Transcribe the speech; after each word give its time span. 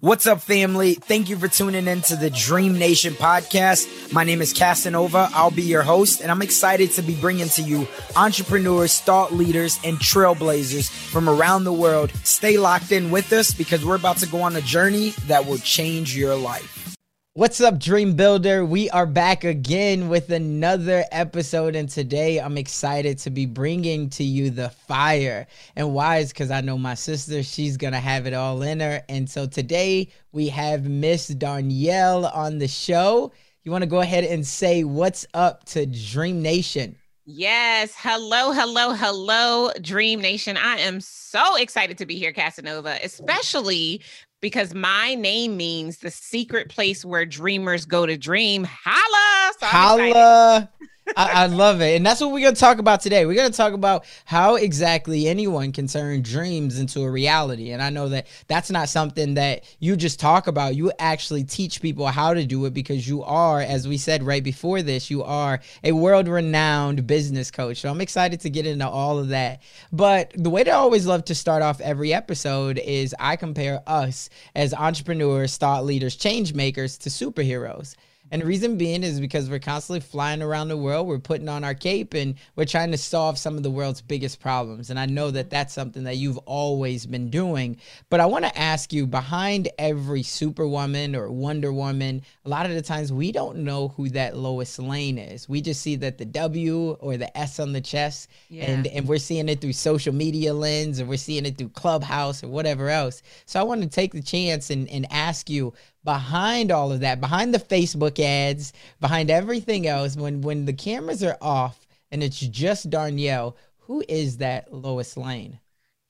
What's 0.00 0.28
up, 0.28 0.40
family? 0.40 0.94
Thank 0.94 1.28
you 1.28 1.36
for 1.36 1.48
tuning 1.48 1.88
in 1.88 2.02
to 2.02 2.14
the 2.14 2.30
Dream 2.30 2.78
Nation 2.78 3.14
podcast. 3.14 4.12
My 4.12 4.22
name 4.22 4.40
is 4.40 4.52
Casanova. 4.52 5.28
I'll 5.32 5.50
be 5.50 5.62
your 5.62 5.82
host, 5.82 6.20
and 6.20 6.30
I'm 6.30 6.40
excited 6.40 6.92
to 6.92 7.02
be 7.02 7.16
bringing 7.16 7.48
to 7.48 7.62
you 7.62 7.88
entrepreneurs, 8.14 9.00
thought 9.00 9.32
leaders, 9.32 9.80
and 9.82 9.98
trailblazers 9.98 10.88
from 10.88 11.28
around 11.28 11.64
the 11.64 11.72
world. 11.72 12.12
Stay 12.22 12.58
locked 12.58 12.92
in 12.92 13.10
with 13.10 13.32
us 13.32 13.50
because 13.50 13.84
we're 13.84 13.96
about 13.96 14.18
to 14.18 14.28
go 14.28 14.40
on 14.40 14.54
a 14.54 14.60
journey 14.60 15.10
that 15.26 15.46
will 15.46 15.58
change 15.58 16.16
your 16.16 16.36
life. 16.36 16.97
What's 17.38 17.60
up, 17.60 17.78
Dream 17.78 18.16
Builder? 18.16 18.64
We 18.64 18.90
are 18.90 19.06
back 19.06 19.44
again 19.44 20.08
with 20.08 20.30
another 20.30 21.04
episode, 21.12 21.76
and 21.76 21.88
today 21.88 22.40
I'm 22.40 22.58
excited 22.58 23.18
to 23.18 23.30
be 23.30 23.46
bringing 23.46 24.10
to 24.10 24.24
you 24.24 24.50
the 24.50 24.70
fire. 24.70 25.46
And 25.76 25.94
why 25.94 26.16
is 26.16 26.32
because 26.32 26.50
I 26.50 26.62
know 26.62 26.76
my 26.76 26.94
sister, 26.94 27.44
she's 27.44 27.76
gonna 27.76 28.00
have 28.00 28.26
it 28.26 28.34
all 28.34 28.62
in 28.62 28.80
her. 28.80 29.04
And 29.08 29.30
so 29.30 29.46
today 29.46 30.08
we 30.32 30.48
have 30.48 30.88
Miss 30.88 31.30
Darnyelle 31.30 32.34
on 32.34 32.58
the 32.58 32.66
show. 32.66 33.30
You 33.62 33.70
want 33.70 33.82
to 33.82 33.88
go 33.88 34.00
ahead 34.00 34.24
and 34.24 34.44
say 34.44 34.82
what's 34.82 35.24
up 35.32 35.62
to 35.66 35.86
Dream 35.86 36.42
Nation? 36.42 36.96
Yes. 37.24 37.94
Hello, 37.94 38.50
hello, 38.50 38.94
hello, 38.94 39.70
Dream 39.80 40.20
Nation. 40.20 40.56
I 40.56 40.78
am 40.78 41.00
so 41.00 41.56
excited 41.56 41.98
to 41.98 42.06
be 42.06 42.16
here, 42.16 42.32
Casanova, 42.32 42.98
especially 43.04 44.00
because 44.40 44.74
my 44.74 45.14
name 45.14 45.56
means 45.56 45.98
the 45.98 46.10
secret 46.10 46.68
place 46.68 47.04
where 47.04 47.26
dreamers 47.26 47.84
go 47.84 48.06
to 48.06 48.16
dream. 48.16 48.66
Holla! 48.68 49.52
So 49.58 49.66
Holla! 49.66 50.70
I, 51.16 51.44
I, 51.44 51.46
love 51.46 51.80
it. 51.80 51.96
And 51.96 52.04
that's 52.04 52.20
what 52.20 52.32
we're 52.32 52.40
going 52.40 52.54
to 52.54 52.60
talk 52.60 52.78
about 52.78 53.00
today. 53.00 53.26
We're 53.26 53.34
going 53.34 53.50
to 53.50 53.56
talk 53.56 53.72
about 53.72 54.04
how 54.24 54.56
exactly 54.56 55.26
anyone 55.26 55.72
can 55.72 55.86
turn 55.86 56.22
dreams 56.22 56.78
into 56.78 57.02
a 57.02 57.10
reality. 57.10 57.70
And 57.70 57.82
I 57.82 57.90
know 57.90 58.08
that 58.10 58.26
that's 58.46 58.70
not 58.70 58.88
something 58.88 59.34
that 59.34 59.64
you 59.78 59.96
just 59.96 60.20
talk 60.20 60.46
about. 60.46 60.76
You 60.76 60.92
actually 60.98 61.44
teach 61.44 61.80
people 61.80 62.06
how 62.06 62.34
to 62.34 62.44
do 62.44 62.64
it 62.66 62.74
because 62.74 63.08
you 63.08 63.22
are, 63.22 63.60
as 63.60 63.88
we 63.88 63.96
said 63.98 64.22
right 64.22 64.42
before 64.42 64.82
this, 64.82 65.10
you 65.10 65.22
are 65.22 65.60
a 65.82 65.92
world 65.92 66.28
renowned 66.28 67.06
business 67.06 67.50
coach. 67.50 67.78
So 67.78 67.90
I'm 67.90 68.00
excited 68.00 68.40
to 68.40 68.50
get 68.50 68.66
into 68.66 68.88
all 68.88 69.18
of 69.18 69.28
that. 69.28 69.62
But 69.92 70.32
the 70.34 70.50
way 70.50 70.62
that 70.62 70.72
I 70.72 70.76
always 70.76 71.06
love 71.06 71.24
to 71.26 71.34
start 71.34 71.62
off 71.62 71.80
every 71.80 72.12
episode 72.12 72.78
is 72.78 73.14
I 73.18 73.36
compare 73.36 73.82
us 73.86 74.30
as 74.54 74.74
entrepreneurs, 74.74 75.56
thought 75.56 75.84
leaders, 75.84 76.16
change 76.16 76.54
makers 76.54 76.98
to 76.98 77.10
superheroes. 77.10 77.94
And 78.30 78.42
the 78.42 78.46
reason 78.46 78.76
being 78.76 79.02
is 79.02 79.20
because 79.20 79.48
we're 79.48 79.58
constantly 79.58 80.00
flying 80.00 80.42
around 80.42 80.68
the 80.68 80.76
world, 80.76 81.06
we're 81.06 81.18
putting 81.18 81.48
on 81.48 81.64
our 81.64 81.74
cape, 81.74 82.14
and 82.14 82.34
we're 82.56 82.64
trying 82.64 82.90
to 82.90 82.98
solve 82.98 83.38
some 83.38 83.56
of 83.56 83.62
the 83.62 83.70
world's 83.70 84.02
biggest 84.02 84.40
problems. 84.40 84.90
And 84.90 84.98
I 84.98 85.06
know 85.06 85.30
that 85.30 85.50
that's 85.50 85.72
something 85.72 86.04
that 86.04 86.16
you've 86.16 86.38
always 86.38 87.06
been 87.06 87.30
doing. 87.30 87.78
But 88.10 88.20
I 88.20 88.26
want 88.26 88.44
to 88.44 88.58
ask 88.58 88.92
you 88.92 89.06
behind 89.06 89.68
every 89.78 90.22
Superwoman 90.22 91.16
or 91.16 91.30
Wonder 91.30 91.72
Woman, 91.72 92.22
a 92.44 92.48
lot 92.48 92.66
of 92.66 92.72
the 92.72 92.82
times 92.82 93.12
we 93.12 93.32
don't 93.32 93.58
know 93.58 93.88
who 93.88 94.08
that 94.10 94.36
Lois 94.36 94.78
Lane 94.78 95.18
is. 95.18 95.48
We 95.48 95.60
just 95.60 95.82
see 95.82 95.96
that 95.96 96.18
the 96.18 96.24
W 96.24 96.92
or 97.00 97.16
the 97.16 97.36
S 97.36 97.58
on 97.58 97.72
the 97.72 97.80
chest, 97.80 98.28
yeah. 98.48 98.70
and, 98.70 98.86
and 98.88 99.06
we're 99.08 99.18
seeing 99.18 99.48
it 99.48 99.60
through 99.60 99.72
social 99.72 100.14
media 100.14 100.52
lens, 100.52 101.00
or 101.00 101.06
we're 101.06 101.16
seeing 101.16 101.46
it 101.46 101.56
through 101.56 101.70
Clubhouse 101.70 102.44
or 102.44 102.48
whatever 102.48 102.88
else. 102.88 103.22
So 103.46 103.60
I 103.60 103.62
want 103.62 103.82
to 103.82 103.88
take 103.88 104.12
the 104.12 104.22
chance 104.22 104.70
and, 104.70 104.88
and 104.88 105.06
ask 105.10 105.48
you 105.48 105.72
behind 106.08 106.72
all 106.72 106.90
of 106.90 107.00
that, 107.00 107.20
behind 107.20 107.52
the 107.52 107.58
Facebook 107.58 108.18
ads, 108.18 108.72
behind 108.98 109.30
everything 109.30 109.86
else, 109.86 110.16
when 110.16 110.40
when 110.40 110.64
the 110.64 110.72
cameras 110.72 111.22
are 111.22 111.36
off 111.42 111.86
and 112.10 112.22
it's 112.22 112.40
just 112.40 112.88
Darnyelle, 112.88 113.56
who 113.76 114.02
is 114.08 114.38
that 114.38 114.72
Lois 114.72 115.18
Lane? 115.18 115.60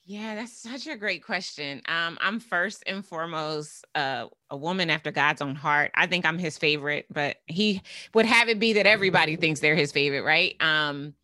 Yeah, 0.04 0.36
that's 0.36 0.52
such 0.52 0.86
a 0.86 0.94
great 0.94 1.24
question. 1.24 1.82
Um, 1.88 2.16
I'm 2.20 2.38
first 2.38 2.84
and 2.86 3.04
foremost 3.04 3.84
uh, 3.96 4.26
a 4.50 4.56
woman 4.56 4.88
after 4.88 5.10
God's 5.10 5.42
own 5.42 5.56
heart. 5.56 5.90
I 5.96 6.06
think 6.06 6.24
I'm 6.24 6.38
his 6.38 6.56
favorite, 6.56 7.06
but 7.10 7.38
he 7.46 7.82
would 8.14 8.24
have 8.24 8.48
it 8.48 8.60
be 8.60 8.74
that 8.74 8.86
everybody 8.86 9.34
thinks 9.34 9.58
they're 9.58 9.74
his 9.74 9.90
favorite, 9.90 10.22
right? 10.22 10.54
Um, 10.60 11.14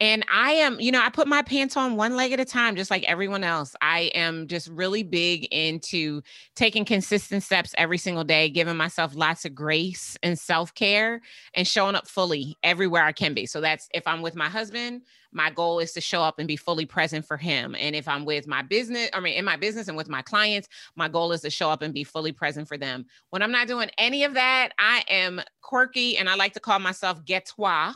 and 0.00 0.24
I 0.32 0.52
am, 0.52 0.80
you 0.80 0.90
know, 0.90 1.00
I 1.00 1.08
put 1.08 1.28
my 1.28 1.42
pants 1.42 1.76
on 1.76 1.96
one 1.96 2.16
leg 2.16 2.32
at 2.32 2.40
a 2.40 2.44
time, 2.44 2.76
just 2.76 2.90
like 2.90 3.04
everyone 3.04 3.44
else. 3.44 3.76
I 3.80 4.10
am 4.14 4.48
just 4.48 4.68
really 4.68 5.02
big 5.02 5.44
into 5.52 6.22
taking 6.56 6.84
consistent 6.84 7.42
steps 7.42 7.74
every 7.78 7.98
single 7.98 8.24
day, 8.24 8.48
giving 8.48 8.76
myself 8.76 9.14
lots 9.14 9.44
of 9.44 9.54
grace 9.54 10.16
and 10.22 10.38
self 10.38 10.74
care 10.74 11.20
and 11.54 11.66
showing 11.66 11.94
up 11.94 12.08
fully 12.08 12.56
everywhere 12.62 13.04
I 13.04 13.12
can 13.12 13.34
be. 13.34 13.46
So 13.46 13.60
that's 13.60 13.88
if 13.94 14.06
I'm 14.06 14.22
with 14.22 14.34
my 14.34 14.48
husband, 14.48 15.02
my 15.32 15.50
goal 15.50 15.80
is 15.80 15.92
to 15.92 16.00
show 16.00 16.22
up 16.22 16.38
and 16.38 16.48
be 16.48 16.56
fully 16.56 16.86
present 16.86 17.26
for 17.26 17.36
him. 17.36 17.74
And 17.78 17.94
if 17.96 18.06
I'm 18.08 18.24
with 18.24 18.46
my 18.46 18.62
business, 18.62 19.10
I 19.12 19.20
mean, 19.20 19.34
in 19.34 19.44
my 19.44 19.56
business 19.56 19.88
and 19.88 19.96
with 19.96 20.08
my 20.08 20.22
clients, 20.22 20.68
my 20.96 21.08
goal 21.08 21.32
is 21.32 21.40
to 21.42 21.50
show 21.50 21.70
up 21.70 21.82
and 21.82 21.92
be 21.92 22.04
fully 22.04 22.32
present 22.32 22.68
for 22.68 22.78
them. 22.78 23.04
When 23.30 23.42
I'm 23.42 23.52
not 23.52 23.66
doing 23.66 23.90
any 23.98 24.24
of 24.24 24.34
that, 24.34 24.70
I 24.78 25.04
am 25.08 25.40
quirky 25.60 26.16
and 26.16 26.28
I 26.28 26.36
like 26.36 26.54
to 26.54 26.60
call 26.60 26.78
myself 26.78 27.24
ghettois 27.24 27.94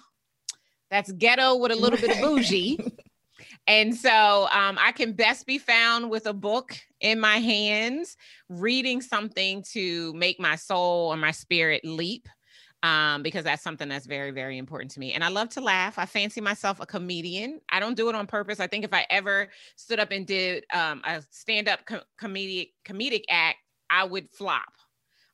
that's 0.91 1.12
ghetto 1.12 1.56
with 1.56 1.72
a 1.72 1.76
little 1.76 1.99
bit 1.99 2.10
of 2.10 2.21
bougie. 2.21 2.78
And 3.66 3.94
so 3.94 4.49
um, 4.50 4.78
I 4.81 4.93
can 4.93 5.12
best 5.12 5.47
be 5.47 5.59
found 5.59 6.10
with 6.10 6.26
a 6.26 6.32
book 6.32 6.76
in 7.00 7.21
my 7.21 7.37
hands, 7.37 8.16
reading 8.49 9.03
something 9.03 9.62
to 9.72 10.12
make 10.15 10.41
my 10.41 10.56
soul 10.56 11.12
or 11.12 11.16
my 11.16 11.31
spirit 11.31 11.84
leap. 11.84 12.28
Um, 12.84 13.25
because 13.25 13.43
that's 13.43 13.65
something 13.65 13.88
that's 13.88 14.06
very, 14.06 14.31
very 14.31 14.56
important 14.56 14.93
to 14.93 15.00
me. 15.00 15.12
And 15.12 15.25
I 15.25 15.31
love 15.31 15.49
to 15.49 15.60
laugh. 15.60 15.99
I 15.99 16.06
fancy 16.06 16.41
myself 16.41 16.78
a 16.78 16.87
comedian. 16.87 17.60
I 17.69 17.81
don't 17.81 17.97
do 17.97 18.09
it 18.09 18.15
on 18.15 18.28
purpose. 18.28 18.60
I 18.60 18.69
think 18.69 18.84
if 18.84 18.94
I 18.94 19.05
ever 19.10 19.49
stood 19.75 19.99
up 19.99 20.12
and 20.12 20.25
did 20.25 20.65
um, 20.72 21.03
a 21.05 21.20
stand-up 21.32 21.81
co- 21.87 22.03
comedic 22.22 22.70
comedic 22.87 23.25
act, 23.28 23.59
I 23.91 24.05
would 24.05 24.31
flop 24.31 24.77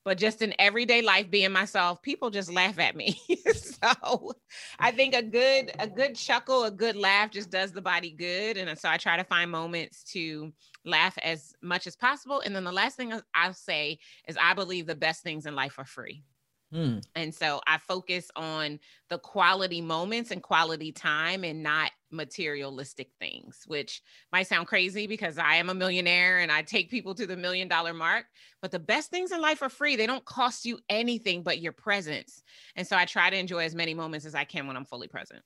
but 0.04 0.18
just 0.18 0.42
in 0.42 0.54
everyday 0.58 1.02
life 1.02 1.30
being 1.30 1.52
myself 1.52 2.02
people 2.02 2.30
just 2.30 2.52
laugh 2.52 2.78
at 2.78 2.96
me. 2.96 3.20
So 3.54 4.32
i 4.78 4.90
think 4.90 5.14
a 5.14 5.22
good 5.22 5.72
a 5.78 5.86
good 5.86 6.14
chuckle 6.14 6.64
a 6.64 6.70
good 6.70 6.96
laugh 6.96 7.30
just 7.30 7.50
does 7.50 7.72
the 7.72 7.82
body 7.82 8.10
good. 8.10 8.56
And 8.56 8.78
so 8.78 8.88
i 8.88 8.96
try 8.96 9.16
to 9.16 9.24
find 9.24 9.50
moments 9.50 10.02
to 10.12 10.52
laugh 10.84 11.18
as 11.22 11.52
much 11.62 11.86
as 11.86 11.96
possible. 11.96 12.40
And 12.40 12.54
then 12.56 12.64
the 12.64 12.72
last 12.72 12.96
thing 12.96 13.12
i'll 13.34 13.52
say 13.52 13.98
is 14.26 14.38
i 14.40 14.54
believe 14.54 14.86
the 14.86 14.94
best 14.94 15.22
things 15.22 15.46
in 15.46 15.54
life 15.54 15.78
are 15.78 15.84
free. 15.84 16.24
Hmm. 16.72 16.98
And 17.14 17.32
so 17.32 17.60
I 17.66 17.78
focus 17.78 18.30
on 18.34 18.80
the 19.08 19.18
quality 19.18 19.80
moments 19.80 20.30
and 20.30 20.42
quality 20.42 20.90
time 20.90 21.44
and 21.44 21.62
not 21.62 21.92
materialistic 22.14 23.10
things, 23.18 23.62
which 23.66 24.02
might 24.32 24.46
sound 24.46 24.66
crazy 24.66 25.06
because 25.06 25.36
I 25.36 25.56
am 25.56 25.68
a 25.68 25.74
millionaire 25.74 26.38
and 26.38 26.50
I 26.50 26.62
take 26.62 26.90
people 26.90 27.14
to 27.16 27.26
the 27.26 27.36
million 27.36 27.68
dollar 27.68 27.92
mark. 27.92 28.26
But 28.62 28.70
the 28.70 28.78
best 28.78 29.10
things 29.10 29.32
in 29.32 29.40
life 29.40 29.60
are 29.62 29.68
free. 29.68 29.96
They 29.96 30.06
don't 30.06 30.24
cost 30.24 30.64
you 30.64 30.78
anything 30.88 31.42
but 31.42 31.60
your 31.60 31.72
presence. 31.72 32.42
And 32.76 32.86
so 32.86 32.96
I 32.96 33.04
try 33.04 33.28
to 33.28 33.36
enjoy 33.36 33.64
as 33.64 33.74
many 33.74 33.92
moments 33.92 34.24
as 34.24 34.34
I 34.34 34.44
can 34.44 34.66
when 34.66 34.76
I'm 34.76 34.86
fully 34.86 35.08
present. 35.08 35.42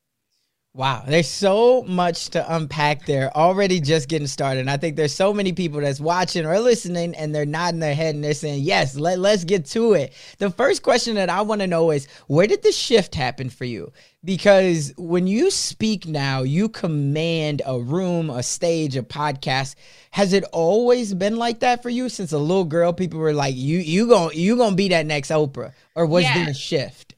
Wow, 0.74 1.02
there's 1.04 1.26
so 1.26 1.82
much 1.88 2.28
to 2.30 2.54
unpack 2.54 3.06
there. 3.06 3.36
Already 3.36 3.80
just 3.80 4.08
getting 4.08 4.28
started. 4.28 4.60
And 4.60 4.70
I 4.70 4.76
think 4.76 4.94
there's 4.94 5.14
so 5.14 5.32
many 5.32 5.52
people 5.52 5.80
that's 5.80 5.98
watching 5.98 6.46
or 6.46 6.60
listening 6.60 7.16
and 7.16 7.34
they're 7.34 7.46
nodding 7.46 7.80
their 7.80 7.94
head 7.94 8.14
and 8.14 8.22
they're 8.22 8.34
saying, 8.34 8.62
Yes, 8.62 8.94
let, 8.94 9.18
let's 9.18 9.44
get 9.44 9.64
to 9.66 9.94
it. 9.94 10.12
The 10.38 10.50
first 10.50 10.82
question 10.82 11.14
that 11.16 11.30
I 11.30 11.40
want 11.40 11.62
to 11.62 11.66
know 11.66 11.90
is 11.90 12.06
where 12.28 12.46
did 12.46 12.62
the 12.62 12.70
shift 12.70 13.14
happen 13.14 13.50
for 13.50 13.64
you? 13.64 13.92
Because 14.24 14.92
when 14.96 15.28
you 15.28 15.50
speak 15.50 16.06
now, 16.06 16.42
you 16.42 16.68
command 16.68 17.62
a 17.64 17.78
room, 17.78 18.30
a 18.30 18.42
stage, 18.42 18.96
a 18.96 19.02
podcast. 19.02 19.76
Has 20.10 20.32
it 20.32 20.42
always 20.52 21.14
been 21.14 21.36
like 21.36 21.60
that 21.60 21.82
for 21.82 21.88
you 21.88 22.08
since 22.08 22.32
a 22.32 22.38
little 22.38 22.64
girl? 22.64 22.92
People 22.92 23.20
were 23.20 23.32
like, 23.32 23.54
You 23.54 23.78
you 23.78 24.08
gonna 24.08 24.34
you 24.34 24.56
gonna 24.56 24.74
be 24.74 24.88
that 24.88 25.06
next 25.06 25.30
Oprah? 25.30 25.72
Or 25.94 26.04
was 26.04 26.24
yeah. 26.24 26.34
there 26.34 26.50
a 26.50 26.54
shift? 26.54 27.14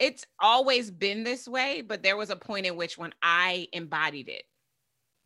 It's 0.00 0.26
always 0.40 0.90
been 0.90 1.24
this 1.24 1.46
way, 1.46 1.82
but 1.82 2.02
there 2.02 2.16
was 2.16 2.30
a 2.30 2.36
point 2.36 2.66
in 2.66 2.76
which 2.76 2.98
when 2.98 3.12
I 3.22 3.68
embodied 3.72 4.28
it. 4.28 4.44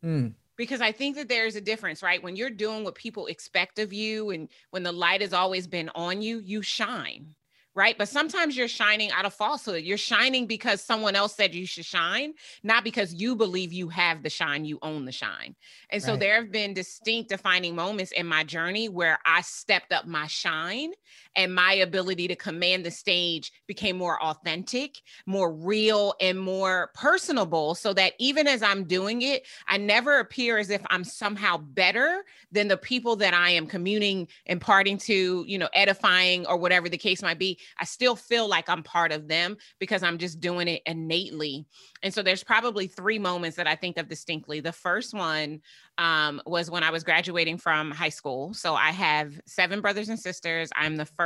Mm. 0.03 0.33
because 0.57 0.81
I 0.81 0.91
think 0.91 1.15
that 1.15 1.29
there's 1.29 1.55
a 1.55 1.61
difference, 1.61 2.03
right? 2.03 2.21
When 2.21 2.35
you're 2.35 2.49
doing 2.49 2.83
what 2.83 2.93
people 2.93 3.27
expect 3.27 3.79
of 3.79 3.93
you 3.93 4.31
and 4.31 4.49
when 4.71 4.83
the 4.83 4.91
light 4.91 5.21
has 5.21 5.31
always 5.31 5.65
been 5.65 5.89
on 5.95 6.21
you, 6.21 6.39
you 6.39 6.61
shine 6.61 7.35
right? 7.75 7.97
But 7.97 8.07
sometimes 8.07 8.55
you're 8.55 8.67
shining 8.67 9.11
out 9.11 9.25
of 9.25 9.33
falsehood. 9.33 9.83
You're 9.83 9.97
shining 9.97 10.45
because 10.45 10.81
someone 10.81 11.15
else 11.15 11.35
said 11.35 11.55
you 11.55 11.65
should 11.65 11.85
shine, 11.85 12.33
not 12.63 12.83
because 12.83 13.13
you 13.13 13.35
believe 13.35 13.73
you 13.73 13.89
have 13.89 14.23
the 14.23 14.29
shine, 14.29 14.65
you 14.65 14.77
own 14.81 15.05
the 15.05 15.11
shine. 15.11 15.55
And 15.89 16.01
so 16.01 16.11
right. 16.11 16.19
there 16.19 16.35
have 16.35 16.51
been 16.51 16.73
distinct 16.73 17.29
defining 17.29 17.75
moments 17.75 18.11
in 18.11 18.27
my 18.27 18.43
journey 18.43 18.89
where 18.89 19.17
I 19.25 19.41
stepped 19.41 19.91
up 19.91 20.05
my 20.05 20.27
shine 20.27 20.91
and 21.35 21.53
my 21.53 21.73
ability 21.73 22.27
to 22.27 22.35
command 22.35 22.85
the 22.85 22.91
stage 22.91 23.51
became 23.67 23.97
more 23.97 24.21
authentic, 24.21 25.01
more 25.25 25.51
real, 25.51 26.13
and 26.21 26.39
more 26.39 26.91
personable. 26.93 27.75
So 27.75 27.93
that 27.93 28.13
even 28.19 28.47
as 28.47 28.61
I'm 28.61 28.83
doing 28.83 29.23
it, 29.23 29.47
I 29.67 29.77
never 29.77 30.19
appear 30.19 30.57
as 30.57 30.69
if 30.69 30.81
I'm 30.89 31.03
somehow 31.03 31.57
better 31.57 32.23
than 32.51 32.67
the 32.67 32.77
people 32.77 33.15
that 33.17 33.33
I 33.33 33.49
am 33.51 33.65
communing, 33.65 34.27
imparting 34.45 34.97
to, 34.99 35.43
you 35.47 35.57
know, 35.57 35.69
edifying 35.73 36.45
or 36.45 36.57
whatever 36.57 36.87
the 36.89 36.97
case 36.97 37.21
might 37.21 37.39
be. 37.39 37.59
I 37.79 37.85
still 37.85 38.15
feel 38.15 38.47
like 38.47 38.69
I'm 38.69 38.83
part 38.83 39.11
of 39.11 39.27
them 39.27 39.57
because 39.79 40.03
I'm 40.03 40.17
just 40.17 40.39
doing 40.39 40.67
it 40.67 40.81
innately. 40.85 41.65
And 42.03 42.13
so 42.13 42.21
there's 42.21 42.43
probably 42.43 42.87
three 42.87 43.17
moments 43.17 43.57
that 43.57 43.67
I 43.67 43.75
think 43.75 43.97
of 43.97 44.07
distinctly. 44.07 44.59
The 44.59 44.71
first 44.71 45.13
one 45.13 45.61
um, 45.97 46.41
was 46.45 46.69
when 46.69 46.83
I 46.83 46.91
was 46.91 47.03
graduating 47.03 47.57
from 47.57 47.91
high 47.91 48.09
school. 48.09 48.53
So 48.53 48.75
I 48.75 48.91
have 48.91 49.39
seven 49.45 49.81
brothers 49.81 50.09
and 50.09 50.19
sisters. 50.19 50.69
I'm 50.75 50.97
the 50.97 51.05
first 51.05 51.22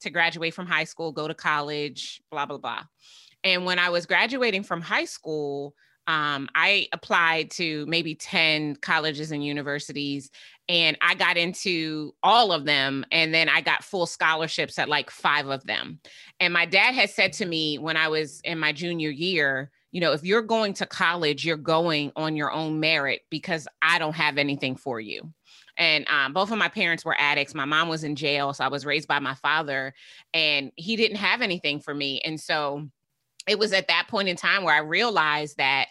to 0.00 0.10
graduate 0.10 0.54
from 0.54 0.66
high 0.66 0.84
school, 0.84 1.12
go 1.12 1.26
to 1.28 1.34
college, 1.34 2.20
blah, 2.30 2.46
blah, 2.46 2.58
blah. 2.58 2.82
And 3.44 3.64
when 3.64 3.78
I 3.78 3.90
was 3.90 4.06
graduating 4.06 4.62
from 4.62 4.80
high 4.80 5.04
school, 5.04 5.74
um, 6.08 6.48
I 6.54 6.86
applied 6.92 7.50
to 7.52 7.84
maybe 7.86 8.14
10 8.14 8.76
colleges 8.76 9.32
and 9.32 9.44
universities, 9.44 10.30
and 10.68 10.96
I 11.00 11.14
got 11.14 11.36
into 11.36 12.14
all 12.22 12.52
of 12.52 12.64
them. 12.64 13.04
And 13.10 13.34
then 13.34 13.48
I 13.48 13.60
got 13.60 13.84
full 13.84 14.06
scholarships 14.06 14.78
at 14.78 14.88
like 14.88 15.10
five 15.10 15.48
of 15.48 15.64
them. 15.64 16.00
And 16.38 16.52
my 16.52 16.66
dad 16.66 16.94
had 16.94 17.10
said 17.10 17.32
to 17.34 17.46
me 17.46 17.78
when 17.78 17.96
I 17.96 18.08
was 18.08 18.40
in 18.44 18.58
my 18.58 18.72
junior 18.72 19.10
year, 19.10 19.70
you 19.90 20.00
know, 20.00 20.12
if 20.12 20.24
you're 20.24 20.42
going 20.42 20.74
to 20.74 20.86
college, 20.86 21.44
you're 21.44 21.56
going 21.56 22.12
on 22.16 22.36
your 22.36 22.52
own 22.52 22.80
merit 22.80 23.22
because 23.30 23.66
I 23.80 23.98
don't 23.98 24.14
have 24.14 24.38
anything 24.38 24.76
for 24.76 25.00
you. 25.00 25.32
And 25.76 26.06
um, 26.08 26.32
both 26.32 26.50
of 26.50 26.58
my 26.58 26.68
parents 26.68 27.04
were 27.04 27.16
addicts. 27.18 27.54
My 27.54 27.64
mom 27.64 27.88
was 27.88 28.04
in 28.04 28.16
jail. 28.16 28.52
So 28.52 28.64
I 28.64 28.68
was 28.68 28.86
raised 28.86 29.08
by 29.08 29.18
my 29.18 29.34
father, 29.34 29.94
and 30.32 30.72
he 30.76 30.96
didn't 30.96 31.18
have 31.18 31.42
anything 31.42 31.80
for 31.80 31.94
me. 31.94 32.20
And 32.24 32.40
so 32.40 32.88
it 33.46 33.58
was 33.58 33.72
at 33.72 33.88
that 33.88 34.08
point 34.08 34.28
in 34.28 34.36
time 34.36 34.64
where 34.64 34.74
I 34.74 34.78
realized 34.78 35.58
that 35.58 35.88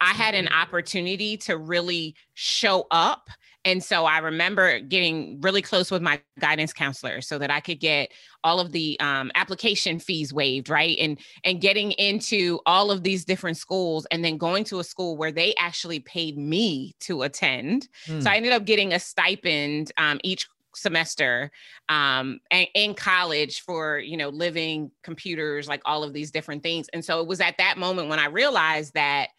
I 0.00 0.12
had 0.12 0.34
an 0.34 0.48
opportunity 0.48 1.36
to 1.38 1.56
really 1.56 2.14
show 2.34 2.86
up. 2.90 3.28
And 3.64 3.84
so 3.84 4.06
I 4.06 4.18
remember 4.18 4.80
getting 4.80 5.38
really 5.42 5.60
close 5.60 5.90
with 5.90 6.00
my 6.00 6.20
guidance 6.38 6.72
counselor 6.72 7.20
so 7.20 7.38
that 7.38 7.50
I 7.50 7.60
could 7.60 7.78
get 7.78 8.10
all 8.42 8.58
of 8.58 8.72
the 8.72 8.98
um, 9.00 9.30
application 9.34 9.98
fees 9.98 10.32
waived, 10.32 10.70
right? 10.70 10.96
And 10.98 11.18
and 11.44 11.60
getting 11.60 11.92
into 11.92 12.60
all 12.64 12.90
of 12.90 13.02
these 13.02 13.26
different 13.26 13.58
schools 13.58 14.06
and 14.10 14.24
then 14.24 14.38
going 14.38 14.64
to 14.64 14.78
a 14.80 14.84
school 14.84 15.18
where 15.18 15.30
they 15.30 15.54
actually 15.58 16.00
paid 16.00 16.38
me 16.38 16.94
to 17.00 17.22
attend. 17.22 17.88
Mm. 18.06 18.22
So 18.22 18.30
I 18.30 18.36
ended 18.36 18.52
up 18.52 18.64
getting 18.64 18.94
a 18.94 18.98
stipend 18.98 19.92
um, 19.98 20.18
each 20.24 20.48
semester 20.72 21.50
um 21.88 22.38
in 22.74 22.94
college 22.94 23.60
for 23.62 23.98
you 23.98 24.16
know 24.16 24.28
living 24.28 24.88
computers 25.02 25.66
like 25.66 25.82
all 25.84 26.04
of 26.04 26.12
these 26.12 26.30
different 26.30 26.62
things 26.62 26.88
and 26.92 27.04
so 27.04 27.20
it 27.20 27.26
was 27.26 27.40
at 27.40 27.58
that 27.58 27.76
moment 27.76 28.08
when 28.08 28.20
i 28.20 28.26
realized 28.26 28.94
that 28.94 29.30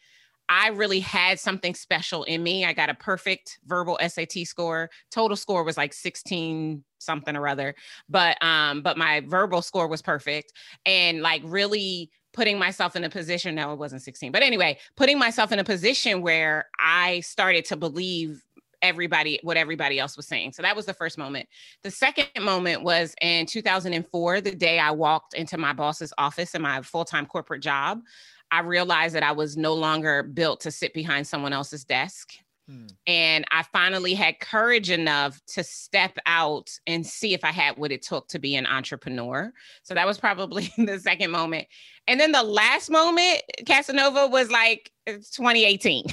I 0.54 0.68
really 0.68 1.00
had 1.00 1.40
something 1.40 1.74
special 1.74 2.26
in 2.26 2.44
me. 2.44 2.66
I 2.66 2.74
got 2.74 2.90
a 2.90 2.94
perfect 2.94 3.60
verbal 3.68 3.98
SAT 4.06 4.46
score. 4.46 4.90
Total 5.10 5.38
score 5.38 5.64
was 5.64 5.78
like 5.78 5.94
16 5.94 6.84
something 6.98 7.38
or 7.38 7.48
other. 7.48 7.74
But 8.10 8.38
um 8.44 8.82
but 8.82 8.98
my 8.98 9.22
verbal 9.26 9.62
score 9.62 9.88
was 9.88 10.02
perfect 10.02 10.52
and 10.86 11.22
like 11.22 11.42
really 11.46 12.12
putting 12.34 12.60
myself 12.60 12.98
in 12.98 13.06
a 13.06 13.10
position 13.10 13.56
no 13.56 13.72
it 13.72 13.80
wasn't 13.80 14.02
16. 14.02 14.34
But 14.34 14.44
anyway, 14.44 14.78
putting 14.98 15.18
myself 15.18 15.54
in 15.54 15.60
a 15.60 15.64
position 15.64 16.22
where 16.22 16.68
I 16.78 17.22
started 17.22 17.64
to 17.66 17.78
believe 17.78 18.44
everybody 18.82 19.40
what 19.44 19.56
everybody 19.56 20.00
else 20.00 20.18
was 20.18 20.28
saying. 20.28 20.52
So 20.52 20.64
that 20.64 20.76
was 20.76 20.86
the 20.86 20.94
first 20.94 21.18
moment. 21.18 21.48
The 21.84 21.92
second 21.92 22.28
moment 22.44 22.84
was 22.84 23.16
in 23.22 23.46
2004, 23.46 24.42
the 24.42 24.52
day 24.52 24.80
I 24.80 24.92
walked 24.92 25.34
into 25.34 25.58
my 25.58 25.72
boss's 25.72 26.12
office 26.18 26.56
in 26.56 26.62
my 26.62 26.82
full-time 26.82 27.26
corporate 27.26 27.62
job. 27.62 28.02
I 28.52 28.60
realized 28.60 29.16
that 29.16 29.24
I 29.24 29.32
was 29.32 29.58
no 29.58 29.74
longer 29.74 30.24
built 30.24 30.62
to 30.62 30.72
sit 30.72 30.94
behind 30.94 31.26
someone 31.26 31.54
else's 31.54 31.86
desk. 31.86 32.34
Hmm. 32.68 32.88
And 33.08 33.46
I 33.52 33.64
finally 33.64 34.14
had 34.14 34.40
courage 34.40 34.92
enough 34.92 35.40
to 35.54 35.64
step 35.64 36.18
out 36.26 36.70
and 36.86 37.06
see 37.06 37.34
if 37.34 37.44
I 37.44 37.52
had 37.52 37.78
what 37.78 37.92
it 37.92 38.02
took 38.02 38.28
to 38.30 38.40
be 38.40 38.56
an 38.56 38.68
entrepreneur. 38.68 39.52
So 39.84 39.94
that 39.94 40.06
was 40.06 40.18
probably 40.18 40.72
the 40.78 41.00
second 41.00 41.32
moment. 41.32 41.68
And 42.08 42.20
then 42.20 42.32
the 42.32 42.44
last 42.44 42.90
moment, 42.90 43.42
Casanova, 43.66 44.28
was 44.28 44.52
like 44.52 44.92
2018, 45.08 46.06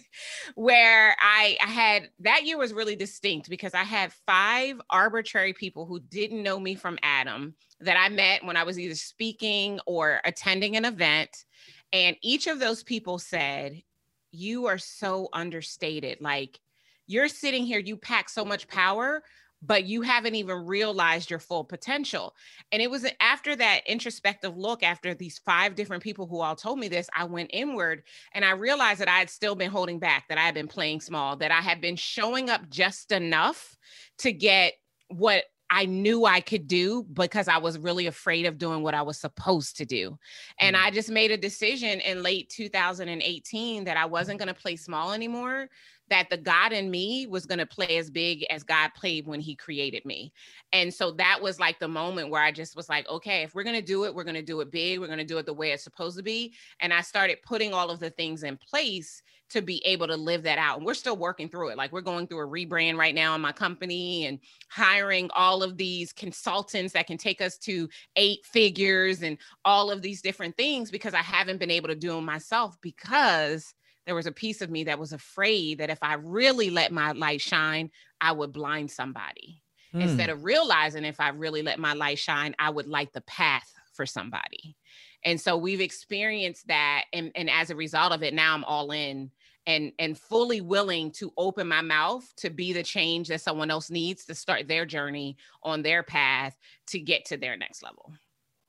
where 0.54 1.16
I, 1.20 1.56
I 1.62 1.66
had 1.66 2.08
that 2.20 2.44
year 2.44 2.58
was 2.58 2.72
really 2.72 2.96
distinct 2.96 3.48
because 3.48 3.74
I 3.74 3.84
had 3.84 4.12
five 4.26 4.80
arbitrary 4.90 5.52
people 5.52 5.86
who 5.86 6.00
didn't 6.00 6.42
know 6.42 6.60
me 6.60 6.74
from 6.74 6.98
Adam 7.02 7.54
that 7.80 7.96
I 7.98 8.10
met 8.10 8.44
when 8.44 8.56
I 8.56 8.64
was 8.64 8.78
either 8.78 8.94
speaking 8.94 9.80
or 9.86 10.20
attending 10.24 10.76
an 10.76 10.84
event 10.84 11.44
and 11.92 12.16
each 12.22 12.46
of 12.46 12.60
those 12.60 12.82
people 12.82 13.18
said, 13.18 13.82
You 14.30 14.66
are 14.66 14.78
so 14.78 15.28
understated. 15.32 16.20
Like 16.20 16.58
you're 17.06 17.28
sitting 17.28 17.64
here, 17.64 17.80
you 17.80 17.96
pack 17.96 18.28
so 18.28 18.44
much 18.44 18.68
power, 18.68 19.22
but 19.62 19.84
you 19.84 20.02
haven't 20.02 20.36
even 20.36 20.64
realized 20.64 21.28
your 21.28 21.38
full 21.38 21.64
potential. 21.64 22.34
And 22.72 22.80
it 22.80 22.90
was 22.90 23.06
after 23.20 23.54
that 23.56 23.80
introspective 23.86 24.56
look, 24.56 24.82
after 24.82 25.14
these 25.14 25.40
five 25.44 25.74
different 25.74 26.02
people 26.02 26.26
who 26.26 26.40
all 26.40 26.56
told 26.56 26.78
me 26.78 26.88
this, 26.88 27.08
I 27.14 27.24
went 27.24 27.50
inward 27.52 28.04
and 28.32 28.44
I 28.44 28.52
realized 28.52 29.00
that 29.00 29.08
I 29.08 29.18
had 29.18 29.28
still 29.28 29.54
been 29.54 29.70
holding 29.70 29.98
back, 29.98 30.28
that 30.28 30.38
I 30.38 30.42
had 30.42 30.54
been 30.54 30.68
playing 30.68 31.00
small, 31.00 31.36
that 31.36 31.50
I 31.50 31.60
had 31.60 31.80
been 31.80 31.96
showing 31.96 32.48
up 32.48 32.70
just 32.70 33.12
enough 33.12 33.76
to 34.18 34.32
get 34.32 34.74
what 35.08 35.44
I 35.70 35.86
knew 35.86 36.26
I 36.26 36.40
could 36.40 36.66
do 36.66 37.04
because 37.12 37.46
I 37.46 37.58
was 37.58 37.78
really 37.78 38.06
afraid 38.06 38.46
of 38.46 38.58
doing 38.58 38.82
what 38.82 38.94
I 38.94 39.02
was 39.02 39.20
supposed 39.20 39.76
to 39.76 39.86
do. 39.86 40.18
And 40.58 40.74
mm. 40.74 40.82
I 40.82 40.90
just 40.90 41.10
made 41.10 41.30
a 41.30 41.36
decision 41.36 42.00
in 42.00 42.24
late 42.24 42.50
2018 42.50 43.84
that 43.84 43.96
I 43.96 44.06
wasn't 44.06 44.40
going 44.40 44.48
to 44.48 44.60
play 44.60 44.74
small 44.74 45.12
anymore, 45.12 45.68
that 46.10 46.28
the 46.28 46.36
God 46.36 46.72
in 46.72 46.90
me 46.90 47.26
was 47.26 47.46
going 47.46 47.58
to 47.58 47.66
play 47.66 47.96
as 47.96 48.10
big 48.10 48.44
as 48.50 48.62
God 48.62 48.90
played 48.94 49.26
when 49.26 49.40
he 49.40 49.54
created 49.54 50.04
me. 50.04 50.32
And 50.72 50.92
so 50.92 51.12
that 51.12 51.40
was 51.40 51.58
like 51.58 51.78
the 51.78 51.88
moment 51.88 52.30
where 52.30 52.42
I 52.42 52.52
just 52.52 52.76
was 52.76 52.88
like, 52.88 53.08
okay, 53.08 53.42
if 53.42 53.54
we're 53.54 53.64
going 53.64 53.76
to 53.76 53.82
do 53.82 54.04
it, 54.04 54.14
we're 54.14 54.24
going 54.24 54.34
to 54.34 54.42
do 54.42 54.60
it 54.60 54.70
big. 54.70 55.00
We're 55.00 55.06
going 55.06 55.18
to 55.18 55.24
do 55.24 55.38
it 55.38 55.46
the 55.46 55.54
way 55.54 55.72
it's 55.72 55.84
supposed 55.84 56.16
to 56.18 56.22
be. 56.22 56.52
And 56.80 56.92
I 56.92 57.00
started 57.00 57.38
putting 57.42 57.72
all 57.72 57.90
of 57.90 58.00
the 58.00 58.10
things 58.10 58.42
in 58.42 58.56
place 58.56 59.22
to 59.50 59.60
be 59.60 59.84
able 59.84 60.06
to 60.06 60.16
live 60.16 60.44
that 60.44 60.58
out. 60.58 60.78
And 60.78 60.86
we're 60.86 60.94
still 60.94 61.16
working 61.16 61.48
through 61.48 61.70
it. 61.70 61.76
Like 61.76 61.92
we're 61.92 62.00
going 62.00 62.26
through 62.26 62.40
a 62.40 62.48
rebrand 62.48 62.96
right 62.96 63.14
now 63.14 63.34
in 63.34 63.40
my 63.40 63.52
company 63.52 64.26
and 64.26 64.38
hiring 64.68 65.28
all 65.34 65.62
of 65.62 65.76
these 65.76 66.12
consultants 66.12 66.92
that 66.92 67.08
can 67.08 67.18
take 67.18 67.40
us 67.40 67.58
to 67.58 67.88
eight 68.16 68.46
figures 68.46 69.22
and 69.22 69.38
all 69.64 69.90
of 69.90 70.02
these 70.02 70.22
different 70.22 70.56
things 70.56 70.90
because 70.90 71.14
I 71.14 71.22
haven't 71.22 71.58
been 71.58 71.70
able 71.70 71.88
to 71.88 71.96
do 71.96 72.12
them 72.12 72.24
myself 72.24 72.76
because 72.80 73.74
there 74.06 74.14
was 74.14 74.26
a 74.26 74.32
piece 74.32 74.62
of 74.62 74.70
me 74.70 74.84
that 74.84 74.98
was 74.98 75.12
afraid 75.12 75.78
that 75.78 75.90
if 75.90 75.98
I 76.02 76.14
really 76.14 76.70
let 76.70 76.92
my 76.92 77.12
light 77.12 77.40
shine, 77.40 77.90
I 78.20 78.32
would 78.32 78.52
blind 78.52 78.90
somebody. 78.90 79.62
Mm. 79.94 80.02
Instead 80.02 80.30
of 80.30 80.44
realizing 80.44 81.04
if 81.04 81.20
I 81.20 81.28
really 81.30 81.62
let 81.62 81.78
my 81.78 81.92
light 81.92 82.18
shine, 82.18 82.54
I 82.58 82.70
would 82.70 82.86
light 82.86 83.12
the 83.12 83.20
path 83.22 83.72
for 83.92 84.06
somebody. 84.06 84.76
And 85.24 85.40
so 85.40 85.56
we've 85.56 85.80
experienced 85.80 86.68
that. 86.68 87.04
And, 87.12 87.30
and 87.34 87.50
as 87.50 87.70
a 87.70 87.76
result 87.76 88.12
of 88.12 88.22
it, 88.22 88.32
now 88.32 88.54
I'm 88.54 88.64
all 88.64 88.90
in 88.92 89.30
and 89.66 89.92
and 89.98 90.18
fully 90.18 90.60
willing 90.60 91.10
to 91.12 91.32
open 91.36 91.68
my 91.68 91.82
mouth 91.82 92.26
to 92.36 92.50
be 92.50 92.72
the 92.72 92.82
change 92.82 93.28
that 93.28 93.40
someone 93.40 93.70
else 93.70 93.90
needs 93.90 94.24
to 94.24 94.34
start 94.34 94.68
their 94.68 94.86
journey 94.86 95.36
on 95.62 95.82
their 95.82 96.02
path 96.02 96.56
to 96.88 96.98
get 96.98 97.26
to 97.26 97.36
their 97.36 97.56
next 97.56 97.82
level. 97.82 98.12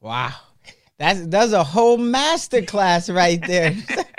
Wow. 0.02 0.34
That's 0.98 1.26
that's 1.28 1.54
a 1.54 1.64
whole 1.64 1.98
master 1.98 2.62
class 2.62 3.10
right 3.10 3.42
there. 3.46 3.76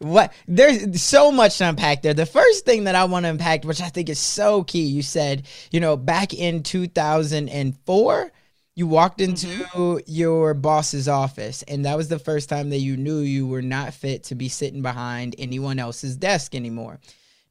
what 0.00 0.32
there's 0.48 1.00
so 1.00 1.30
much 1.30 1.58
to 1.58 1.68
unpack 1.68 2.02
there. 2.02 2.14
The 2.14 2.26
first 2.26 2.64
thing 2.64 2.84
that 2.84 2.94
I 2.94 3.04
want 3.04 3.24
to 3.24 3.30
unpack, 3.30 3.64
which 3.64 3.80
I 3.80 3.88
think 3.88 4.08
is 4.08 4.18
so 4.18 4.64
key, 4.64 4.84
you 4.84 5.02
said, 5.02 5.46
you 5.70 5.78
know, 5.78 5.96
back 5.96 6.34
in 6.34 6.62
2004, 6.62 8.32
you 8.76 8.86
walked 8.86 9.20
into 9.20 9.46
mm-hmm. 9.46 9.98
your 10.06 10.54
boss's 10.54 11.06
office 11.06 11.62
and 11.64 11.84
that 11.84 11.96
was 11.96 12.08
the 12.08 12.18
first 12.18 12.48
time 12.48 12.70
that 12.70 12.78
you 12.78 12.96
knew 12.96 13.18
you 13.18 13.46
were 13.46 13.62
not 13.62 13.92
fit 13.92 14.24
to 14.24 14.34
be 14.34 14.48
sitting 14.48 14.80
behind 14.80 15.34
anyone 15.38 15.78
else's 15.78 16.16
desk 16.16 16.54
anymore 16.54 16.98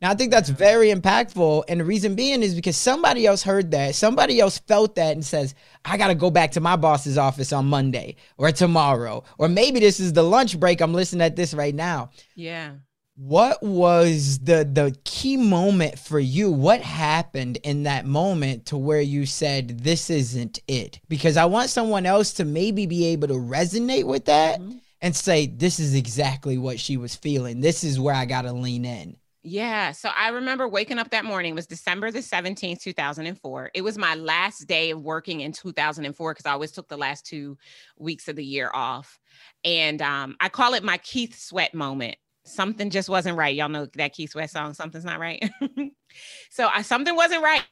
now 0.01 0.11
i 0.11 0.15
think 0.15 0.31
that's 0.31 0.49
very 0.49 0.89
impactful 0.89 1.63
and 1.67 1.79
the 1.79 1.85
reason 1.85 2.15
being 2.15 2.41
is 2.41 2.55
because 2.55 2.77
somebody 2.77 3.25
else 3.25 3.43
heard 3.43 3.71
that. 3.71 3.95
Somebody 3.95 4.39
else 4.39 4.59
felt 4.59 4.95
that 4.95 5.13
and 5.13 5.25
says 5.25 5.55
i 5.85 5.97
gotta 5.97 6.15
go 6.15 6.29
back 6.29 6.51
to 6.51 6.61
my 6.61 6.75
boss's 6.75 7.17
office 7.17 7.53
on 7.53 7.65
monday 7.65 8.15
or 8.37 8.51
tomorrow 8.51 9.23
or 9.37 9.47
maybe 9.47 9.79
this 9.79 9.99
is 9.99 10.13
the 10.13 10.23
lunch 10.23 10.59
break. 10.59 10.81
I'm 10.81 10.93
listening 10.93 11.21
at 11.21 11.35
this 11.35 11.53
right 11.53 11.75
now. 11.75 12.11
Yeah. 12.35 12.73
What 13.15 13.61
was 13.61 14.39
the 14.39 14.63
the 14.63 14.97
key 15.03 15.35
moment 15.35 15.99
for 15.99 16.19
you? 16.19 16.49
What 16.51 16.79
happened 16.79 17.57
in 17.63 17.83
that 17.83 18.05
moment 18.05 18.67
to 18.67 18.77
where 18.77 19.01
you 19.01 19.25
said 19.25 19.79
this 19.79 20.09
isn't 20.09 20.59
it 20.69 21.01
because 21.09 21.35
i 21.35 21.45
want 21.45 21.69
someone 21.69 22.05
else 22.05 22.33
to 22.33 22.45
maybe 22.45 22.85
be 22.85 23.07
able 23.07 23.27
to 23.27 23.33
resonate 23.33 24.05
with 24.05 24.25
that 24.25 24.61
mm-hmm. 24.61 24.77
and 25.01 25.13
say 25.13 25.47
this 25.47 25.79
is 25.79 25.95
exactly 25.95 26.57
what 26.57 26.79
she 26.79 26.95
was 26.95 27.13
feeling. 27.15 27.59
This 27.59 27.83
is 27.83 27.99
where 27.99 28.15
i 28.15 28.23
gotta 28.23 28.53
lean 28.53 28.85
in 28.85 29.17
yeah. 29.49 29.91
So 29.91 30.09
I 30.15 30.29
remember 30.29 30.67
waking 30.67 30.99
up 30.99 31.09
that 31.11 31.25
morning, 31.25 31.51
it 31.51 31.55
was 31.55 31.67
December 31.67 32.11
the 32.11 32.19
17th, 32.19 32.81
2004. 32.81 33.71
It 33.73 33.81
was 33.81 33.97
my 33.97 34.15
last 34.15 34.67
day 34.67 34.91
of 34.91 35.01
working 35.01 35.41
in 35.41 35.51
2004 35.51 36.33
because 36.33 36.45
I 36.45 36.51
always 36.51 36.71
took 36.71 36.87
the 36.87 36.97
last 36.97 37.25
two 37.25 37.57
weeks 37.97 38.27
of 38.27 38.35
the 38.35 38.45
year 38.45 38.69
off. 38.73 39.19
And 39.63 40.01
um, 40.01 40.35
I 40.39 40.49
call 40.49 40.73
it 40.73 40.83
my 40.83 40.97
Keith 40.97 41.37
Sweat 41.37 41.73
moment 41.73 42.17
something 42.45 42.89
just 42.89 43.09
wasn't 43.09 43.37
right. 43.37 43.55
Y'all 43.55 43.69
know 43.69 43.87
that 43.95 44.13
Keith 44.13 44.31
Sweat 44.31 44.49
song, 44.49 44.73
Something's 44.73 45.05
Not 45.05 45.19
Right. 45.19 45.49
so 46.49 46.67
I, 46.67 46.81
something 46.81 47.15
wasn't 47.15 47.43
right. 47.43 47.63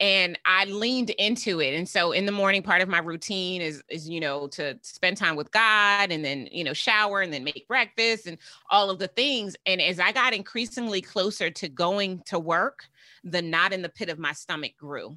And 0.00 0.38
I 0.44 0.66
leaned 0.66 1.10
into 1.10 1.60
it. 1.60 1.74
And 1.74 1.88
so 1.88 2.12
in 2.12 2.26
the 2.26 2.32
morning, 2.32 2.62
part 2.62 2.82
of 2.82 2.88
my 2.88 2.98
routine 2.98 3.62
is, 3.62 3.82
is, 3.88 4.06
you 4.08 4.20
know, 4.20 4.46
to 4.48 4.78
spend 4.82 5.16
time 5.16 5.34
with 5.34 5.50
God 5.50 6.10
and 6.10 6.22
then, 6.22 6.46
you 6.52 6.62
know, 6.62 6.74
shower 6.74 7.22
and 7.22 7.32
then 7.32 7.42
make 7.42 7.66
breakfast 7.66 8.26
and 8.26 8.36
all 8.68 8.90
of 8.90 8.98
the 8.98 9.08
things. 9.08 9.56
And 9.64 9.80
as 9.80 9.98
I 9.98 10.12
got 10.12 10.34
increasingly 10.34 11.00
closer 11.00 11.50
to 11.50 11.68
going 11.68 12.22
to 12.26 12.38
work, 12.38 12.84
the 13.24 13.40
knot 13.40 13.72
in 13.72 13.80
the 13.80 13.88
pit 13.88 14.10
of 14.10 14.18
my 14.18 14.32
stomach 14.32 14.76
grew. 14.76 15.16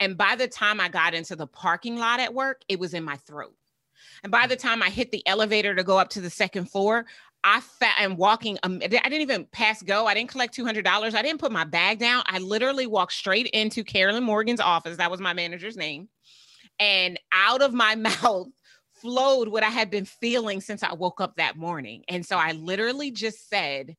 And 0.00 0.16
by 0.16 0.34
the 0.34 0.48
time 0.48 0.80
I 0.80 0.88
got 0.88 1.14
into 1.14 1.36
the 1.36 1.46
parking 1.46 1.98
lot 1.98 2.20
at 2.20 2.34
work, 2.34 2.62
it 2.68 2.80
was 2.80 2.94
in 2.94 3.04
my 3.04 3.16
throat. 3.16 3.54
And 4.22 4.32
by 4.32 4.46
the 4.46 4.56
mm. 4.56 4.60
time 4.60 4.82
I 4.82 4.90
hit 4.90 5.10
the 5.10 5.26
elevator 5.26 5.74
to 5.74 5.84
go 5.84 5.98
up 5.98 6.10
to 6.10 6.20
the 6.20 6.30
second 6.30 6.70
floor, 6.70 7.06
I 7.44 7.62
am 7.98 8.16
walking. 8.16 8.58
Um, 8.62 8.80
I 8.82 8.88
didn't 8.88 9.20
even 9.20 9.46
pass 9.46 9.82
go. 9.82 10.06
I 10.06 10.14
didn't 10.14 10.30
collect 10.30 10.54
two 10.54 10.64
hundred 10.64 10.84
dollars. 10.84 11.14
I 11.14 11.22
didn't 11.22 11.40
put 11.40 11.52
my 11.52 11.64
bag 11.64 11.98
down. 11.98 12.22
I 12.26 12.38
literally 12.38 12.86
walked 12.86 13.12
straight 13.12 13.46
into 13.48 13.84
Carolyn 13.84 14.24
Morgan's 14.24 14.60
office. 14.60 14.96
That 14.96 15.10
was 15.10 15.20
my 15.20 15.32
manager's 15.32 15.76
name, 15.76 16.08
and 16.78 17.18
out 17.32 17.62
of 17.62 17.72
my 17.72 17.94
mouth 18.22 18.48
flowed 19.00 19.48
what 19.48 19.62
I 19.62 19.68
had 19.70 19.90
been 19.90 20.04
feeling 20.04 20.60
since 20.60 20.82
I 20.82 20.92
woke 20.94 21.20
up 21.20 21.36
that 21.36 21.56
morning. 21.56 22.02
And 22.08 22.26
so 22.26 22.36
I 22.36 22.52
literally 22.52 23.10
just 23.10 23.48
said, 23.48 23.96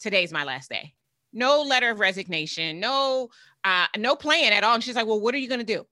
"Today's 0.00 0.32
my 0.32 0.44
last 0.44 0.68
day." 0.68 0.94
No 1.32 1.62
letter 1.62 1.90
of 1.90 2.00
resignation. 2.00 2.80
No, 2.80 3.28
uh, 3.62 3.86
no 3.96 4.16
plan 4.16 4.52
at 4.52 4.64
all. 4.64 4.74
And 4.74 4.82
she's 4.82 4.96
like, 4.96 5.06
"Well, 5.06 5.20
what 5.20 5.34
are 5.34 5.38
you 5.38 5.48
going 5.48 5.60
to 5.60 5.64
do?" 5.64 5.86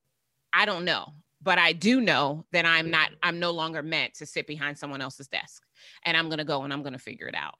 I 0.52 0.64
don't 0.64 0.85
know, 0.85 1.14
but 1.40 1.59
I 1.59 1.73
do 1.75 2.00
know 2.00 2.45
that 2.50 2.67
I'm 2.67 2.90
not. 2.90 3.11
I'm 3.23 3.38
no 3.38 3.52
longer 3.52 3.83
meant 3.83 4.14
to 4.14 4.26
sit 4.26 4.49
behind 4.49 4.78
someone 4.78 5.00
else's 5.00 5.28
desk 5.28 5.62
and 6.05 6.17
I'm 6.17 6.27
going 6.29 6.39
to 6.39 6.45
go 6.45 6.63
and 6.63 6.73
I'm 6.73 6.83
going 6.83 6.93
to 6.93 6.99
figure 6.99 7.27
it 7.29 7.35
out. 7.35 7.57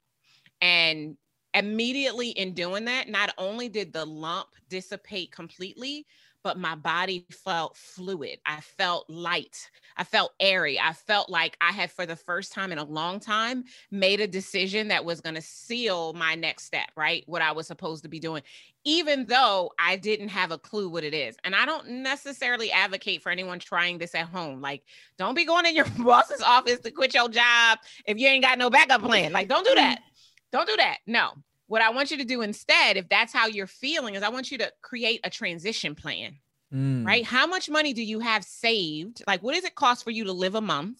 And 0.61 1.17
immediately 1.53 2.29
in 2.29 2.53
doing 2.53 2.85
that, 2.85 3.09
not 3.09 3.33
only 3.37 3.69
did 3.69 3.93
the 3.93 4.05
lump 4.05 4.49
dissipate 4.69 5.31
completely, 5.31 6.05
but 6.43 6.57
my 6.57 6.75
body 6.75 7.25
felt 7.29 7.75
fluid. 7.75 8.39
I 8.45 8.61
felt 8.61 9.09
light. 9.09 9.69
I 9.97 10.03
felt 10.03 10.33
airy. 10.39 10.79
I 10.79 10.93
felt 10.93 11.29
like 11.29 11.57
I 11.61 11.71
had, 11.71 11.91
for 11.91 12.05
the 12.05 12.15
first 12.15 12.53
time 12.53 12.71
in 12.71 12.77
a 12.77 12.83
long 12.83 13.19
time, 13.19 13.65
made 13.91 14.21
a 14.21 14.27
decision 14.27 14.87
that 14.89 15.03
was 15.03 15.21
going 15.21 15.35
to 15.35 15.41
seal 15.41 16.13
my 16.13 16.35
next 16.35 16.65
step, 16.65 16.89
right? 16.95 17.23
What 17.27 17.41
I 17.41 17.51
was 17.51 17.67
supposed 17.67 18.03
to 18.03 18.09
be 18.09 18.19
doing, 18.19 18.43
even 18.85 19.25
though 19.25 19.71
I 19.77 19.97
didn't 19.97 20.29
have 20.29 20.51
a 20.51 20.57
clue 20.57 20.89
what 20.89 21.03
it 21.03 21.13
is. 21.13 21.35
And 21.43 21.53
I 21.53 21.65
don't 21.65 21.87
necessarily 21.89 22.71
advocate 22.71 23.21
for 23.21 23.31
anyone 23.31 23.59
trying 23.59 23.97
this 23.97 24.15
at 24.15 24.27
home. 24.27 24.61
Like, 24.61 24.83
don't 25.17 25.35
be 25.35 25.45
going 25.45 25.65
in 25.65 25.75
your 25.75 25.85
boss's 25.99 26.41
office 26.41 26.79
to 26.79 26.91
quit 26.91 27.13
your 27.13 27.29
job 27.29 27.79
if 28.05 28.17
you 28.17 28.27
ain't 28.27 28.43
got 28.43 28.57
no 28.57 28.69
backup 28.69 29.01
plan. 29.01 29.33
Like, 29.33 29.49
don't 29.49 29.65
do 29.65 29.75
that. 29.75 29.99
Mm-hmm. 29.99 30.05
Don't 30.51 30.67
do 30.67 30.77
that. 30.77 30.97
No, 31.05 31.33
what 31.69 31.83
I 31.83 31.91
want 31.91 32.09
you 32.09 32.17
to 32.17 32.25
do 32.25 32.41
instead, 32.41 32.97
if 32.97 33.07
that's 33.09 33.31
how 33.31 33.45
you're 33.45 33.67
feeling, 33.67 34.15
is 34.15 34.23
I 34.23 34.29
want 34.29 34.51
you 34.51 34.57
to 34.57 34.71
create 34.81 35.21
a 35.23 35.29
transition 35.29 35.93
plan. 35.93 36.35
Mm. 36.73 37.05
Right? 37.05 37.23
How 37.23 37.45
much 37.45 37.69
money 37.69 37.93
do 37.93 38.03
you 38.03 38.19
have 38.19 38.43
saved? 38.43 39.21
Like, 39.27 39.41
what 39.43 39.53
does 39.53 39.63
it 39.63 39.75
cost 39.75 40.03
for 40.03 40.09
you 40.09 40.25
to 40.25 40.33
live 40.33 40.55
a 40.55 40.61
month? 40.61 40.99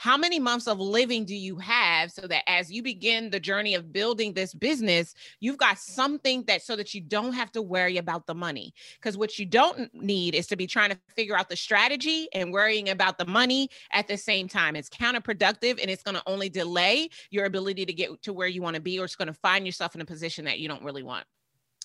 How 0.00 0.16
many 0.16 0.38
months 0.38 0.66
of 0.66 0.80
living 0.80 1.26
do 1.26 1.36
you 1.36 1.58
have 1.58 2.10
so 2.10 2.26
that 2.26 2.48
as 2.48 2.72
you 2.72 2.82
begin 2.82 3.28
the 3.28 3.38
journey 3.38 3.74
of 3.74 3.92
building 3.92 4.32
this 4.32 4.54
business, 4.54 5.14
you've 5.40 5.58
got 5.58 5.78
something 5.78 6.42
that 6.44 6.62
so 6.62 6.74
that 6.74 6.94
you 6.94 7.02
don't 7.02 7.34
have 7.34 7.52
to 7.52 7.60
worry 7.60 7.98
about 7.98 8.26
the 8.26 8.34
money? 8.34 8.72
Because 8.94 9.18
what 9.18 9.38
you 9.38 9.44
don't 9.44 9.92
need 9.92 10.34
is 10.34 10.46
to 10.46 10.56
be 10.56 10.66
trying 10.66 10.88
to 10.88 10.98
figure 11.14 11.36
out 11.36 11.50
the 11.50 11.56
strategy 11.56 12.28
and 12.32 12.50
worrying 12.50 12.88
about 12.88 13.18
the 13.18 13.26
money 13.26 13.68
at 13.92 14.08
the 14.08 14.16
same 14.16 14.48
time. 14.48 14.74
It's 14.74 14.88
counterproductive 14.88 15.78
and 15.78 15.90
it's 15.90 16.02
going 16.02 16.14
to 16.14 16.22
only 16.24 16.48
delay 16.48 17.10
your 17.30 17.44
ability 17.44 17.84
to 17.84 17.92
get 17.92 18.22
to 18.22 18.32
where 18.32 18.48
you 18.48 18.62
want 18.62 18.76
to 18.76 18.80
be, 18.80 18.98
or 18.98 19.04
it's 19.04 19.16
going 19.16 19.28
to 19.28 19.34
find 19.34 19.66
yourself 19.66 19.94
in 19.94 20.00
a 20.00 20.06
position 20.06 20.46
that 20.46 20.60
you 20.60 20.66
don't 20.66 20.82
really 20.82 21.02
want. 21.02 21.26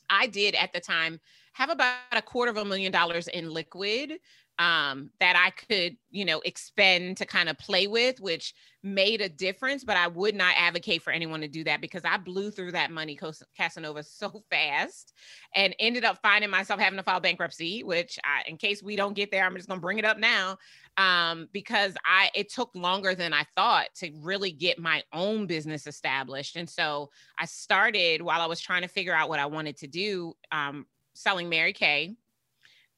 I 0.10 0.28
did 0.28 0.56
at 0.56 0.72
the 0.72 0.80
time 0.80 1.20
have 1.56 1.70
about 1.70 1.96
a 2.12 2.22
quarter 2.22 2.52
of 2.52 2.58
a 2.58 2.66
million 2.66 2.92
dollars 2.92 3.30
in 3.30 3.50
liquid 3.50 4.20
um, 4.60 5.10
that 5.22 5.36
I 5.38 5.52
could, 5.52 5.96
you 6.12 6.26
know, 6.26 6.42
expend 6.42 7.18
to 7.18 7.26
kind 7.26 7.48
of 7.48 7.58
play 7.58 7.88
with, 7.88 8.20
which 8.20 8.54
made 8.84 9.22
a 9.22 9.30
difference. 9.30 9.86
But 9.86 9.96
I 9.96 10.08
would 10.08 10.36
not 10.36 10.54
advocate 10.58 11.02
for 11.02 11.12
anyone 11.12 11.40
to 11.42 11.48
do 11.48 11.64
that 11.64 11.80
because 11.80 12.04
I 12.04 12.18
blew 12.18 12.52
through 12.52 12.74
that 12.74 12.92
money, 12.92 13.18
Casanova, 13.58 14.04
so 14.04 14.44
fast 14.50 15.14
and 15.56 15.74
ended 15.80 16.04
up 16.04 16.20
finding 16.22 16.50
myself 16.50 16.80
having 16.80 16.98
to 16.98 17.04
file 17.04 17.22
bankruptcy, 17.22 17.84
which 17.84 18.20
I, 18.26 18.50
in 18.50 18.58
case 18.58 18.84
we 18.84 18.98
don't 18.98 19.16
get 19.16 19.32
there, 19.32 19.46
I'm 19.46 19.56
just 19.56 19.70
going 19.70 19.80
to 19.80 19.86
bring 19.86 20.00
it 20.00 20.06
up 20.06 20.20
now 20.20 20.58
um, 20.98 21.48
because 21.54 21.96
I, 22.06 22.32
it 22.36 22.50
took 22.50 22.76
longer 22.76 23.16
than 23.16 23.34
I 23.34 23.46
thought 23.56 23.88
to 23.96 24.12
really 24.22 24.52
get 24.52 24.78
my 24.78 25.04
own 25.14 25.48
business 25.48 25.88
established. 25.88 26.58
And 26.58 26.70
so 26.70 27.12
I 27.40 27.46
started 27.46 28.22
while 28.22 28.42
I 28.42 28.46
was 28.46 28.60
trying 28.60 28.82
to 28.82 28.90
figure 28.90 29.14
out 29.14 29.30
what 29.30 29.40
I 29.40 29.46
wanted 29.46 29.78
to 29.78 29.88
do, 29.88 30.34
um, 30.52 30.86
selling 31.16 31.50
Mary 31.50 31.74
Kay 31.74 32.16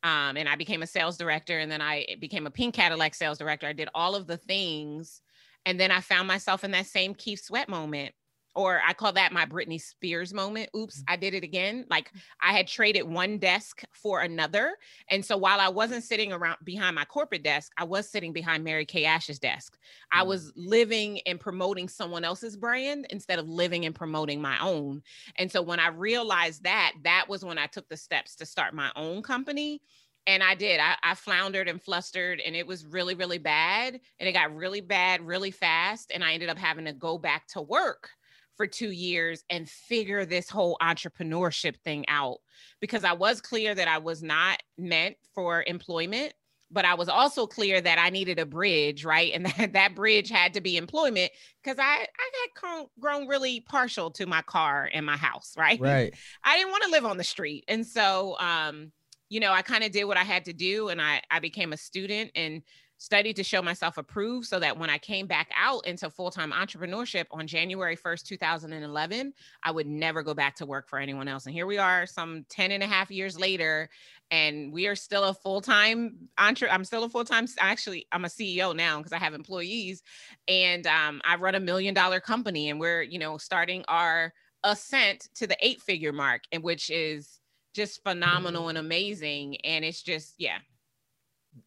um, 0.03 0.37
and 0.37 0.47
I 0.47 0.55
became 0.55 0.83
a 0.83 0.87
sales 0.87 1.17
director, 1.17 1.59
and 1.59 1.71
then 1.71 1.81
I 1.81 2.05
became 2.19 2.45
a 2.45 2.51
pink 2.51 2.75
Cadillac 2.75 3.15
sales 3.15 3.39
director. 3.39 3.67
I 3.67 3.73
did 3.73 3.89
all 3.95 4.15
of 4.15 4.27
the 4.27 4.37
things, 4.37 5.21
and 5.65 5.79
then 5.79 5.91
I 5.91 6.01
found 6.01 6.27
myself 6.27 6.63
in 6.63 6.71
that 6.71 6.85
same 6.85 7.13
Keith 7.15 7.43
Sweat 7.43 7.67
moment, 7.67 8.13
or 8.57 8.81
I 8.85 8.93
call 8.93 9.13
that 9.13 9.31
my 9.31 9.45
Britney 9.45 9.79
Spears 9.79 10.33
moment. 10.33 10.71
Oops, 10.75 10.99
mm. 10.99 11.03
I 11.07 11.15
did 11.15 11.35
it 11.35 11.43
again. 11.43 11.85
Like 11.91 12.11
I 12.41 12.53
had 12.53 12.67
traded 12.67 13.03
one 13.03 13.37
desk 13.37 13.83
for 13.91 14.21
another, 14.21 14.75
and 15.11 15.23
so 15.23 15.37
while 15.37 15.59
I 15.59 15.69
wasn't 15.69 16.03
sitting 16.03 16.33
around 16.33 16.57
behind 16.63 16.95
my 16.95 17.05
corporate 17.05 17.43
desk, 17.43 17.71
I 17.77 17.83
was 17.83 18.09
sitting 18.09 18.33
behind 18.33 18.63
Mary 18.63 18.85
Kay 18.85 19.05
Ash's 19.05 19.37
desk. 19.37 19.77
I 20.11 20.23
mm. 20.23 20.27
was 20.27 20.51
living 20.55 21.19
and 21.27 21.39
promoting 21.39 21.87
someone 21.87 22.23
else's 22.23 22.57
brand 22.57 23.05
instead 23.11 23.37
of 23.37 23.47
living 23.47 23.85
and 23.85 23.93
promoting 23.93 24.41
my 24.41 24.59
own. 24.59 25.03
And 25.35 25.51
so 25.51 25.61
when 25.61 25.79
I 25.79 25.89
realized 25.89 26.63
that, 26.63 26.93
that 27.03 27.27
was 27.29 27.45
when 27.45 27.59
I 27.59 27.67
took 27.67 27.87
the 27.89 27.97
steps 27.97 28.35
to 28.37 28.45
start 28.47 28.73
my 28.73 28.91
own 28.95 29.21
company 29.21 29.81
and 30.27 30.43
I 30.43 30.55
did. 30.55 30.79
I, 30.79 30.95
I, 31.01 31.15
floundered 31.15 31.69
and 31.69 31.81
flustered, 31.81 32.41
and 32.41 32.53
it 32.53 32.67
was 32.67 32.85
really, 32.85 33.15
really 33.15 33.37
bad. 33.37 33.99
And 34.19 34.27
it 34.27 34.33
got 34.33 34.53
really 34.53 34.81
bad 34.81 35.25
really 35.25 35.51
fast. 35.51 36.11
And 36.13 36.21
I 36.21 36.33
ended 36.33 36.49
up 36.49 36.57
having 36.57 36.83
to 36.85 36.91
go 36.91 37.17
back 37.17 37.47
to 37.49 37.61
work 37.61 38.09
for 38.57 38.67
two 38.67 38.91
years 38.91 39.43
and 39.49 39.69
figure 39.69 40.25
this 40.25 40.49
whole 40.49 40.77
entrepreneurship 40.81 41.77
thing 41.85 42.03
out 42.09 42.39
because 42.81 43.03
I 43.03 43.13
was 43.13 43.39
clear 43.39 43.73
that 43.73 43.87
I 43.87 43.99
was 43.99 44.21
not 44.21 44.61
meant 44.77 45.15
for 45.33 45.63
employment. 45.65 46.33
But 46.69 46.83
I 46.83 46.95
was 46.95 47.07
also 47.07 47.47
clear 47.47 47.79
that 47.79 47.97
I 47.97 48.09
needed 48.09 48.39
a 48.39 48.45
bridge, 48.45 49.05
right? 49.05 49.31
And 49.33 49.45
that, 49.57 49.71
that 49.71 49.95
bridge 49.95 50.29
had 50.29 50.53
to 50.55 50.59
be 50.59 50.75
employment 50.75 51.31
because 51.63 51.79
I, 51.79 52.05
I 52.05 52.31
had 52.65 52.87
grown 52.99 53.25
really 53.25 53.61
partial 53.61 54.11
to 54.11 54.25
my 54.25 54.41
car 54.41 54.89
and 54.93 55.05
my 55.05 55.15
house, 55.15 55.53
right? 55.57 55.79
Right. 55.79 56.13
I 56.43 56.57
didn't 56.57 56.71
want 56.71 56.83
to 56.83 56.89
live 56.89 57.05
on 57.05 57.15
the 57.15 57.23
street. 57.23 57.63
And 57.69 57.87
so, 57.87 58.37
um, 58.39 58.91
you 59.29 59.39
know, 59.39 59.53
I 59.53 59.61
kind 59.61 59.85
of 59.85 59.91
did 59.91 60.03
what 60.05 60.17
I 60.17 60.23
had 60.23 60.43
to 60.45 60.53
do 60.53 60.89
and 60.89 61.01
I, 61.01 61.21
I 61.31 61.39
became 61.39 61.71
a 61.71 61.77
student 61.77 62.31
and 62.35 62.63
studied 62.97 63.35
to 63.35 63.43
show 63.43 63.61
myself 63.61 63.97
approved 63.97 64.47
so 64.47 64.59
that 64.59 64.77
when 64.77 64.89
I 64.89 64.97
came 64.97 65.27
back 65.27 65.49
out 65.55 65.85
into 65.85 66.09
full 66.09 66.31
time 66.31 66.51
entrepreneurship 66.51 67.25
on 67.31 67.47
January 67.47 67.95
1st, 67.95 68.23
2011, 68.23 69.33
I 69.63 69.71
would 69.71 69.87
never 69.87 70.23
go 70.23 70.33
back 70.33 70.55
to 70.55 70.65
work 70.65 70.89
for 70.89 70.99
anyone 70.99 71.27
else. 71.27 71.45
And 71.45 71.53
here 71.53 71.67
we 71.67 71.77
are, 71.77 72.05
some 72.05 72.45
10 72.49 72.71
and 72.71 72.83
a 72.83 72.87
half 72.87 73.11
years 73.11 73.39
later, 73.39 73.89
and 74.31 74.71
we 74.73 74.87
are 74.87 74.95
still 74.95 75.25
a 75.25 75.33
full 75.33 75.61
time 75.61 76.29
entre. 76.37 76.69
I'm 76.69 76.83
still 76.83 77.03
a 77.03 77.09
full 77.09 77.25
time, 77.25 77.47
actually, 77.59 78.07
I'm 78.11 78.25
a 78.25 78.29
CEO 78.29 78.75
now 78.75 78.97
because 78.97 79.13
I 79.13 79.17
have 79.17 79.33
employees, 79.33 80.03
and 80.47 80.85
um, 80.87 81.21
I 81.23 81.35
run 81.35 81.55
a 81.55 81.59
million 81.59 81.93
dollar 81.93 82.19
company, 82.19 82.69
and 82.69 82.79
we're, 82.79 83.03
you 83.03 83.19
know, 83.19 83.37
starting 83.37 83.83
our 83.87 84.33
ascent 84.63 85.29
to 85.35 85.47
the 85.47 85.57
eight 85.61 85.81
figure 85.81 86.13
mark, 86.13 86.43
and 86.51 86.63
which 86.63 86.89
is 86.89 87.39
just 87.73 88.03
phenomenal 88.03 88.69
and 88.69 88.77
amazing. 88.77 89.57
And 89.63 89.85
it's 89.85 90.01
just, 90.01 90.33
yeah. 90.39 90.57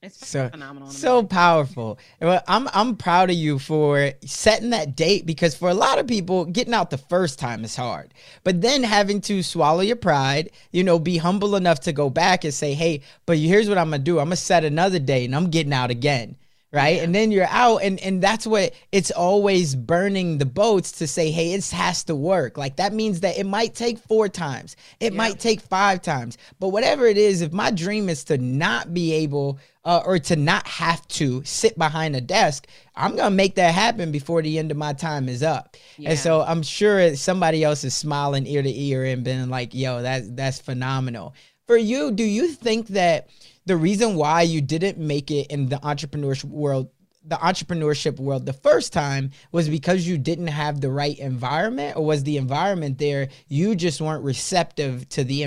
It's 0.03 0.27
so 0.27 0.49
phenomenal. 0.49 0.89
So 0.91 1.23
powerful. 1.23 1.99
Well, 2.21 2.43
I'm 2.49 2.69
I'm 2.73 2.97
proud 2.97 3.31
of 3.31 3.37
you 3.37 3.59
for 3.59 4.13
setting 4.25 4.71
that 4.71 4.97
date 4.97 5.27
because 5.27 5.55
for 5.55 5.69
a 5.69 5.75
lot 5.75 5.99
of 5.99 6.07
people, 6.07 6.45
getting 6.45 6.75
out 6.75 6.91
the 6.91 6.99
first 6.99 7.39
time 7.39 7.65
is 7.65 7.77
hard. 7.77 8.15
But 8.45 8.61
then 8.61 8.83
having 8.83 9.21
to 9.23 9.43
swallow 9.43 9.81
your 9.81 9.97
pride, 9.97 10.51
you 10.73 10.85
know, 10.85 10.99
be 10.99 11.17
humble 11.17 11.57
enough 11.57 11.81
to 11.81 11.93
go 11.93 12.11
back 12.11 12.45
and 12.45 12.55
say, 12.55 12.75
"Hey, 12.75 13.03
but 13.27 13.39
here's 13.39 13.69
what 13.69 13.79
I'm 13.79 13.91
gonna 13.91 14.03
do. 14.03 14.19
I'm 14.19 14.27
gonna 14.27 14.37
set 14.37 14.65
another 14.65 14.99
date 14.99 15.27
and 15.27 15.37
I'm 15.37 15.51
getting 15.51 15.73
out 15.73 15.91
again." 15.91 16.37
right 16.73 16.97
yeah. 16.97 17.03
and 17.03 17.15
then 17.15 17.31
you're 17.31 17.47
out 17.47 17.79
and 17.79 17.99
and 18.01 18.23
that's 18.23 18.47
what 18.47 18.73
it's 18.93 19.11
always 19.11 19.75
burning 19.75 20.39
the 20.39 20.47
boats 20.47 20.93
to 20.93 21.07
say 21.07 21.31
hey 21.31 21.53
it 21.53 21.69
has 21.71 22.05
to 22.05 22.15
work 22.15 22.57
like 22.57 22.77
that 22.77 22.93
means 22.93 23.21
that 23.21 23.37
it 23.39 23.45
might 23.45 23.75
take 23.75 23.99
four 23.99 24.29
times 24.29 24.77
it 25.01 25.13
might 25.13 25.39
take 25.41 25.61
five 25.61 26.01
times 26.01 26.39
but 26.59 26.69
whatever 26.69 27.07
it 27.07 27.19
is 27.19 27.41
if 27.41 27.53
my 27.53 27.71
dream 27.71 28.09
is 28.09 28.25
to 28.25 28.39
not 28.39 28.95
be 28.95 29.13
able 29.13 29.59
uh, 29.85 30.03
or 30.05 30.19
to 30.19 30.37
not 30.37 30.67
have 30.67 31.07
to 31.09 31.43
sit 31.45 31.77
behind 31.79 32.15
a 32.15 32.21
desk 32.21 32.67
i'm 32.97 33.17
gonna 33.17 33.35
make 33.35 33.55
that 33.55 33.75
happen 33.75 34.13
before 34.13 34.43
the 34.43 34.59
end 34.59 34.71
of 34.71 34.77
my 34.77 34.93
time 34.93 35.29
is 35.29 35.43
up 35.43 35.77
yeah. 35.97 36.11
and 36.11 36.19
so 36.19 36.43
i'm 36.43 36.63
sure 36.63 37.15
somebody 37.17 37.65
else 37.65 37.85
is 37.85 37.95
smiling 37.95 38.47
ear 38.47 38.63
to 38.63 38.71
ear 38.71 39.05
and 39.05 39.25
being 39.25 39.49
like 39.49 39.75
yo 39.75 40.03
that's 40.03 40.29
that's 40.33 40.61
phenomenal 40.61 41.35
for 41.67 41.77
you 41.77 42.11
do 42.11 42.25
you 42.25 42.49
think 42.49 42.89
that 42.89 43.29
the 43.67 43.77
reason 43.77 44.17
why 44.17 44.43
you 44.43 44.61
didn't 44.61 44.99
make 44.99 45.31
it 45.31 45.47
in 45.49 45.69
the 45.69 45.77
entrepreneurship 45.77 46.51
world 46.51 46.91
the 47.25 47.37
entrepreneurship 47.37 48.19
world 48.19 48.47
the 48.47 48.53
first 48.53 48.93
time 48.93 49.31
was 49.53 49.69
because 49.69 50.07
you 50.07 50.17
didn't 50.17 50.47
have 50.47 50.81
the 50.81 50.91
right 50.91 51.19
environment 51.19 51.97
or 51.97 52.05
was 52.05 52.25
the 52.25 52.37
environment 52.37 52.99
there 52.99 53.29
you 53.49 53.75
just 53.75 54.01
weren't 54.01 54.25
receptive 54.25 55.09
to 55.11 55.23
the 55.25 55.47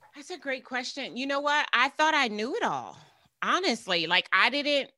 That's 0.21 0.29
a 0.29 0.37
great 0.37 0.65
question. 0.65 1.17
You 1.17 1.25
know 1.25 1.39
what? 1.39 1.65
I 1.73 1.89
thought 1.89 2.13
I 2.13 2.27
knew 2.27 2.55
it 2.55 2.61
all. 2.61 2.95
Honestly, 3.41 4.05
like 4.05 4.29
I 4.31 4.51
didn't 4.51 4.91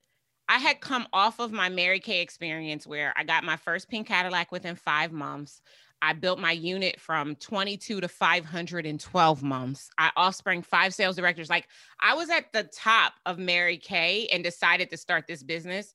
I 0.50 0.58
had 0.58 0.82
come 0.82 1.08
off 1.14 1.40
of 1.40 1.54
my 1.54 1.70
Mary 1.70 2.02
Kay 2.02 2.20
experience 2.20 2.86
where 2.86 3.14
I 3.16 3.24
got 3.24 3.46
my 3.46 3.56
first 3.56 3.88
pink 3.88 4.06
Cadillac 4.06 4.52
within 4.52 4.76
5 4.76 5.14
months. 5.14 5.62
I 6.02 6.12
built 6.12 6.40
my 6.40 6.52
unit 6.52 7.00
from 7.00 7.38
22 7.38 8.02
to 8.02 8.08
512 8.10 9.44
months. 9.44 9.90
I 9.98 10.12
offspring 10.18 10.62
five 10.62 10.94
sales 10.94 11.16
directors. 11.16 11.50
Like 11.50 11.70
I 12.02 12.16
was 12.16 12.30
at 12.30 12.52
the 12.52 12.64
top 12.64 13.14
of 13.26 13.40
Mary 13.40 13.78
Kay 13.78 14.28
and 14.28 14.44
decided 14.44 14.90
to 14.90 14.98
start 14.98 15.26
this 15.26 15.42
business. 15.42 15.94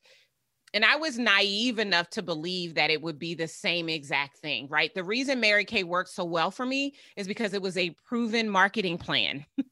And 0.74 0.84
I 0.84 0.96
was 0.96 1.18
naive 1.18 1.78
enough 1.78 2.10
to 2.10 2.22
believe 2.22 2.74
that 2.74 2.90
it 2.90 3.02
would 3.02 3.18
be 3.18 3.34
the 3.34 3.48
same 3.48 3.88
exact 3.88 4.38
thing, 4.38 4.68
right? 4.68 4.94
The 4.94 5.04
reason 5.04 5.40
Mary 5.40 5.64
Kay 5.64 5.84
worked 5.84 6.10
so 6.10 6.24
well 6.24 6.50
for 6.50 6.66
me 6.66 6.94
is 7.16 7.26
because 7.26 7.54
it 7.54 7.62
was 7.62 7.76
a 7.76 7.90
proven 8.06 8.48
marketing 8.48 8.98
plan. 8.98 9.44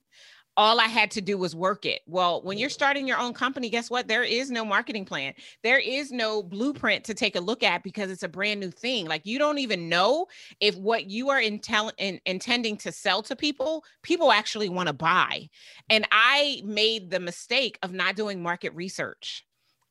all 0.57 0.81
I 0.81 0.87
had 0.87 1.11
to 1.13 1.21
do 1.21 1.37
was 1.37 1.55
work 1.55 1.85
it. 1.85 2.01
Well, 2.07 2.43
when 2.43 2.57
you're 2.57 2.71
starting 2.71 3.07
your 3.07 3.19
own 3.19 3.35
company, 3.35 3.69
guess 3.69 3.91
what? 3.91 4.09
There 4.09 4.23
is 4.23 4.51
no 4.51 4.65
marketing 4.65 5.05
plan. 5.05 5.35
There 5.63 5.79
is 5.79 6.11
no 6.11 6.43
blueprint 6.43 7.05
to 7.05 7.15
take 7.15 7.37
a 7.37 7.41
look 7.41 7.63
at 7.63 7.83
because 7.83 8.11
it's 8.11 8.23
a 8.23 8.29
brand 8.29 8.61
new 8.61 8.71
thing. 8.71 9.07
Like 9.07 9.27
you 9.27 9.39
don't 9.39 9.59
even 9.59 9.89
know 9.89 10.27
if 10.61 10.75
what 10.77 11.11
you 11.11 11.29
are 11.29 11.41
intel- 11.41 11.93
in, 11.99 12.21
intending 12.25 12.79
to 12.79 12.93
sell 12.93 13.23
to 13.25 13.37
people, 13.37 13.85
people 14.03 14.33
actually 14.33 14.71
want 14.71 14.87
to 14.87 14.95
buy. 14.95 15.49
And 15.91 16.07
I 16.11 16.63
made 16.65 17.11
the 17.11 17.21
mistake 17.21 17.79
of 17.83 17.93
not 17.93 18.17
doing 18.17 18.43
market 18.43 18.75
research. 18.75 19.46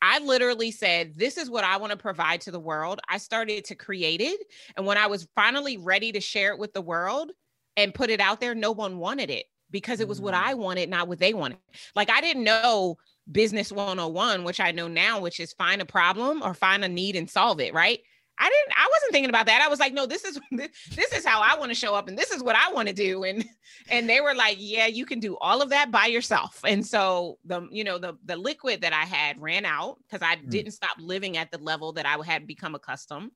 I 0.06 0.20
literally 0.20 0.70
said, 0.70 1.18
This 1.18 1.36
is 1.36 1.50
what 1.50 1.64
I 1.64 1.78
want 1.78 1.92
to 1.92 1.98
provide 1.98 2.42
to 2.42 2.52
the 2.52 2.60
world. 2.60 3.00
I 3.10 3.18
started 3.18 3.66
to 3.66 3.76
create 3.76 4.22
it. 4.22 4.40
And 4.78 4.86
when 4.86 4.98
I 4.98 5.08
was 5.08 5.28
finally 5.36 5.78
ready 5.78 6.12
to 6.12 6.22
share 6.22 6.52
it 6.52 6.60
with 6.60 6.74
the 6.74 6.82
world 6.82 7.32
and 7.76 7.94
put 7.94 8.12
it 8.12 8.20
out 8.20 8.40
there, 8.40 8.54
no 8.54 8.72
one 8.72 9.00
wanted 9.00 9.32
it 9.32 9.46
because 9.72 10.00
it 10.00 10.08
was 10.08 10.22
what 10.22 10.36
mm. 10.36 10.44
I 10.44 10.54
wanted, 10.54 10.90
not 10.90 11.08
what 11.08 11.18
they 11.18 11.34
wanted. 11.34 11.58
Like 11.96 12.12
I 12.12 12.22
didn't 12.22 12.44
know 12.44 12.98
business 13.32 13.72
101, 13.72 14.44
which 14.44 14.60
I 14.60 14.72
know 14.72 14.88
now, 14.88 15.20
which 15.20 15.40
is 15.40 15.54
find 15.54 15.82
a 15.82 15.86
problem 15.86 16.44
or 16.44 16.54
find 16.54 16.86
a 16.86 16.88
need 16.88 17.16
and 17.16 17.28
solve 17.28 17.60
it, 17.60 17.74
right? 17.74 18.00
I 18.38 18.50
didn't 18.50 18.78
I 18.78 18.90
wasn't 18.92 19.12
thinking 19.12 19.30
about 19.30 19.46
that. 19.46 19.62
I 19.62 19.70
was 19.70 19.80
like, 19.80 19.94
no, 19.94 20.06
this 20.06 20.26
is 20.26 20.40
this 20.52 21.14
is 21.14 21.26
how 21.26 21.42
I 21.42 21.58
want 21.58 21.72
to 21.72 21.76
show 21.76 21.96
up 21.96 22.08
and 22.08 22.18
this 22.18 22.32
is 22.32 22.44
what 22.44 22.56
I 22.56 22.72
want 22.72 22.88
to 22.88 22.94
do 22.94 23.24
and 23.24 23.46
and 23.90 24.10
they 24.10 24.22
were 24.22 24.36
like, 24.36 24.58
yeah, 24.60 24.88
you 24.88 25.06
can 25.06 25.20
do 25.20 25.38
all 25.38 25.62
of 25.62 25.70
that 25.70 25.92
by 25.92 26.06
yourself. 26.08 26.60
And 26.66 26.86
so 26.86 27.38
the 27.46 27.68
you 27.72 27.84
know 27.84 27.98
the 27.98 28.18
the 28.26 28.36
liquid 28.36 28.82
that 28.82 28.94
I 28.94 29.06
had 29.06 29.42
ran 29.42 29.66
out 29.66 29.98
cuz 30.10 30.22
I 30.22 30.36
mm. 30.36 30.50
didn't 30.50 30.74
stop 30.74 30.98
living 31.00 31.38
at 31.38 31.52
the 31.52 31.58
level 31.60 31.94
that 31.94 32.06
I 32.06 32.18
had 32.24 32.48
become 32.48 32.76
accustomed. 32.76 33.32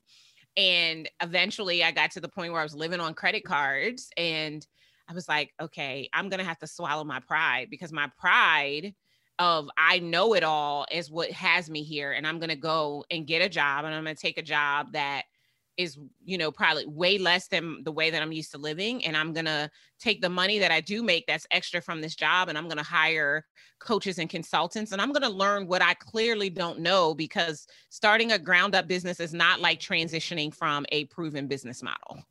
And 0.58 1.10
eventually 1.22 1.84
I 1.84 1.92
got 1.92 2.12
to 2.12 2.22
the 2.22 2.28
point 2.28 2.52
where 2.52 2.62
I 2.62 2.66
was 2.66 2.76
living 2.76 3.00
on 3.00 3.14
credit 3.14 3.46
cards 3.46 4.10
and 4.18 4.66
I 5.08 5.14
was 5.14 5.28
like, 5.28 5.54
okay, 5.60 6.10
I'm 6.14 6.30
going 6.30 6.40
to 6.40 6.46
have 6.46 6.60
to 6.60 6.68
swallow 6.68 7.04
my 7.04 7.20
pride 7.20 7.70
because 7.72 7.92
my 7.92 8.12
pride 8.20 8.94
of 9.40 9.70
I 9.78 10.00
know 10.00 10.34
it 10.36 10.44
all 10.44 10.86
is 10.92 11.10
what 11.10 11.32
has 11.32 11.70
me 11.70 11.82
here. 11.82 12.12
And 12.12 12.28
I'm 12.28 12.40
going 12.40 12.50
to 12.50 12.56
go 12.56 13.06
and 13.10 13.26
get 13.26 13.42
a 13.42 13.50
job 13.50 13.86
and 13.86 13.96
I'm 13.96 14.04
going 14.04 14.16
to 14.16 14.22
take 14.22 14.38
a 14.38 14.44
job 14.44 14.92
that 14.92 15.24
is, 15.78 15.98
you 16.26 16.38
know, 16.38 16.52
probably 16.52 16.86
way 16.86 17.18
less 17.18 17.48
than 17.48 17.84
the 17.86 17.92
way 17.92 18.10
that 18.10 18.22
I'm 18.22 18.34
used 18.34 18.52
to 18.52 18.58
living. 18.58 19.06
And 19.06 19.16
I'm 19.16 19.32
going 19.32 19.46
to 19.46 19.72
take 19.98 20.22
the 20.22 20.30
money 20.30 20.60
that 20.60 20.72
I 20.72 20.82
do 20.82 21.02
make 21.02 21.26
that's 21.26 21.48
extra 21.52 21.82
from 21.82 22.02
this 22.02 22.16
job 22.16 22.50
and 22.50 22.58
I'm 22.58 22.66
going 22.66 22.78
to 22.78 22.84
hire 22.84 23.46
coaches 23.80 24.20
and 24.20 24.30
consultants 24.30 24.92
and 24.92 25.02
I'm 25.02 25.14
going 25.14 25.24
to 25.24 25.30
learn 25.30 25.68
what 25.68 25.82
I 25.82 25.94
clearly 25.94 26.50
don't 26.50 26.80
know 26.80 27.14
because 27.14 27.66
starting 27.90 28.34
a 28.34 28.40
ground 28.40 28.76
up 28.76 28.90
business 28.90 29.22
is 29.22 29.34
not 29.34 29.62
like 29.62 29.80
transitioning 29.80 30.54
from 30.54 30.86
a 30.92 31.06
proven 31.06 31.48
business 31.48 31.82
model. 31.82 32.26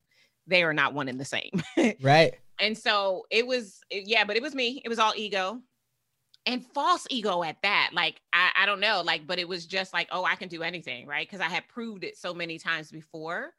They 0.47 0.62
are 0.62 0.75
not 0.75 0.92
one 0.92 1.09
and 1.09 1.18
the 1.18 1.25
same. 1.25 1.62
right 2.03 2.35
and 2.61 2.77
so 2.77 3.25
it 3.31 3.47
was 3.47 3.81
yeah 3.90 4.25
but 4.25 4.37
it 4.37 4.42
was 4.42 4.55
me 4.55 4.83
it 4.85 4.88
was 4.88 4.99
all 4.99 5.12
ego 5.16 5.61
and 6.46 6.64
false 6.74 7.07
ego 7.11 7.42
at 7.42 7.61
that 7.62 7.90
like 7.92 8.20
I, 8.33 8.51
I 8.57 8.66
don't 8.66 8.81
know 8.81 9.03
like 9.05 9.27
but 9.27 9.38
it 9.38 9.48
was 9.48 9.66
just 9.66 9.92
like 9.92 10.09
oh 10.12 10.24
i 10.24 10.35
can 10.35 10.48
do 10.48 10.62
anything 10.62 11.07
right 11.07 11.27
because 11.27 11.40
i 11.40 11.48
had 11.48 11.68
proved 11.68 12.05
it 12.05 12.16
so 12.16 12.35
many 12.35 12.59
times 12.59 12.90
before 12.90 13.53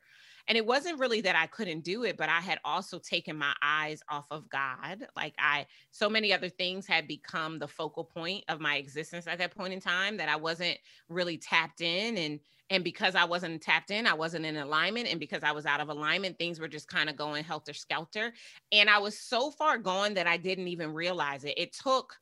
and 0.48 0.58
it 0.58 0.66
wasn't 0.66 1.00
really 1.00 1.22
that 1.22 1.36
i 1.36 1.46
couldn't 1.48 1.84
do 1.84 2.04
it 2.04 2.18
but 2.18 2.30
i 2.30 2.40
had 2.40 2.60
also 2.66 2.98
taken 3.00 3.38
my 3.38 3.54
eyes 3.62 4.02
off 4.10 4.26
of 4.32 4.50
god 4.50 5.06
like 5.16 5.34
i 5.40 5.66
so 5.92 6.10
many 6.10 6.34
other 6.34 6.50
things 6.50 6.88
had 6.88 7.08
become 7.08 7.60
the 7.60 7.68
focal 7.68 8.04
point 8.04 8.44
of 8.50 8.60
my 8.60 8.78
existence 8.78 9.28
at 9.28 9.38
that 9.38 9.56
point 9.56 9.74
in 9.74 9.80
time 9.80 10.18
that 10.18 10.30
i 10.30 10.36
wasn't 10.36 10.78
really 11.10 11.38
tapped 11.38 11.82
in 11.82 12.18
and 12.18 12.40
and 12.72 12.84
because 12.84 13.16
I 13.16 13.26
wasn't 13.26 13.62
tapped 13.62 13.90
in, 13.90 14.06
I 14.06 14.14
wasn't 14.14 14.46
in 14.46 14.58
alignment. 14.58 15.08
And 15.08 15.20
because 15.20 15.44
I 15.44 15.52
was 15.52 15.66
out 15.66 15.80
of 15.80 15.90
alignment, 15.90 16.38
things 16.38 16.60
were 16.60 16.68
just 16.68 16.88
kind 16.88 17.10
of 17.10 17.16
going 17.16 17.44
helter 17.44 17.74
skelter. 17.74 18.32
And 18.72 18.90
I 18.90 19.00
was 19.00 19.18
so 19.18 19.50
far 19.50 19.78
gone 19.78 20.14
that 20.14 20.28
I 20.28 20.38
didn't 20.38 20.68
even 20.68 20.94
realize 20.94 21.46
it. 21.46 21.56
It 21.58 21.74
took 21.74 22.16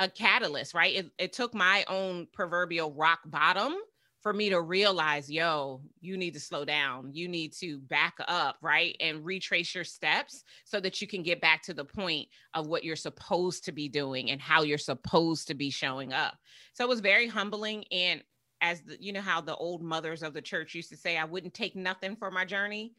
a 0.00 0.08
catalyst, 0.08 0.74
right? 0.74 0.96
It, 0.96 1.10
it 1.18 1.32
took 1.32 1.54
my 1.54 1.84
own 1.86 2.26
proverbial 2.32 2.92
rock 2.92 3.20
bottom 3.26 3.74
for 4.20 4.32
me 4.32 4.50
to 4.50 4.60
realize, 4.60 5.30
yo, 5.30 5.80
you 6.00 6.16
need 6.16 6.34
to 6.34 6.40
slow 6.40 6.64
down. 6.64 7.10
You 7.14 7.28
need 7.28 7.52
to 7.54 7.78
back 7.78 8.14
up, 8.26 8.56
right? 8.60 8.96
And 9.00 9.24
retrace 9.24 9.74
your 9.74 9.84
steps 9.84 10.42
so 10.64 10.80
that 10.80 11.00
you 11.00 11.06
can 11.06 11.22
get 11.22 11.40
back 11.40 11.62
to 11.62 11.74
the 11.74 11.84
point 11.84 12.28
of 12.54 12.66
what 12.66 12.82
you're 12.82 12.96
supposed 12.96 13.64
to 13.66 13.72
be 13.72 13.88
doing 13.88 14.30
and 14.30 14.40
how 14.40 14.62
you're 14.62 14.76
supposed 14.76 15.46
to 15.48 15.54
be 15.54 15.70
showing 15.70 16.12
up. 16.12 16.36
So 16.72 16.84
it 16.84 16.88
was 16.88 17.00
very 17.00 17.28
humbling. 17.28 17.84
And 17.92 18.22
as 18.60 18.82
the, 18.82 18.96
you 19.00 19.12
know 19.12 19.20
how 19.20 19.40
the 19.40 19.56
old 19.56 19.82
mothers 19.82 20.22
of 20.22 20.34
the 20.34 20.42
church 20.42 20.74
used 20.74 20.90
to 20.90 20.96
say 20.96 21.16
i 21.16 21.24
wouldn't 21.24 21.54
take 21.54 21.74
nothing 21.76 22.16
for 22.16 22.30
my 22.30 22.44
journey 22.44 22.94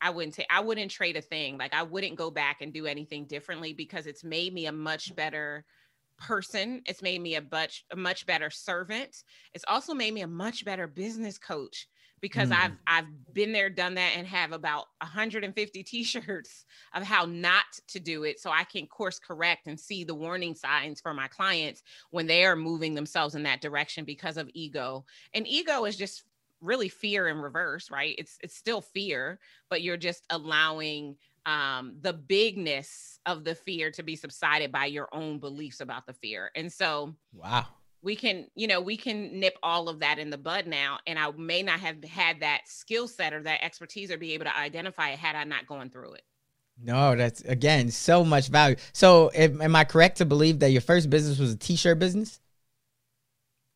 i 0.00 0.10
wouldn't 0.10 0.34
take 0.34 0.46
i 0.50 0.60
wouldn't 0.60 0.90
trade 0.90 1.16
a 1.16 1.20
thing 1.20 1.56
like 1.58 1.74
i 1.74 1.82
wouldn't 1.82 2.16
go 2.16 2.30
back 2.30 2.60
and 2.60 2.72
do 2.72 2.86
anything 2.86 3.24
differently 3.26 3.72
because 3.72 4.06
it's 4.06 4.24
made 4.24 4.52
me 4.52 4.66
a 4.66 4.72
much 4.72 5.14
better 5.14 5.64
person. 6.18 6.82
It's 6.86 7.02
made 7.02 7.20
me 7.20 7.36
a 7.36 7.42
much 7.50 7.84
a 7.90 7.96
much 7.96 8.26
better 8.26 8.50
servant. 8.50 9.24
It's 9.54 9.64
also 9.68 9.94
made 9.94 10.14
me 10.14 10.22
a 10.22 10.28
much 10.28 10.64
better 10.64 10.86
business 10.86 11.38
coach 11.38 11.88
because 12.20 12.50
mm. 12.50 12.56
I've 12.56 12.72
I've 12.86 13.06
been 13.32 13.52
there, 13.52 13.70
done 13.70 13.94
that, 13.94 14.12
and 14.16 14.26
have 14.26 14.52
about 14.52 14.86
150 15.00 15.82
t-shirts 15.82 16.64
of 16.94 17.02
how 17.02 17.24
not 17.24 17.64
to 17.88 18.00
do 18.00 18.24
it, 18.24 18.40
so 18.40 18.50
I 18.50 18.64
can 18.64 18.86
course 18.86 19.18
correct 19.18 19.66
and 19.66 19.78
see 19.78 20.04
the 20.04 20.14
warning 20.14 20.54
signs 20.54 21.00
for 21.00 21.14
my 21.14 21.28
clients 21.28 21.82
when 22.10 22.26
they 22.26 22.44
are 22.44 22.56
moving 22.56 22.94
themselves 22.94 23.34
in 23.34 23.42
that 23.44 23.60
direction 23.60 24.04
because 24.04 24.36
of 24.36 24.50
ego. 24.54 25.04
And 25.34 25.46
ego 25.46 25.84
is 25.84 25.96
just 25.96 26.24
really 26.60 26.88
fear 26.88 27.28
in 27.28 27.38
reverse, 27.38 27.90
right? 27.90 28.14
It's 28.18 28.38
it's 28.42 28.56
still 28.56 28.80
fear, 28.80 29.38
but 29.70 29.82
you're 29.82 29.96
just 29.96 30.24
allowing 30.30 31.16
um, 31.46 31.96
the 32.00 32.12
bigness 32.12 33.18
of 33.26 33.44
the 33.44 33.54
fear 33.54 33.90
to 33.92 34.02
be 34.02 34.16
subsided 34.16 34.72
by 34.72 34.86
your 34.86 35.08
own 35.12 35.38
beliefs 35.38 35.80
about 35.80 36.06
the 36.06 36.12
fear. 36.12 36.50
And 36.54 36.72
so, 36.72 37.14
wow, 37.32 37.66
we 38.02 38.16
can, 38.16 38.46
you 38.54 38.66
know, 38.66 38.80
we 38.80 38.96
can 38.96 39.40
nip 39.40 39.58
all 39.62 39.88
of 39.88 40.00
that 40.00 40.18
in 40.18 40.30
the 40.30 40.38
bud 40.38 40.66
now. 40.66 40.98
And 41.06 41.18
I 41.18 41.30
may 41.32 41.62
not 41.62 41.80
have 41.80 42.02
had 42.04 42.40
that 42.40 42.62
skill 42.66 43.08
set 43.08 43.32
or 43.32 43.42
that 43.42 43.64
expertise 43.64 44.10
or 44.10 44.18
be 44.18 44.34
able 44.34 44.44
to 44.44 44.56
identify 44.56 45.10
it 45.10 45.18
had 45.18 45.36
I 45.36 45.44
not 45.44 45.66
gone 45.66 45.90
through 45.90 46.14
it. 46.14 46.22
No, 46.80 47.16
that's 47.16 47.40
again 47.42 47.90
so 47.90 48.24
much 48.24 48.48
value. 48.48 48.76
So, 48.92 49.32
am 49.34 49.74
I 49.74 49.84
correct 49.84 50.18
to 50.18 50.24
believe 50.24 50.60
that 50.60 50.70
your 50.70 50.80
first 50.80 51.10
business 51.10 51.38
was 51.38 51.52
a 51.52 51.56
t-shirt 51.56 51.98
business? 51.98 52.40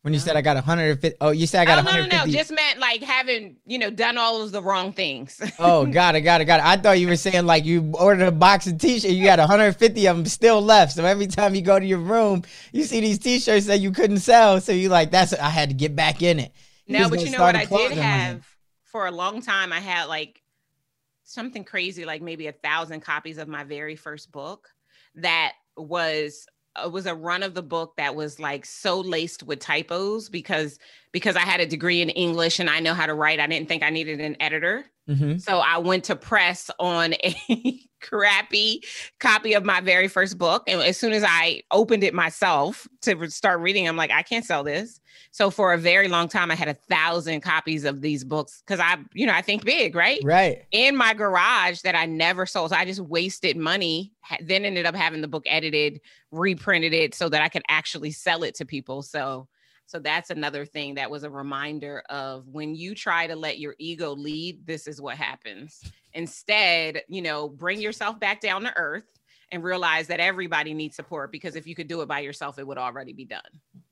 When 0.03 0.13
you 0.13 0.19
said 0.19 0.35
I 0.35 0.39
uh-huh. 0.39 0.41
got 0.41 0.55
150, 0.57 1.17
oh, 1.21 1.31
you 1.31 1.47
said 1.47 1.61
I 1.61 1.65
got 1.65 1.79
oh, 1.79 1.83
150. 1.83 2.09
No, 2.09 2.23
no, 2.23 2.25
no, 2.25 2.31
just 2.31 2.51
meant 2.51 2.77
like 2.77 3.01
having, 3.01 3.55
you 3.65 3.79
know, 3.79 3.89
done 3.89 4.17
all 4.17 4.41
of 4.41 4.51
the 4.51 4.61
wrong 4.61 4.91
things. 4.91 5.39
oh, 5.59 5.85
got 5.91 6.15
it, 6.15 6.21
got 6.21 6.41
it, 6.41 6.45
got 6.45 6.59
it. 6.59 6.65
I 6.65 6.75
thought 6.75 6.99
you 6.99 7.07
were 7.07 7.15
saying 7.15 7.45
like 7.45 7.63
you 7.63 7.93
ordered 7.97 8.25
a 8.25 8.31
box 8.31 8.67
of 8.67 8.77
t-shirts, 8.79 9.13
you 9.13 9.23
got 9.23 9.39
150 9.39 10.05
of 10.07 10.17
them 10.17 10.25
still 10.25 10.61
left. 10.61 10.91
So 10.91 11.05
every 11.05 11.27
time 11.27 11.55
you 11.55 11.61
go 11.61 11.79
to 11.79 11.85
your 11.85 11.99
room, 11.99 12.43
you 12.73 12.83
see 12.83 12.99
these 12.99 13.17
t-shirts 13.17 13.67
that 13.67 13.79
you 13.79 13.91
couldn't 13.91 14.19
sell. 14.19 14.59
So 14.59 14.73
you 14.73 14.89
like, 14.89 15.09
that's, 15.09 15.31
I 15.31 15.49
had 15.49 15.69
to 15.69 15.75
get 15.75 15.95
back 15.95 16.21
in 16.21 16.37
it. 16.37 16.51
You 16.85 16.99
no, 16.99 17.09
but 17.09 17.23
you 17.23 17.31
know 17.31 17.39
what 17.39 17.55
I 17.55 17.63
did 17.63 17.93
have 17.93 18.45
for 18.83 19.07
a 19.07 19.11
long 19.11 19.41
time? 19.41 19.71
I 19.71 19.79
had 19.79 20.07
like 20.07 20.41
something 21.23 21.63
crazy, 21.63 22.03
like 22.03 22.21
maybe 22.21 22.47
a 22.47 22.51
thousand 22.51 22.99
copies 22.99 23.37
of 23.37 23.47
my 23.47 23.63
very 23.63 23.95
first 23.95 24.33
book 24.33 24.67
that 25.15 25.53
was 25.77 26.45
Uh, 26.75 26.89
was 26.89 27.05
a 27.05 27.13
run 27.13 27.43
of 27.43 27.53
the 27.53 27.61
book 27.61 27.95
that 27.97 28.15
was 28.15 28.39
like 28.39 28.65
so 28.65 28.99
laced 28.99 29.43
with 29.43 29.59
typos 29.59 30.29
because 30.29 30.79
because 31.13 31.35
I 31.35 31.41
had 31.41 31.61
a 31.61 31.65
degree 31.65 32.01
in 32.01 32.09
English 32.09 32.59
and 32.59 32.69
I 32.69 32.81
know 32.81 32.93
how 32.93 33.05
to 33.05 33.13
write. 33.13 33.39
I 33.39 33.47
didn't 33.47 33.69
think 33.69 33.83
I 33.83 33.91
needed 33.91 34.19
an 34.19 34.35
editor. 34.41 34.83
Mm-hmm. 35.07 35.37
So 35.37 35.59
I 35.59 35.77
went 35.77 36.05
to 36.05 36.15
press 36.15 36.71
on 36.79 37.13
a 37.23 37.79
crappy 38.01 38.83
copy 39.19 39.53
of 39.53 39.63
my 39.63 39.79
very 39.79 40.07
first 40.07 40.37
book. 40.37 40.63
And 40.67 40.81
as 40.81 40.97
soon 40.97 41.11
as 41.11 41.23
I 41.25 41.61
opened 41.71 42.03
it 42.03 42.13
myself 42.13 42.87
to 43.01 43.29
start 43.29 43.59
reading, 43.59 43.87
I'm 43.87 43.95
like, 43.95 44.11
I 44.11 44.23
can't 44.23 44.45
sell 44.45 44.63
this. 44.63 44.99
So 45.31 45.51
for 45.51 45.73
a 45.73 45.77
very 45.77 46.07
long 46.07 46.29
time, 46.29 46.49
I 46.49 46.55
had 46.55 46.67
a 46.67 46.73
thousand 46.73 47.41
copies 47.41 47.85
of 47.85 48.01
these 48.01 48.23
books 48.23 48.63
because 48.65 48.79
I, 48.79 48.97
you 49.13 49.27
know, 49.27 49.33
I 49.33 49.41
think 49.41 49.65
big, 49.65 49.95
right? 49.95 50.19
Right. 50.23 50.63
In 50.71 50.95
my 50.95 51.13
garage 51.13 51.81
that 51.81 51.95
I 51.95 52.05
never 52.05 52.45
sold. 52.45 52.71
So 52.71 52.75
I 52.75 52.85
just 52.85 53.01
wasted 53.01 53.55
money, 53.55 54.13
then 54.41 54.65
ended 54.65 54.85
up 54.85 54.95
having 54.95 55.21
the 55.21 55.27
book 55.27 55.43
edited, 55.47 55.99
reprinted 56.31 56.93
it 56.93 57.13
so 57.13 57.29
that 57.29 57.41
I 57.41 57.49
could 57.49 57.63
actually 57.67 58.11
sell 58.11 58.43
it 58.43 58.55
to 58.55 58.65
people. 58.65 59.03
So 59.03 59.47
so 59.93 59.99
that's 59.99 60.31
another 60.31 60.65
thing 60.65 60.95
that 60.95 61.11
was 61.11 61.23
a 61.23 61.29
reminder 61.29 62.01
of 62.09 62.47
when 62.47 62.73
you 62.73 62.95
try 62.95 63.27
to 63.27 63.35
let 63.35 63.59
your 63.59 63.75
ego 63.77 64.15
lead, 64.15 64.65
this 64.65 64.87
is 64.87 64.99
what 64.99 65.17
happens. 65.17 65.83
Instead, 66.13 67.03
you 67.07 67.21
know, 67.21 67.47
bring 67.47 67.79
yourself 67.79 68.19
back 68.19 68.41
down 68.41 68.63
to 68.63 68.75
earth 68.75 69.19
and 69.51 69.63
realize 69.63 70.07
that 70.07 70.19
everybody 70.19 70.73
needs 70.73 70.95
support 70.95 71.31
because 71.31 71.55
if 71.55 71.67
you 71.67 71.75
could 71.75 71.87
do 71.87 72.01
it 72.01 72.07
by 72.07 72.21
yourself, 72.21 72.57
it 72.57 72.65
would 72.65 72.79
already 72.79 73.13
be 73.13 73.23
done. 73.23 73.41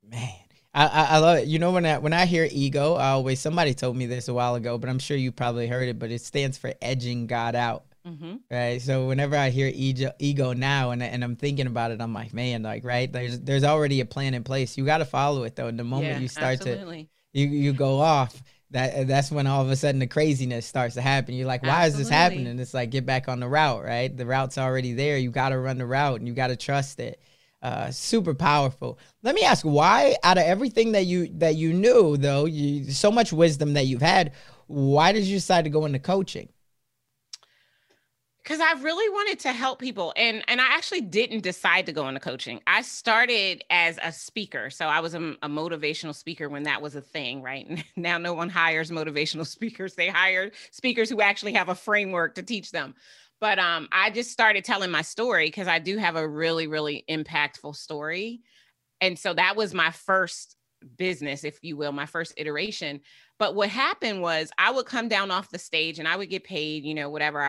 Man. 0.04 0.28
I, 0.74 0.86
I 0.88 1.18
love 1.18 1.38
it. 1.38 1.46
You 1.46 1.60
know, 1.60 1.70
when 1.70 1.86
I 1.86 1.98
when 1.98 2.14
I 2.14 2.24
hear 2.26 2.48
ego, 2.50 2.94
I 2.94 3.10
always 3.10 3.38
somebody 3.38 3.74
told 3.74 3.94
me 3.94 4.06
this 4.06 4.26
a 4.26 4.34
while 4.34 4.56
ago, 4.56 4.78
but 4.78 4.90
I'm 4.90 4.98
sure 4.98 5.16
you 5.16 5.30
probably 5.30 5.68
heard 5.68 5.86
it. 5.86 5.98
But 6.00 6.10
it 6.10 6.22
stands 6.22 6.58
for 6.58 6.72
edging 6.82 7.28
God 7.28 7.54
out. 7.54 7.84
Mm-hmm. 8.06 8.36
Right. 8.50 8.82
So 8.82 9.06
whenever 9.06 9.36
I 9.36 9.50
hear 9.50 9.70
ego, 9.72 10.10
ego 10.18 10.52
now 10.52 10.90
and, 10.90 11.02
and 11.02 11.22
I'm 11.22 11.36
thinking 11.36 11.66
about 11.66 11.92
it, 11.92 12.00
I'm 12.00 12.12
like, 12.12 12.34
man, 12.34 12.62
like, 12.62 12.84
right. 12.84 13.12
There's, 13.12 13.38
there's 13.40 13.64
already 13.64 14.00
a 14.00 14.04
plan 14.04 14.34
in 14.34 14.42
place. 14.42 14.76
You 14.76 14.84
got 14.84 14.98
to 14.98 15.04
follow 15.04 15.44
it 15.44 15.54
though. 15.54 15.68
And 15.68 15.78
the 15.78 15.84
moment 15.84 16.14
yeah, 16.14 16.18
you 16.18 16.28
start 16.28 16.60
absolutely. 16.60 17.10
to, 17.34 17.40
you, 17.40 17.46
you 17.46 17.72
go 17.72 18.00
off 18.00 18.42
that 18.72 19.06
that's 19.06 19.30
when 19.30 19.46
all 19.46 19.62
of 19.62 19.70
a 19.70 19.76
sudden 19.76 20.00
the 20.00 20.06
craziness 20.06 20.66
starts 20.66 20.94
to 20.94 21.02
happen. 21.02 21.34
You're 21.34 21.46
like, 21.46 21.62
why 21.62 21.68
absolutely. 21.68 21.88
is 21.90 21.98
this 21.98 22.08
happening? 22.08 22.58
It's 22.58 22.74
like, 22.74 22.90
get 22.90 23.06
back 23.06 23.28
on 23.28 23.38
the 23.38 23.48
route, 23.48 23.84
right? 23.84 24.16
The 24.16 24.26
route's 24.26 24.58
already 24.58 24.94
there. 24.94 25.18
You 25.18 25.30
got 25.30 25.50
to 25.50 25.58
run 25.58 25.78
the 25.78 25.86
route 25.86 26.18
and 26.18 26.26
you 26.26 26.34
got 26.34 26.48
to 26.48 26.56
trust 26.56 26.98
it. 26.98 27.20
Uh, 27.62 27.90
super 27.92 28.34
powerful. 28.34 28.98
Let 29.22 29.36
me 29.36 29.42
ask, 29.42 29.64
why 29.64 30.16
out 30.24 30.38
of 30.38 30.42
everything 30.42 30.92
that 30.92 31.06
you 31.06 31.28
that 31.34 31.54
you 31.54 31.72
knew 31.72 32.16
though, 32.16 32.46
you 32.46 32.90
so 32.90 33.12
much 33.12 33.32
wisdom 33.32 33.74
that 33.74 33.86
you've 33.86 34.02
had, 34.02 34.32
why 34.66 35.12
did 35.12 35.24
you 35.24 35.36
decide 35.36 35.62
to 35.62 35.70
go 35.70 35.84
into 35.84 36.00
coaching? 36.00 36.48
Because 38.52 38.66
I 38.76 38.82
really 38.82 39.08
wanted 39.08 39.38
to 39.40 39.52
help 39.52 39.78
people 39.78 40.12
and 40.14 40.44
and 40.46 40.60
I 40.60 40.66
actually 40.74 41.00
didn't 41.00 41.40
decide 41.40 41.86
to 41.86 41.92
go 41.92 42.06
into 42.06 42.20
coaching. 42.20 42.60
I 42.66 42.82
started 42.82 43.64
as 43.70 43.98
a 44.02 44.12
speaker. 44.12 44.68
So 44.68 44.88
I 44.88 45.00
was 45.00 45.14
a, 45.14 45.36
a, 45.40 45.48
motivational 45.48 46.14
speaker 46.14 46.50
when 46.50 46.64
that 46.64 46.82
was 46.82 46.94
a 46.94 47.00
thing, 47.00 47.40
right? 47.40 47.82
Now 47.96 48.18
no 48.18 48.34
one 48.34 48.50
hires 48.50 48.90
motivational 48.90 49.46
speakers. 49.56 49.94
They 49.94 50.08
hire 50.08 50.50
speakers 50.70 51.08
who 51.08 51.22
actually 51.22 51.54
have 51.54 51.70
a 51.70 51.74
framework 51.74 52.34
to 52.34 52.42
teach 52.42 52.72
them. 52.72 52.94
But 53.40 53.58
um 53.58 53.88
I 53.90 54.10
just 54.10 54.30
started 54.30 54.66
telling 54.66 54.90
my 54.90 55.02
story 55.02 55.46
because 55.46 55.66
I 55.66 55.78
do 55.78 55.96
have 55.96 56.16
a 56.16 56.28
really 56.28 56.66
really 56.66 57.06
impactful 57.08 57.74
story. 57.74 58.42
And 59.00 59.18
so 59.18 59.32
that 59.32 59.56
was 59.56 59.72
my 59.72 59.92
first 59.92 60.56
business 60.98 61.42
if 61.42 61.58
you 61.62 61.78
will, 61.78 61.92
my 61.92 62.06
first 62.06 62.34
iteration. 62.36 63.00
But 63.38 63.54
what 63.54 63.70
happened 63.70 64.20
was 64.20 64.50
I 64.58 64.72
would 64.72 64.84
come 64.84 65.08
down 65.08 65.30
off 65.30 65.50
the 65.50 65.58
stage 65.58 65.98
and 65.98 66.06
I 66.06 66.16
would 66.16 66.28
get 66.28 66.44
paid, 66.44 66.84
you 66.84 66.92
know, 66.92 67.08
whatever 67.08 67.48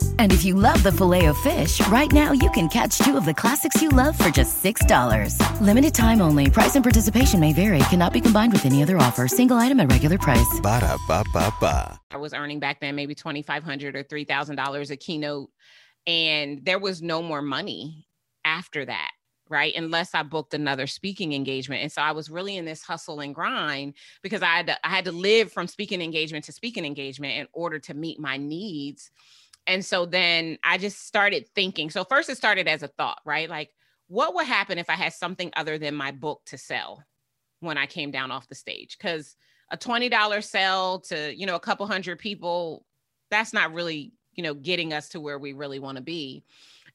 And 0.21 0.31
if 0.31 0.45
you 0.45 0.53
love 0.53 0.83
the 0.83 0.91
filet 0.91 1.25
of 1.25 1.37
fish, 1.39 1.81
right 1.87 2.11
now 2.11 2.31
you 2.31 2.51
can 2.51 2.69
catch 2.69 2.99
two 2.99 3.17
of 3.17 3.25
the 3.25 3.33
classics 3.33 3.81
you 3.81 3.89
love 3.89 4.15
for 4.15 4.29
just 4.29 4.63
$6. 4.63 5.35
Limited 5.59 5.95
time 5.95 6.21
only. 6.21 6.47
Price 6.47 6.75
and 6.75 6.85
participation 6.85 7.39
may 7.39 7.53
vary. 7.53 7.79
Cannot 7.89 8.13
be 8.13 8.21
combined 8.21 8.53
with 8.53 8.67
any 8.67 8.83
other 8.83 8.97
offer. 8.97 9.27
Single 9.27 9.57
item 9.57 9.79
at 9.79 9.91
regular 9.91 10.19
price. 10.19 10.59
Ba 10.61 10.79
da 10.79 10.95
ba 11.07 11.23
ba 11.33 11.51
ba. 11.59 11.99
I 12.11 12.17
was 12.17 12.35
earning 12.35 12.59
back 12.59 12.79
then 12.79 12.95
maybe 12.95 13.15
2,500 13.15 13.95
or 13.95 14.03
$3,000 14.03 14.91
a 14.91 14.95
keynote. 14.95 15.49
And 16.05 16.63
there 16.63 16.77
was 16.77 17.01
no 17.01 17.23
more 17.23 17.41
money 17.41 18.05
after 18.45 18.85
that 18.85 19.11
right? 19.49 19.75
Unless 19.75 20.15
I 20.15 20.23
booked 20.23 20.53
another 20.53 20.87
speaking 20.87 21.33
engagement. 21.33 21.81
And 21.81 21.91
so 21.91 22.01
I 22.01 22.13
was 22.13 22.29
really 22.29 22.55
in 22.55 22.63
this 22.63 22.81
hustle 22.81 23.19
and 23.19 23.35
grind 23.35 23.95
because 24.23 24.41
I 24.41 24.45
had 24.45 24.67
to, 24.67 24.87
I 24.87 24.89
had 24.89 25.03
to 25.05 25.11
live 25.11 25.51
from 25.51 25.67
speaking 25.67 26.01
engagement 26.01 26.45
to 26.45 26.53
speaking 26.53 26.85
engagement 26.85 27.37
in 27.37 27.47
order 27.51 27.77
to 27.79 27.93
meet 27.93 28.17
my 28.17 28.37
needs. 28.37 29.11
And 29.67 29.85
so 29.85 30.05
then 30.05 30.57
I 30.63 30.77
just 30.77 31.05
started 31.05 31.47
thinking. 31.55 31.89
So 31.89 32.03
first 32.03 32.29
it 32.29 32.37
started 32.37 32.67
as 32.67 32.83
a 32.83 32.87
thought, 32.87 33.21
right? 33.25 33.49
Like 33.49 33.69
what 34.07 34.35
would 34.35 34.45
happen 34.47 34.77
if 34.77 34.89
I 34.89 34.95
had 34.95 35.13
something 35.13 35.51
other 35.55 35.77
than 35.77 35.95
my 35.95 36.11
book 36.11 36.41
to 36.47 36.57
sell 36.57 37.03
when 37.59 37.77
I 37.77 37.85
came 37.85 38.11
down 38.11 38.31
off 38.31 38.47
the 38.47 38.55
stage? 38.55 38.97
Cuz 38.99 39.35
a 39.71 39.77
$20 39.77 40.43
sell 40.43 40.99
to, 41.01 41.33
you 41.33 41.45
know, 41.45 41.55
a 41.55 41.59
couple 41.59 41.87
hundred 41.87 42.19
people, 42.19 42.85
that's 43.29 43.53
not 43.53 43.73
really, 43.73 44.11
you 44.33 44.43
know, 44.43 44.53
getting 44.53 44.91
us 44.91 45.09
to 45.09 45.21
where 45.21 45.39
we 45.39 45.53
really 45.53 45.79
want 45.79 45.95
to 45.95 46.03
be 46.03 46.43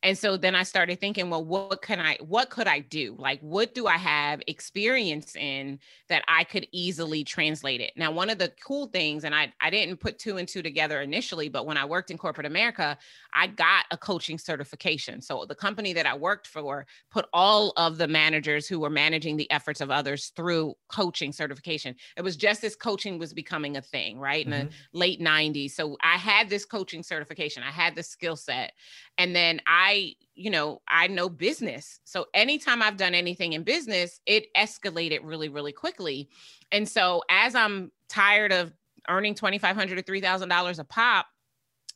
and 0.07 0.17
so 0.17 0.37
then 0.37 0.55
i 0.55 0.63
started 0.63 1.01
thinking 1.01 1.29
well 1.29 1.45
what 1.45 1.83
can 1.83 1.99
i 1.99 2.17
what 2.21 2.49
could 2.49 2.69
i 2.69 2.79
do? 2.79 3.17
Like 3.19 3.41
what 3.41 3.75
do 3.75 3.89
i 3.89 3.97
have 3.97 4.41
experience 4.47 5.35
in 5.35 5.81
that 6.09 6.23
i 6.29 6.45
could 6.45 6.67
easily 6.71 7.25
translate 7.25 7.81
it? 7.81 7.93
Now 7.97 8.13
one 8.13 8.31
of 8.31 8.39
the 8.39 8.53
cool 8.65 8.87
things 8.87 9.25
and 9.25 9.35
i 9.35 9.53
i 9.61 9.69
didn't 9.69 9.99
put 9.99 10.19
two 10.19 10.37
and 10.37 10.47
two 10.47 10.63
together 10.63 11.01
initially 11.01 11.49
but 11.49 11.67
when 11.67 11.77
i 11.77 11.85
worked 11.85 12.13
in 12.13 12.19
corporate 12.19 12.47
america 12.47 12.97
i 13.35 13.49
got 13.49 13.85
a 13.91 13.97
coaching 13.97 14.39
certification. 14.39 15.21
So 15.21 15.45
the 15.45 15.57
company 15.57 15.93
that 15.95 16.07
i 16.07 16.17
worked 16.17 16.47
for 16.47 16.87
put 17.11 17.27
all 17.33 17.73
of 17.77 17.99
the 17.99 18.07
managers 18.07 18.69
who 18.69 18.79
were 18.79 18.91
managing 18.91 19.37
the 19.37 19.51
efforts 19.51 19.81
of 19.81 19.91
others 19.91 20.33
through 20.37 20.75
coaching 20.89 21.33
certification. 21.33 21.97
It 22.17 22.23
was 22.23 22.37
just 22.37 22.63
as 22.63 22.77
coaching 22.77 23.19
was 23.19 23.33
becoming 23.35 23.77
a 23.77 23.83
thing 23.83 24.21
right? 24.21 24.47
In 24.47 24.53
mm-hmm. 24.53 24.69
the 24.69 24.99
late 24.99 25.21
90s 25.21 25.73
so 25.73 25.97
i 26.05 26.17
had 26.17 26.49
this 26.49 26.65
coaching 26.65 27.03
certification. 27.03 27.65
I 27.65 27.73
had 27.73 27.97
the 27.97 28.05
skill 28.05 28.37
set. 28.37 28.73
And 29.19 29.35
then 29.35 29.61
I, 29.67 29.96
you 30.35 30.51
know, 30.51 30.83
I 30.89 31.07
know 31.07 31.29
business. 31.29 32.01
So 32.05 32.27
anytime 32.35 32.83
I've 32.83 32.97
done 32.97 33.15
anything 33.15 33.55
in 33.55 33.63
business, 33.63 34.21
it 34.27 34.53
escalated 34.55 35.21
really, 35.23 35.49
really 35.49 35.73
quickly. 35.73 36.29
And 36.71 36.89
so 36.89 37.23
as 37.31 37.55
I'm 37.55 37.91
tired 38.09 38.53
of 38.53 38.73
earning 39.09 39.35
$2,500 39.35 39.93
or 39.93 40.03
$3,000 40.03 40.79
a 40.79 40.85
pop, 40.85 41.27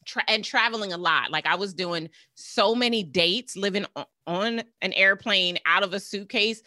Tra- 0.06 0.24
and 0.28 0.42
traveling 0.42 0.94
a 0.94 0.96
lot. 0.96 1.30
Like 1.30 1.44
I 1.44 1.56
was 1.56 1.74
doing 1.74 2.08
so 2.34 2.74
many 2.74 3.02
dates, 3.02 3.54
living 3.54 3.84
on 4.26 4.62
an 4.80 4.92
airplane 4.94 5.58
out 5.66 5.82
of 5.82 5.92
a 5.92 6.00
suitcase, 6.00 6.62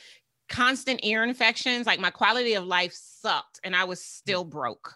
constant 0.49 0.99
ear 1.03 1.23
infections. 1.23 1.87
Like 1.87 1.99
my 1.99 2.11
quality 2.11 2.53
of 2.53 2.63
life 2.65 2.93
sucked 2.93 3.59
and 3.63 3.75
I 3.75 3.85
was 3.85 4.03
still 4.03 4.43
broke. 4.43 4.93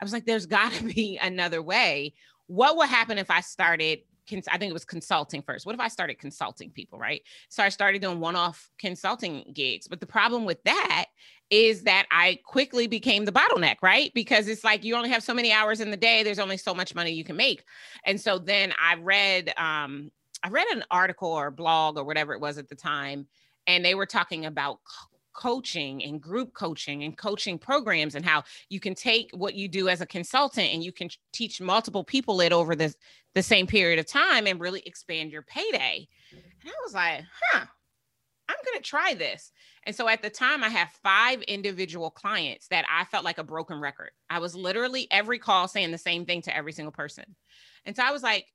I 0.00 0.04
was 0.04 0.12
like, 0.12 0.26
there's 0.26 0.46
got 0.46 0.72
to 0.72 0.84
be 0.94 1.18
another 1.22 1.62
way. 1.62 2.14
What 2.48 2.76
would 2.76 2.88
happen 2.88 3.16
if 3.16 3.30
I 3.30 3.40
started? 3.42 4.00
I 4.32 4.58
think 4.58 4.70
it 4.70 4.74
was 4.74 4.84
consulting 4.84 5.42
first. 5.42 5.66
What 5.66 5.74
if 5.74 5.80
I 5.80 5.88
started 5.88 6.18
consulting 6.18 6.70
people, 6.70 6.98
right? 6.98 7.22
So 7.48 7.62
I 7.62 7.68
started 7.68 8.02
doing 8.02 8.20
one 8.20 8.36
off 8.36 8.70
consulting 8.78 9.50
gigs. 9.52 9.88
But 9.88 10.00
the 10.00 10.06
problem 10.06 10.44
with 10.44 10.62
that 10.64 11.06
is 11.50 11.82
that 11.82 12.06
I 12.10 12.38
quickly 12.44 12.86
became 12.86 13.24
the 13.24 13.32
bottleneck, 13.32 13.76
right? 13.82 14.12
Because 14.14 14.48
it's 14.48 14.64
like 14.64 14.84
you 14.84 14.94
only 14.94 15.10
have 15.10 15.22
so 15.22 15.32
many 15.32 15.52
hours 15.52 15.80
in 15.80 15.90
the 15.90 15.96
day, 15.96 16.22
there's 16.22 16.38
only 16.38 16.58
so 16.58 16.74
much 16.74 16.94
money 16.94 17.12
you 17.12 17.24
can 17.24 17.36
make. 17.36 17.64
And 18.04 18.20
so 18.20 18.38
then 18.38 18.72
I 18.80 18.94
read 18.96 19.52
um 19.56 20.10
I 20.42 20.48
read 20.50 20.66
an 20.72 20.84
article 20.90 21.30
or 21.30 21.50
blog 21.50 21.98
or 21.98 22.04
whatever 22.04 22.32
it 22.32 22.40
was 22.40 22.58
at 22.58 22.68
the 22.68 22.76
time 22.76 23.26
and 23.68 23.84
they 23.84 23.94
were 23.94 24.06
talking 24.06 24.46
about 24.46 24.80
coaching 25.38 26.02
and 26.02 26.20
group 26.20 26.52
coaching 26.52 27.04
and 27.04 27.16
coaching 27.16 27.58
programs 27.58 28.16
and 28.16 28.24
how 28.24 28.42
you 28.70 28.80
can 28.80 28.92
take 28.92 29.30
what 29.32 29.54
you 29.54 29.68
do 29.68 29.88
as 29.88 30.00
a 30.00 30.06
consultant 30.06 30.66
and 30.74 30.82
you 30.82 30.90
can 30.90 31.08
teach 31.32 31.60
multiple 31.60 32.02
people 32.02 32.40
it 32.40 32.52
over 32.52 32.74
the, 32.74 32.92
the 33.36 33.42
same 33.42 33.64
period 33.64 34.00
of 34.00 34.06
time 34.06 34.48
and 34.48 34.58
really 34.58 34.82
expand 34.84 35.30
your 35.30 35.42
payday. 35.42 36.08
And 36.32 36.68
I 36.68 36.74
was 36.84 36.92
like, 36.92 37.22
huh, 37.52 37.66
I'm 38.48 38.56
going 38.64 38.82
to 38.82 38.82
try 38.82 39.14
this. 39.14 39.52
And 39.84 39.94
so 39.94 40.08
at 40.08 40.22
the 40.22 40.30
time, 40.30 40.64
I 40.64 40.70
had 40.70 40.88
five 41.04 41.40
individual 41.42 42.10
clients 42.10 42.66
that 42.68 42.84
I 42.90 43.04
felt 43.04 43.24
like 43.24 43.38
a 43.38 43.44
broken 43.44 43.80
record. 43.80 44.10
I 44.28 44.40
was 44.40 44.56
literally 44.56 45.06
every 45.12 45.38
call 45.38 45.68
saying 45.68 45.92
the 45.92 45.98
same 45.98 46.26
thing 46.26 46.42
to 46.42 46.56
every 46.56 46.72
single 46.72 46.90
person. 46.90 47.36
And 47.84 47.94
so 47.94 48.02
I 48.02 48.10
was 48.10 48.24
like, 48.24 48.46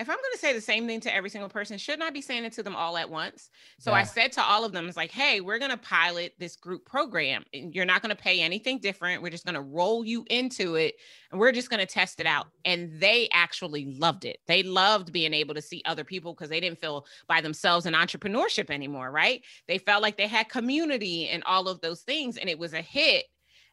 if 0.00 0.08
I'm 0.08 0.16
going 0.16 0.32
to 0.32 0.38
say 0.38 0.54
the 0.54 0.60
same 0.62 0.86
thing 0.86 0.98
to 1.00 1.14
every 1.14 1.28
single 1.28 1.50
person, 1.50 1.76
shouldn't 1.76 2.02
I 2.02 2.08
be 2.08 2.22
saying 2.22 2.44
it 2.44 2.54
to 2.54 2.62
them 2.62 2.74
all 2.74 2.96
at 2.96 3.10
once? 3.10 3.50
So 3.78 3.90
yeah. 3.90 3.98
I 3.98 4.04
said 4.04 4.32
to 4.32 4.42
all 4.42 4.64
of 4.64 4.72
them, 4.72 4.88
it's 4.88 4.96
like, 4.96 5.10
hey, 5.10 5.42
we're 5.42 5.58
going 5.58 5.70
to 5.70 5.76
pilot 5.76 6.32
this 6.38 6.56
group 6.56 6.86
program. 6.86 7.44
You're 7.52 7.84
not 7.84 8.00
going 8.00 8.14
to 8.14 8.20
pay 8.20 8.40
anything 8.40 8.78
different. 8.78 9.22
We're 9.22 9.30
just 9.30 9.44
going 9.44 9.56
to 9.56 9.60
roll 9.60 10.02
you 10.02 10.24
into 10.30 10.76
it 10.76 10.94
and 11.30 11.38
we're 11.38 11.52
just 11.52 11.68
going 11.68 11.86
to 11.86 11.92
test 11.92 12.18
it 12.18 12.26
out. 12.26 12.46
And 12.64 12.98
they 12.98 13.28
actually 13.30 13.94
loved 13.98 14.24
it. 14.24 14.38
They 14.46 14.62
loved 14.62 15.12
being 15.12 15.34
able 15.34 15.54
to 15.54 15.62
see 15.62 15.82
other 15.84 16.04
people 16.04 16.32
because 16.32 16.48
they 16.48 16.60
didn't 16.60 16.80
feel 16.80 17.04
by 17.28 17.42
themselves 17.42 17.84
in 17.84 17.92
entrepreneurship 17.92 18.70
anymore, 18.70 19.10
right? 19.10 19.42
They 19.68 19.76
felt 19.76 20.02
like 20.02 20.16
they 20.16 20.28
had 20.28 20.48
community 20.48 21.28
and 21.28 21.44
all 21.44 21.68
of 21.68 21.82
those 21.82 22.00
things. 22.00 22.38
And 22.38 22.48
it 22.48 22.58
was 22.58 22.72
a 22.72 22.80
hit 22.80 23.26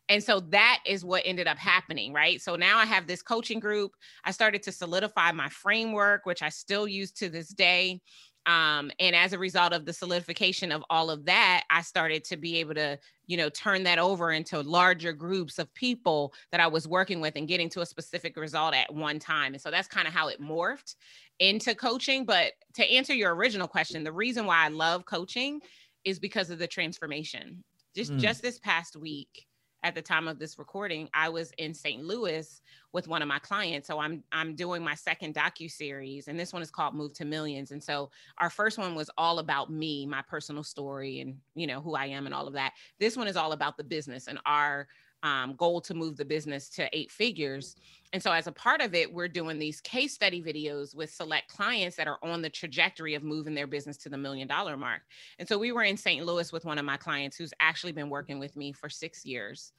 and 0.10 0.24
so 0.24 0.40
that 0.40 0.80
is 0.86 1.04
what 1.04 1.24
ended 1.26 1.48
up 1.48 1.58
happening, 1.58 2.14
right? 2.14 2.42
So 2.42 2.56
now 2.56 2.78
I 2.78 2.86
have 2.86 3.08
this 3.08 3.22
coaching 3.22 3.60
group. 3.60 3.92
I 4.24 4.32
started 4.32 4.64
to 4.64 4.72
solidify 4.72 5.32
my 5.34 5.50
framework, 5.50 6.26
which 6.26 6.42
I 6.42 6.50
still 6.50 6.88
use 6.88 7.12
to 7.14 7.30
this 7.30 7.50
day. 7.50 8.02
Um, 8.46 8.92
and 9.00 9.14
as 9.14 9.34
a 9.34 9.38
result 9.38 9.74
of 9.74 9.86
the 9.86 9.92
solidification 9.92 10.72
of 10.72 10.82
all 10.90 11.10
of 11.10 11.26
that, 11.26 11.66
I 11.70 11.82
started 11.82 12.24
to 12.26 12.38
be 12.38 12.58
able 12.62 12.76
to, 12.76 12.98
you 13.26 13.36
know, 13.36 13.50
turn 13.50 13.84
that 13.84 14.00
over 14.00 14.32
into 14.32 14.62
larger 14.62 15.12
groups 15.12 15.60
of 15.60 15.74
people 15.74 16.34
that 16.54 16.62
I 16.62 16.68
was 16.68 16.88
working 16.88 17.20
with 17.20 17.36
and 17.36 17.46
getting 17.46 17.70
to 17.72 17.82
a 17.82 17.86
specific 17.86 18.38
result 18.38 18.74
at 18.74 18.94
one 18.94 19.20
time. 19.20 19.54
And 19.54 19.62
so 19.62 19.70
that's 19.70 19.90
kind 19.90 20.08
of 20.08 20.14
how 20.14 20.30
it 20.30 20.42
morphed 20.42 20.96
into 21.40 21.76
coaching. 21.76 22.24
But 22.24 22.54
to 22.76 22.90
answer 22.90 23.14
your 23.14 23.36
original 23.36 23.68
question, 23.68 24.06
the 24.06 24.14
reason 24.14 24.46
why 24.46 24.64
I 24.64 24.70
love 24.70 25.04
coaching 25.04 25.60
is 26.06 26.18
because 26.18 26.50
of 26.50 26.58
the 26.58 26.68
transformation. 26.68 27.66
Just 27.98 28.14
mm. 28.14 28.20
just 28.20 28.42
this 28.42 28.60
past 28.60 28.96
week, 28.96 29.47
at 29.84 29.96
the 29.96 30.02
time 30.02 30.28
of 30.28 30.40
this 30.40 30.58
recording, 30.58 31.08
I 31.14 31.30
was 31.30 31.52
in 31.58 31.74
St. 31.74 32.04
Louis 32.04 32.62
with 32.94 33.08
one 33.08 33.22
of 33.22 33.28
my 33.28 33.40
clients. 33.40 33.88
So 33.88 34.00
I'm 34.00 34.24
I'm 34.32 34.56
doing 34.56 34.84
my 34.84 34.96
second 34.96 35.36
docu 35.36 35.70
series, 35.70 36.28
and 36.28 36.40
this 36.40 36.52
one 36.52 36.62
is 36.62 36.72
called 36.72 36.96
Move 36.96 37.14
to 37.14 37.26
Millions. 37.26 37.72
And 37.72 37.84
so 37.84 38.10
our 38.40 38.50
first 38.50 38.78
one 38.78 38.96
was 38.96 39.10
all 39.18 39.40
about 39.40 39.72
me, 39.72 40.06
my 40.06 40.24
personal 40.24 40.64
story, 40.64 41.20
and 41.20 41.38
you 41.56 41.68
know 41.68 41.80
who 41.80 41.96
I 41.96 42.08
am 42.08 42.26
and 42.26 42.34
all 42.34 42.48
of 42.48 42.54
that. 42.54 42.74
This 43.00 43.16
one 43.16 43.28
is 43.28 43.38
all 43.38 43.52
about 43.52 43.78
the 43.78 43.84
business 43.84 44.28
and 44.28 44.40
our 44.46 44.88
um, 45.24 45.56
goal 45.56 45.82
to 45.82 45.94
move 45.94 46.18
the 46.18 46.26
business 46.26 46.70
to 46.70 46.90
eight 46.94 47.12
figures. 47.12 47.76
And 48.14 48.22
so, 48.22 48.32
as 48.32 48.48
a 48.48 48.52
part 48.52 48.82
of 48.82 48.94
it, 48.94 49.12
we're 49.12 49.28
doing 49.28 49.60
these 49.60 49.82
case 49.82 50.14
study 50.14 50.42
videos 50.42 50.96
with 50.96 51.12
select 51.12 51.50
clients 51.50 51.96
that 51.98 52.08
are 52.08 52.20
on 52.24 52.42
the 52.42 52.50
trajectory 52.50 53.16
of 53.16 53.24
moving 53.24 53.54
their 53.54 53.68
business 53.68 53.98
to 53.98 54.10
the 54.10 54.18
million 54.18 54.48
dollar 54.48 54.78
mark. 54.78 55.02
And 55.40 55.48
so, 55.48 55.58
we 55.58 55.72
were 55.72 55.84
in 55.84 55.98
St. 55.98 56.26
Louis 56.26 56.52
with 56.52 56.66
one 56.66 56.78
of 56.78 56.86
my 56.86 56.98
clients 56.98 57.38
who's 57.38 57.54
actually 57.60 57.92
been 57.92 58.10
working 58.10 58.40
with 58.40 58.56
me 58.56 58.72
for 58.72 58.90
six 58.90 59.26
years. 59.26 59.74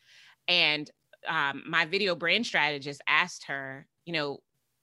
And 0.49 0.91
um, 1.27 1.63
my 1.67 1.85
video 1.85 2.15
brand 2.15 2.47
strategist 2.47 3.03
asked 3.09 3.45
her, 3.45 3.87
you 4.05 4.13
know, 4.13 4.39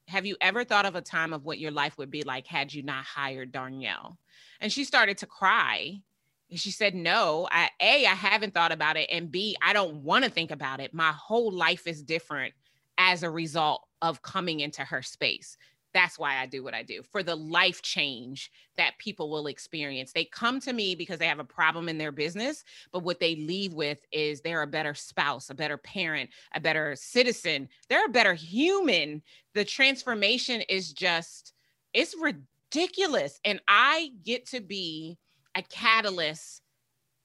have 0.08 0.24
you 0.24 0.36
ever 0.40 0.64
thought 0.64 0.86
of 0.86 0.94
a 0.94 1.00
time 1.00 1.32
of 1.32 1.44
what 1.44 1.58
your 1.58 1.72
life 1.72 1.98
would 1.98 2.10
be 2.10 2.22
like 2.22 2.46
had 2.46 2.72
you 2.72 2.82
not 2.82 3.04
hired 3.04 3.52
Darnyelle? 3.52 4.16
And 4.60 4.72
she 4.72 4.84
started 4.84 5.18
to 5.18 5.26
cry 5.26 6.00
and 6.50 6.58
she 6.58 6.70
said, 6.70 6.94
No, 6.94 7.48
I, 7.50 7.70
A, 7.80 8.06
I 8.06 8.14
haven't 8.14 8.54
thought 8.54 8.72
about 8.72 8.96
it. 8.96 9.08
And 9.10 9.30
B, 9.30 9.56
I 9.62 9.72
don't 9.72 9.96
want 9.96 10.24
to 10.24 10.30
think 10.30 10.50
about 10.50 10.80
it. 10.80 10.94
My 10.94 11.12
whole 11.12 11.50
life 11.50 11.86
is 11.86 12.02
different 12.02 12.54
as 12.98 13.22
a 13.22 13.30
result 13.30 13.86
of 14.02 14.22
coming 14.22 14.60
into 14.60 14.82
her 14.82 15.02
space. 15.02 15.56
That's 15.92 16.18
why 16.18 16.36
I 16.36 16.46
do 16.46 16.62
what 16.62 16.74
I 16.74 16.82
do 16.82 17.02
for 17.02 17.22
the 17.22 17.34
life 17.34 17.80
change 17.80 18.50
that 18.76 18.98
people 18.98 19.30
will 19.30 19.46
experience. 19.46 20.12
They 20.12 20.26
come 20.26 20.60
to 20.60 20.74
me 20.74 20.94
because 20.94 21.18
they 21.18 21.26
have 21.26 21.38
a 21.38 21.44
problem 21.44 21.88
in 21.88 21.96
their 21.96 22.12
business, 22.12 22.64
but 22.92 23.02
what 23.02 23.18
they 23.18 23.36
leave 23.36 23.72
with 23.72 24.04
is 24.12 24.40
they're 24.40 24.60
a 24.60 24.66
better 24.66 24.92
spouse, 24.92 25.48
a 25.48 25.54
better 25.54 25.78
parent, 25.78 26.28
a 26.52 26.60
better 26.60 26.94
citizen, 26.96 27.70
they're 27.88 28.04
a 28.04 28.10
better 28.10 28.34
human. 28.34 29.22
The 29.54 29.64
transformation 29.64 30.60
is 30.68 30.92
just, 30.92 31.54
it's 31.94 32.14
ridiculous. 32.20 33.40
And 33.46 33.62
I 33.66 34.10
get 34.22 34.46
to 34.48 34.60
be 34.60 35.16
a 35.56 35.62
catalyst 35.62 36.62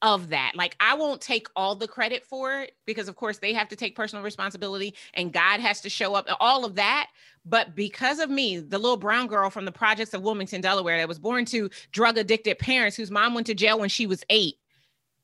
of 0.02 0.30
that. 0.30 0.52
Like 0.56 0.76
I 0.80 0.94
won't 0.94 1.20
take 1.20 1.46
all 1.54 1.76
the 1.76 1.86
credit 1.86 2.24
for 2.24 2.60
it 2.60 2.72
because 2.86 3.06
of 3.08 3.14
course 3.14 3.38
they 3.38 3.52
have 3.52 3.68
to 3.68 3.76
take 3.76 3.94
personal 3.94 4.24
responsibility 4.24 4.94
and 5.14 5.32
God 5.32 5.60
has 5.60 5.80
to 5.82 5.88
show 5.88 6.14
up 6.14 6.26
all 6.40 6.64
of 6.64 6.74
that. 6.74 7.08
But 7.44 7.76
because 7.76 8.18
of 8.18 8.28
me, 8.28 8.58
the 8.58 8.78
little 8.78 8.96
brown 8.96 9.28
girl 9.28 9.48
from 9.48 9.64
the 9.64 9.72
projects 9.72 10.12
of 10.12 10.22
Wilmington, 10.22 10.60
Delaware 10.60 10.98
that 10.98 11.08
was 11.08 11.20
born 11.20 11.44
to 11.46 11.70
drug 11.92 12.18
addicted 12.18 12.58
parents 12.58 12.96
whose 12.96 13.12
mom 13.12 13.34
went 13.34 13.46
to 13.46 13.54
jail 13.54 13.78
when 13.78 13.88
she 13.88 14.06
was 14.06 14.24
8 14.28 14.54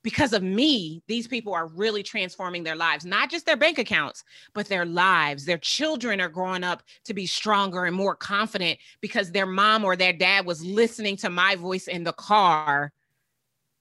because 0.05 0.33
of 0.33 0.42
me, 0.42 1.03
these 1.09 1.27
people 1.27 1.55
are 1.55 1.66
really 1.66 2.03
transforming 2.03 2.62
their 2.62 2.77
lives, 2.77 3.05
not 3.05 3.31
just 3.31 3.47
their 3.47 3.57
bank 3.57 3.79
accounts, 3.79 4.25
but 4.55 4.68
their 4.68 4.87
lives. 4.87 5.44
Their 5.44 5.59
children 5.59 6.21
are 6.21 6.29
growing 6.29 6.64
up 6.64 6.83
to 7.05 7.14
be 7.14 7.27
stronger 7.27 7.85
and 7.85 7.97
more 7.97 8.14
confident 8.14 8.79
because 9.01 9.33
their 9.33 9.47
mom 9.47 9.85
or 9.85 9.97
their 9.97 10.12
dad 10.12 10.47
was 10.47 10.64
listening 10.64 11.16
to 11.18 11.31
my 11.31 11.57
voice 11.57 11.88
in 11.88 12.05
the 12.05 12.12
car 12.12 12.92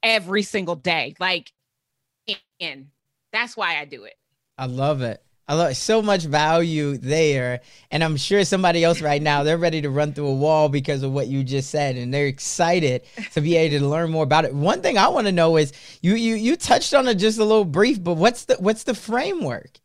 every 0.08 0.42
single 0.42 0.76
day. 0.76 1.14
Like, 1.20 1.52
and 2.60 2.88
that's 3.34 3.58
why 3.58 3.80
I 3.80 3.86
do 3.86 4.06
it. 4.06 4.16
I 4.58 4.66
love 4.66 5.02
it. 5.02 5.22
I 5.50 5.54
love 5.54 5.78
so 5.78 6.02
much 6.02 6.24
value 6.24 6.98
there. 6.98 7.62
And 7.92 8.04
I'm 8.04 8.18
sure 8.18 8.44
somebody 8.44 8.84
else 8.84 9.02
right 9.02 9.22
now, 9.22 9.44
they're 9.44 9.58
ready 9.58 9.82
to 9.82 9.90
run 9.90 10.14
through 10.14 10.28
a 10.28 10.34
wall 10.34 10.68
because 10.68 11.04
of 11.04 11.12
what 11.14 11.28
you 11.28 11.44
just 11.44 11.70
said. 11.70 11.96
And 11.96 12.14
they're 12.14 12.28
excited 12.28 13.04
to 13.34 13.42
be 13.42 13.56
able 13.56 13.80
to 13.80 13.88
learn 13.88 14.12
more 14.12 14.24
about 14.24 14.46
it. 14.46 14.54
One 14.54 14.82
thing 14.82 14.98
I 14.98 15.08
want 15.08 15.28
to 15.28 15.32
know 15.32 15.56
is 15.58 15.72
you 16.02 16.16
you 16.16 16.36
you 16.36 16.58
touched 16.58 16.94
on 16.94 17.08
it 17.08 17.16
just 17.16 17.40
a 17.40 17.46
little 17.46 17.64
brief, 17.66 18.04
but 18.04 18.16
what's 18.16 18.46
the 18.46 18.56
what's 18.56 18.84
the 18.84 18.94
framework? 18.96 19.80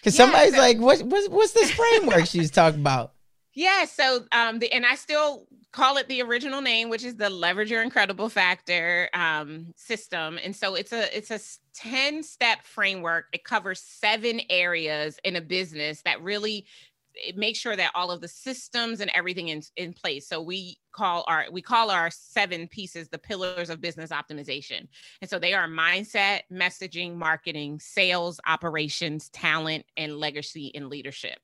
Because 0.00 0.14
yeah, 0.14 0.24
somebody's 0.24 0.54
so, 0.54 0.60
like, 0.60 0.78
what, 0.78 1.02
what's 1.02 1.28
what's 1.28 1.52
this 1.52 1.70
framework 1.70 2.26
she's 2.26 2.50
talking 2.50 2.80
about? 2.80 3.12
Yeah, 3.58 3.86
so 3.86 4.26
um 4.32 4.58
the 4.58 4.70
and 4.70 4.84
I 4.84 4.96
still 4.96 5.46
call 5.76 5.98
it 5.98 6.08
the 6.08 6.22
original 6.22 6.62
name, 6.62 6.88
which 6.88 7.04
is 7.04 7.16
the 7.16 7.28
leverage 7.28 7.70
your 7.70 7.82
incredible 7.82 8.30
factor 8.30 9.10
um, 9.12 9.74
system. 9.76 10.38
And 10.42 10.56
so 10.56 10.74
it's 10.74 10.90
a 10.90 11.14
it's 11.14 11.30
a 11.30 11.38
10 11.74 12.22
step 12.22 12.64
framework. 12.64 13.26
It 13.34 13.44
covers 13.44 13.80
seven 13.80 14.40
areas 14.48 15.18
in 15.22 15.36
a 15.36 15.40
business 15.42 16.00
that 16.06 16.22
really 16.22 16.66
it 17.12 17.36
makes 17.36 17.58
sure 17.58 17.76
that 17.76 17.92
all 17.94 18.10
of 18.10 18.22
the 18.22 18.28
systems 18.28 19.00
and 19.00 19.10
everything 19.14 19.48
in, 19.48 19.62
in 19.76 19.92
place. 19.92 20.26
So 20.26 20.40
we 20.40 20.78
call 20.96 21.24
our 21.28 21.46
we 21.52 21.60
call 21.60 21.90
our 21.90 22.10
seven 22.10 22.66
pieces 22.68 23.08
the 23.08 23.18
pillars 23.18 23.70
of 23.70 23.80
business 23.80 24.10
optimization. 24.10 24.88
And 25.20 25.28
so 25.28 25.38
they 25.38 25.52
are 25.52 25.68
mindset, 25.68 26.40
messaging, 26.52 27.14
marketing, 27.14 27.78
sales, 27.80 28.40
operations, 28.46 29.28
talent, 29.30 29.84
and 29.96 30.16
legacy 30.16 30.72
and 30.74 30.88
leadership. 30.88 31.38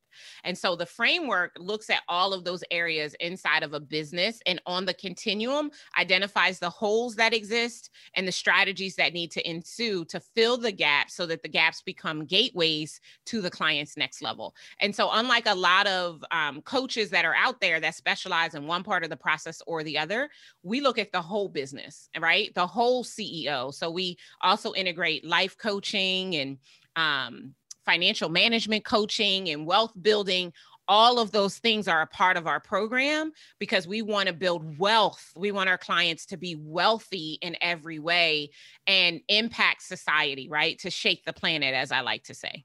And 0.44 0.56
so 0.56 0.76
the 0.76 0.86
framework 0.86 1.52
looks 1.58 1.90
at 1.90 2.02
all 2.08 2.32
of 2.32 2.44
those 2.44 2.64
areas 2.70 3.14
inside 3.20 3.62
of 3.62 3.74
a 3.74 3.80
business 3.80 4.40
and 4.46 4.60
on 4.66 4.84
the 4.84 4.94
continuum 4.94 5.70
identifies 5.98 6.58
the 6.58 6.70
holes 6.70 7.16
that 7.16 7.34
exist 7.34 7.90
and 8.14 8.26
the 8.26 8.32
strategies 8.32 8.96
that 8.96 9.12
need 9.12 9.30
to 9.32 9.48
ensue 9.48 10.04
to 10.06 10.20
fill 10.20 10.56
the 10.56 10.72
gaps 10.72 11.14
so 11.14 11.26
that 11.26 11.42
the 11.42 11.48
gaps 11.48 11.82
become 11.82 12.24
gateways 12.24 13.00
to 13.26 13.40
the 13.40 13.50
client's 13.50 13.96
next 13.96 14.22
level. 14.22 14.54
And 14.80 14.94
so, 14.94 15.08
unlike 15.12 15.46
a 15.46 15.54
lot 15.54 15.86
of 15.86 16.24
um, 16.30 16.62
coaches 16.62 17.10
that 17.10 17.24
are 17.24 17.34
out 17.34 17.60
there 17.60 17.80
that 17.80 17.94
specialize 17.94 18.54
in 18.54 18.66
one 18.66 18.82
part 18.82 19.04
of 19.04 19.10
the 19.10 19.16
process 19.16 19.41
or 19.66 19.82
the 19.82 19.98
other, 19.98 20.30
we 20.62 20.80
look 20.80 20.98
at 20.98 21.12
the 21.12 21.22
whole 21.22 21.48
business, 21.48 22.08
right? 22.18 22.54
The 22.54 22.66
whole 22.66 23.04
CEO. 23.04 23.72
So, 23.72 23.90
we 23.90 24.18
also 24.40 24.72
integrate 24.74 25.24
life 25.24 25.56
coaching 25.58 26.36
and 26.36 26.58
um, 26.96 27.54
financial 27.84 28.28
management 28.28 28.84
coaching 28.84 29.48
and 29.48 29.66
wealth 29.66 29.92
building 30.00 30.52
all 30.88 31.18
of 31.18 31.30
those 31.30 31.58
things 31.58 31.88
are 31.88 32.02
a 32.02 32.06
part 32.06 32.36
of 32.36 32.46
our 32.46 32.60
program 32.60 33.32
because 33.58 33.86
we 33.86 34.02
want 34.02 34.26
to 34.26 34.34
build 34.34 34.78
wealth. 34.78 35.32
We 35.36 35.52
want 35.52 35.68
our 35.68 35.78
clients 35.78 36.26
to 36.26 36.36
be 36.36 36.56
wealthy 36.58 37.38
in 37.40 37.56
every 37.60 37.98
way 37.98 38.50
and 38.86 39.20
impact 39.28 39.82
society, 39.82 40.48
right? 40.48 40.78
To 40.80 40.90
shake 40.90 41.24
the 41.24 41.32
planet, 41.32 41.74
as 41.74 41.92
I 41.92 42.00
like 42.00 42.24
to 42.24 42.34
say. 42.34 42.64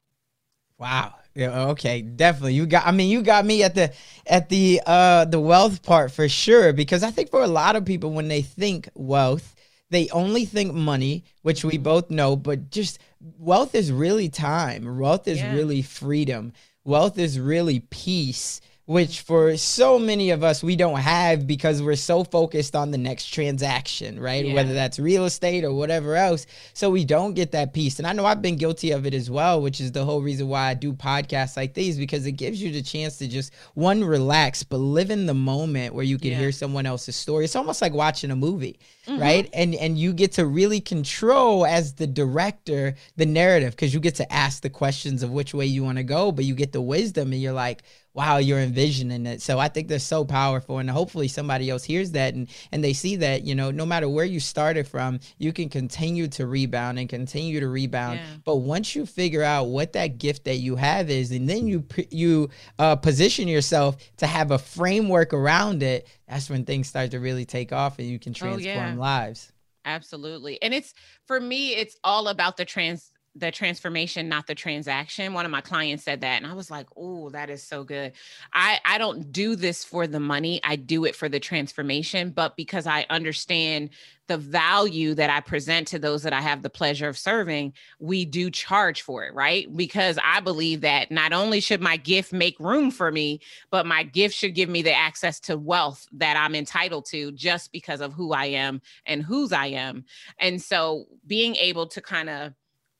Wow. 0.77 1.15
Yeah, 1.33 1.67
okay, 1.69 2.01
definitely. 2.01 2.55
You 2.55 2.65
got 2.65 2.87
I 2.87 2.91
mean 2.91 3.11
you 3.11 3.21
got 3.21 3.45
me 3.45 3.61
at 3.61 3.75
the 3.75 3.93
at 4.25 4.49
the 4.49 4.81
uh 4.85 5.25
the 5.25 5.39
wealth 5.39 5.83
part 5.83 6.11
for 6.11 6.27
sure 6.27 6.73
because 6.73 7.03
I 7.03 7.11
think 7.11 7.29
for 7.29 7.43
a 7.43 7.47
lot 7.47 7.75
of 7.75 7.85
people 7.85 8.11
when 8.11 8.27
they 8.27 8.41
think 8.41 8.89
wealth, 8.95 9.55
they 9.91 10.09
only 10.09 10.45
think 10.45 10.73
money, 10.73 11.23
which 11.43 11.63
we 11.63 11.73
mm-hmm. 11.73 11.83
both 11.83 12.09
know, 12.09 12.35
but 12.35 12.71
just 12.71 12.99
wealth 13.37 13.75
is 13.75 13.91
really 13.91 14.29
time. 14.29 14.97
Wealth 14.97 15.27
is 15.27 15.37
yeah. 15.37 15.53
really 15.53 15.83
freedom. 15.83 16.53
Wealth 16.83 17.19
is 17.19 17.39
really 17.39 17.81
peace 17.81 18.59
which 18.87 19.19
for 19.19 19.57
so 19.57 19.99
many 19.99 20.29
of 20.29 20.45
us 20.45 20.63
we 20.63 20.77
don't 20.77 21.01
have 21.01 21.45
because 21.45 21.81
we're 21.81 21.93
so 21.93 22.23
focused 22.23 22.73
on 22.73 22.89
the 22.89 22.97
next 22.97 23.25
transaction, 23.25 24.17
right? 24.17 24.45
Yeah. 24.45 24.53
Whether 24.53 24.73
that's 24.73 24.97
real 24.97 25.25
estate 25.25 25.65
or 25.65 25.73
whatever 25.73 26.15
else. 26.15 26.47
So 26.73 26.89
we 26.89 27.03
don't 27.03 27.33
get 27.33 27.51
that 27.51 27.73
peace. 27.73 27.99
And 27.99 28.07
I 28.07 28.13
know 28.13 28.25
I've 28.25 28.41
been 28.41 28.55
guilty 28.55 28.91
of 28.91 29.05
it 29.05 29.13
as 29.13 29.29
well, 29.29 29.61
which 29.61 29.81
is 29.81 29.91
the 29.91 30.05
whole 30.05 30.21
reason 30.21 30.47
why 30.47 30.69
I 30.69 30.73
do 30.73 30.93
podcasts 30.93 31.57
like 31.57 31.73
these 31.73 31.97
because 31.97 32.25
it 32.25 32.31
gives 32.33 32.63
you 32.63 32.71
the 32.71 32.81
chance 32.81 33.17
to 33.17 33.27
just 33.27 33.53
one 33.73 34.05
relax, 34.05 34.63
but 34.63 34.77
live 34.77 35.11
in 35.11 35.25
the 35.25 35.33
moment 35.33 35.93
where 35.93 36.05
you 36.05 36.17
can 36.17 36.31
yeah. 36.31 36.37
hear 36.37 36.53
someone 36.53 36.85
else's 36.85 37.17
story. 37.17 37.43
It's 37.43 37.57
almost 37.57 37.81
like 37.81 37.91
watching 37.91 38.31
a 38.31 38.37
movie, 38.37 38.79
mm-hmm. 39.05 39.21
right? 39.21 39.49
And 39.51 39.75
and 39.75 39.97
you 39.97 40.13
get 40.13 40.31
to 40.33 40.45
really 40.45 40.79
control 40.79 41.65
as 41.65 41.95
the 41.95 42.07
director 42.07 42.95
the 43.17 43.25
narrative 43.25 43.71
because 43.71 43.93
you 43.93 43.99
get 43.99 44.15
to 44.15 44.33
ask 44.33 44.61
the 44.61 44.69
questions 44.69 45.23
of 45.23 45.31
which 45.31 45.53
way 45.53 45.65
you 45.65 45.83
want 45.83 45.97
to 45.97 46.05
go, 46.05 46.31
but 46.31 46.45
you 46.45 46.55
get 46.55 46.71
the 46.71 46.81
wisdom 46.81 47.33
and 47.33 47.41
you're 47.41 47.51
like, 47.51 47.83
wow, 48.17 48.37
you're 48.37 48.57
envisioning 48.57 49.27
it. 49.27 49.43
So 49.43 49.59
I 49.59 49.67
think 49.67 49.87
they're 49.87 49.99
so 49.99 50.25
powerful. 50.25 50.79
And 50.79 50.89
hopefully 50.89 51.27
somebody 51.27 51.69
else 51.69 51.83
hears 51.83 52.11
that 52.13 52.33
and, 52.33 52.49
and 52.71 52.83
they 52.83 52.91
see 52.93 53.15
that, 53.17 53.43
you 53.43 53.53
know, 53.53 53.69
no 53.69 53.85
matter 53.85 54.09
where 54.09 54.25
you 54.25 54.39
started 54.39 54.87
from, 54.87 55.19
you 55.37 55.53
can 55.53 55.69
continue 55.69 56.27
to 56.29 56.47
rebound 56.47 56.97
and 56.97 57.07
continue 57.07 57.59
to 57.59 57.67
rebound. 57.67 58.17
Yeah. 58.17 58.25
But 58.43 58.55
once 58.55 58.95
you 58.95 59.05
figure 59.05 59.43
out 59.43 59.65
what 59.65 59.93
that 59.93 60.17
gift 60.17 60.45
that 60.45 60.55
you 60.55 60.75
have 60.75 61.11
is, 61.11 61.31
and 61.31 61.47
then 61.47 61.67
you, 61.67 61.85
you 62.09 62.49
uh, 62.79 62.95
position 62.95 63.47
yourself 63.47 63.97
to 64.17 64.25
have 64.25 64.49
a 64.49 64.57
framework 64.57 65.31
around 65.31 65.83
it, 65.83 66.07
that's 66.27 66.49
when 66.49 66.65
things 66.65 66.87
start 66.87 67.11
to 67.11 67.19
really 67.19 67.45
take 67.45 67.71
off 67.71 67.99
and 67.99 68.07
you 68.07 68.17
can 68.17 68.33
transform 68.33 68.65
oh, 68.65 68.89
yeah. 68.89 68.95
lives. 68.95 69.51
Absolutely. 69.85 70.59
And 70.63 70.73
it's 70.73 70.95
for 71.27 71.39
me, 71.39 71.75
it's 71.75 71.97
all 72.03 72.29
about 72.29 72.57
the 72.57 72.65
trans 72.65 73.11
the 73.39 73.51
transformation 73.51 74.29
not 74.29 74.47
the 74.47 74.55
transaction. 74.55 75.33
One 75.33 75.45
of 75.45 75.51
my 75.51 75.61
clients 75.61 76.03
said 76.03 76.21
that 76.21 76.41
and 76.41 76.47
i 76.49 76.53
was 76.53 76.71
like 76.71 76.87
oh 76.95 77.29
that 77.29 77.49
is 77.49 77.63
so 77.63 77.83
good. 77.83 78.13
I 78.53 78.79
i 78.85 78.97
don't 78.97 79.31
do 79.31 79.55
this 79.55 79.83
for 79.83 80.07
the 80.07 80.19
money. 80.19 80.59
I 80.63 80.75
do 80.75 81.05
it 81.05 81.15
for 81.15 81.29
the 81.29 81.39
transformation 81.39 82.31
but 82.31 82.55
because 82.55 82.87
i 82.87 83.05
understand 83.09 83.89
the 84.27 84.37
value 84.37 85.13
that 85.13 85.29
i 85.29 85.39
present 85.39 85.87
to 85.87 85.99
those 85.99 86.23
that 86.23 86.33
i 86.33 86.41
have 86.41 86.61
the 86.61 86.69
pleasure 86.69 87.07
of 87.07 87.17
serving 87.17 87.73
we 87.99 88.25
do 88.25 88.49
charge 88.49 89.01
for 89.01 89.25
it 89.25 89.33
right? 89.33 89.75
Because 89.75 90.17
i 90.23 90.39
believe 90.39 90.81
that 90.81 91.11
not 91.11 91.33
only 91.33 91.59
should 91.59 91.81
my 91.81 91.97
gift 91.97 92.33
make 92.33 92.59
room 92.59 92.91
for 92.91 93.11
me 93.11 93.39
but 93.69 93.85
my 93.85 94.03
gift 94.03 94.35
should 94.35 94.55
give 94.55 94.69
me 94.69 94.81
the 94.81 94.93
access 94.93 95.39
to 95.39 95.57
wealth 95.57 96.07
that 96.11 96.37
i'm 96.37 96.55
entitled 96.55 97.05
to 97.05 97.31
just 97.31 97.71
because 97.71 98.01
of 98.01 98.13
who 98.13 98.33
i 98.33 98.45
am 98.45 98.81
and 99.05 99.23
whose 99.23 99.51
i 99.51 99.67
am. 99.67 100.05
And 100.39 100.61
so 100.61 101.05
being 101.25 101.55
able 101.55 101.87
to 101.87 102.01
kind 102.01 102.29
of 102.29 102.53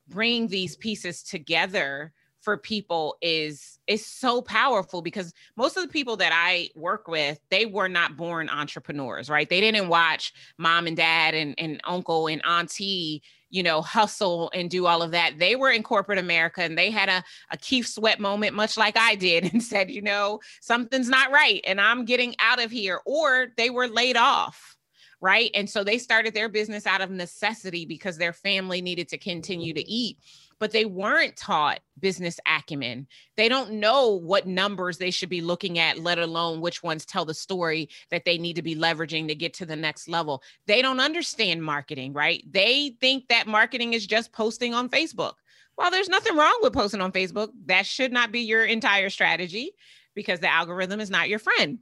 bring 0.07 0.47
these 0.47 0.75
pieces 0.75 1.23
together 1.23 2.13
for 2.41 2.55
people 2.55 3.17
is 3.21 3.77
is 3.87 4.05
so 4.05 4.41
powerful 4.41 5.01
because 5.01 5.33
most 5.57 5.75
of 5.75 5.83
the 5.83 5.89
people 5.89 6.15
that 6.15 6.31
I 6.33 6.69
work 6.75 7.09
with 7.09 7.39
they 7.49 7.65
were 7.65 7.89
not 7.89 8.15
born 8.15 8.49
entrepreneurs 8.49 9.29
right? 9.29 9.49
They 9.49 9.59
didn't 9.59 9.89
watch 9.89 10.33
mom 10.57 10.87
and 10.87 10.95
dad 10.95 11.33
and, 11.33 11.55
and 11.57 11.81
uncle 11.83 12.27
and 12.27 12.41
auntie 12.45 13.21
you 13.49 13.63
know 13.63 13.81
hustle 13.81 14.49
and 14.53 14.69
do 14.69 14.85
all 14.85 15.01
of 15.01 15.11
that. 15.11 15.39
They 15.39 15.57
were 15.57 15.71
in 15.71 15.83
corporate 15.83 16.19
America 16.19 16.61
and 16.61 16.77
they 16.77 16.89
had 16.89 17.09
a, 17.09 17.21
a 17.51 17.57
Keith 17.57 17.87
Sweat 17.87 18.19
moment 18.19 18.55
much 18.55 18.77
like 18.77 18.95
I 18.97 19.15
did 19.15 19.51
and 19.51 19.61
said 19.71 19.91
you 19.91 20.01
know 20.01 20.39
something's 20.61 21.09
not 21.09 21.31
right 21.31 21.59
and 21.65 21.81
I'm 21.81 22.05
getting 22.05 22.33
out 22.39 22.63
of 22.63 22.71
here 22.71 23.01
or 23.05 23.47
they 23.57 23.69
were 23.69 23.89
laid 23.89 24.15
off 24.15 24.76
right? 25.19 25.49
And 25.53 25.69
so 25.69 25.83
they 25.83 25.97
started 25.97 26.33
their 26.33 26.49
business 26.49 26.85
out 26.85 27.01
of 27.01 27.09
necessity 27.09 27.85
because 27.85 28.17
their 28.17 28.33
family 28.33 28.81
needed 28.81 29.09
to 29.09 29.17
continue 29.17 29.73
to 29.73 29.89
eat, 29.89 30.17
but 30.59 30.71
they 30.71 30.85
weren't 30.85 31.35
taught 31.35 31.79
business 31.99 32.39
acumen. 32.47 33.07
They 33.35 33.49
don't 33.49 33.73
know 33.73 34.11
what 34.11 34.45
numbers 34.45 34.97
they 34.97 35.11
should 35.11 35.29
be 35.29 35.41
looking 35.41 35.79
at, 35.79 35.99
let 35.99 36.19
alone 36.19 36.61
which 36.61 36.83
ones 36.83 37.05
tell 37.05 37.25
the 37.25 37.33
story 37.33 37.89
that 38.11 38.25
they 38.25 38.37
need 38.37 38.55
to 38.57 38.61
be 38.61 38.75
leveraging 38.75 39.27
to 39.27 39.35
get 39.35 39.53
to 39.55 39.65
the 39.65 39.75
next 39.75 40.07
level. 40.07 40.43
They 40.67 40.81
don't 40.81 40.99
understand 40.99 41.63
marketing, 41.63 42.13
right? 42.13 42.43
They 42.49 42.95
think 43.01 43.27
that 43.29 43.47
marketing 43.47 43.93
is 43.93 44.05
just 44.05 44.31
posting 44.31 44.73
on 44.73 44.89
Facebook. 44.89 45.33
Well, 45.77 45.91
there's 45.91 46.09
nothing 46.09 46.35
wrong 46.35 46.57
with 46.61 46.73
posting 46.73 47.01
on 47.01 47.11
Facebook. 47.11 47.49
That 47.65 47.85
should 47.85 48.11
not 48.11 48.31
be 48.31 48.41
your 48.41 48.65
entire 48.65 49.09
strategy 49.09 49.71
because 50.15 50.39
the 50.39 50.51
algorithm 50.51 50.99
is 50.99 51.11
not 51.11 51.29
your 51.29 51.39
friend 51.39 51.79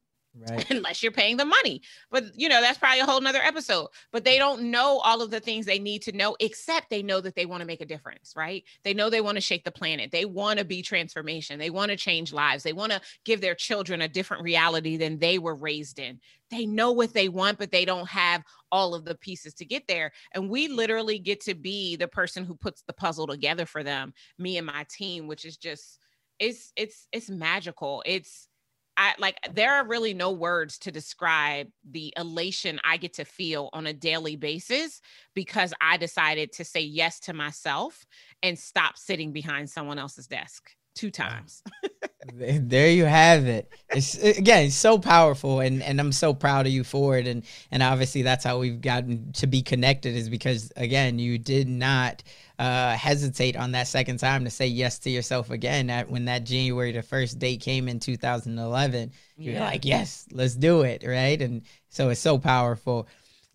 right. 0.50 0.70
unless 0.70 1.02
you're 1.02 1.12
paying 1.12 1.38
the 1.38 1.46
money. 1.46 1.82
But 2.12 2.26
you 2.36 2.50
know, 2.50 2.62
that's 2.62 2.78
probably 2.78 3.00
a 3.00 3.06
whole 3.06 3.22
nother 3.22 3.42
episode. 3.42 3.88
But 4.12 4.24
they 4.24 4.38
don't 4.38 4.72
know 4.72 5.00
all 5.00 5.22
of 5.22 5.32
the 5.32 5.40
things 5.40 5.66
they 5.66 5.80
need 5.80 6.02
to 6.04 6.12
know, 6.12 6.36
except 6.40 6.90
they 6.90 7.04
know 7.04 7.22
that 7.22 7.36
they 7.36 7.46
want 7.46 7.62
to 7.62 7.68
make 7.68 7.82
a 7.82 7.86
difference, 7.86 8.34
right? 8.36 8.64
They 8.84 8.94
know 8.94 9.10
they 9.10 9.22
want 9.22 9.36
to 9.36 9.42
shake 9.42 9.64
the 9.64 9.72
planet. 9.72 10.12
They 10.12 10.26
want 10.26 10.60
to 10.60 10.66
be 10.66 10.82
transformation. 10.82 11.60
They 11.60 11.70
want 11.70 11.92
to 11.92 11.98
change 11.98 12.34
lives. 12.34 12.64
They 12.64 12.74
want 12.74 12.92
to 12.92 13.02
give 13.24 13.42
their 13.42 13.56
children 13.56 14.02
a 14.02 14.08
different 14.08 14.44
reality 14.44 14.98
than 14.98 15.20
they 15.20 15.40
were 15.40 15.56
raised 15.56 16.00
in. 16.00 16.20
They 16.52 16.66
know 16.66 16.92
what 16.92 17.14
they 17.14 17.30
want, 17.30 17.58
but 17.58 17.72
they 17.72 17.86
don't 17.86 18.08
have 18.08 18.44
all 18.72 18.94
of 18.94 19.06
the 19.06 19.16
pieces 19.16 19.54
to 19.56 19.66
get 19.66 19.88
there. 19.88 20.12
And 20.34 20.50
we 20.50 20.68
literally 20.68 21.18
get 21.18 21.42
to 21.42 21.56
be 21.56 21.96
the 21.96 22.08
person 22.08 22.46
who 22.46 22.56
puts 22.56 22.84
the 22.84 22.94
puzzle 22.94 23.28
together 23.28 23.66
for 23.66 23.84
them, 23.84 24.14
me 24.38 24.58
and 24.58 24.68
my 24.68 24.86
team, 24.90 25.28
which 25.28 25.46
is 25.46 25.58
just 25.58 26.00
it's 26.40 26.72
it's 26.76 27.08
it's 27.12 27.30
magical. 27.30 28.04
It's 28.06 28.48
I 28.98 29.14
like 29.20 29.38
there 29.54 29.74
are 29.74 29.86
really 29.86 30.14
no 30.14 30.32
words 30.32 30.78
to 30.80 30.92
describe 30.92 31.68
the 31.90 32.14
elation 32.18 32.80
I 32.84 32.98
get 32.98 33.14
to 33.16 33.26
feel 33.26 33.70
on 33.74 33.88
a 33.88 33.94
daily 33.94 34.36
basis 34.36 35.02
because 35.34 35.74
I 35.82 35.98
decided 35.98 36.54
to 36.54 36.64
say 36.64 36.82
yes 36.82 37.20
to 37.22 37.34
myself 37.34 38.06
and 38.42 38.58
stop 38.58 38.98
sitting 38.98 39.34
behind 39.34 39.70
someone 39.70 40.00
else's 40.00 40.28
desk 40.28 40.72
two 40.96 41.12
times. 41.12 41.62
there 42.34 42.90
you 42.90 43.06
have 43.06 43.46
it. 43.46 43.72
It's 43.90 44.18
again 44.18 44.72
so 44.72 44.98
powerful, 44.98 45.60
and 45.60 45.84
and 45.84 46.00
I'm 46.00 46.12
so 46.12 46.34
proud 46.34 46.66
of 46.66 46.72
you 46.72 46.84
for 46.84 47.18
it. 47.18 47.28
And 47.28 47.44
and 47.72 47.84
obviously 47.84 48.24
that's 48.24 48.44
how 48.44 48.60
we've 48.60 48.82
gotten 48.82 49.32
to 49.34 49.48
be 49.48 49.62
connected 49.62 50.16
is 50.16 50.30
because 50.30 50.72
again 50.76 51.20
you 51.20 51.38
did 51.38 51.68
not 51.68 52.24
uh, 52.58 52.96
hesitate 52.96 53.56
on 53.56 53.74
that 53.74 53.88
second 53.88 54.18
time 54.18 54.46
to 54.46 54.50
say 54.50 54.68
yes 54.68 54.98
to 55.00 55.10
yourself 55.10 55.52
again. 55.52 55.90
At 55.90 56.10
when 56.10 56.26
that 56.26 56.46
January 56.46 56.92
the 56.92 57.04
first 57.04 57.38
date 57.38 57.62
came 57.62 57.88
in 57.88 58.00
2011, 58.00 59.12
yeah. 59.38 59.52
you're 59.52 59.60
like 59.60 59.86
yes, 59.86 60.26
let's 60.32 60.56
do 60.56 60.82
it, 60.82 61.04
right? 61.06 61.42
And 61.42 61.62
so 61.90 62.10
it's 62.10 62.22
so 62.22 62.38
powerful. 62.38 63.08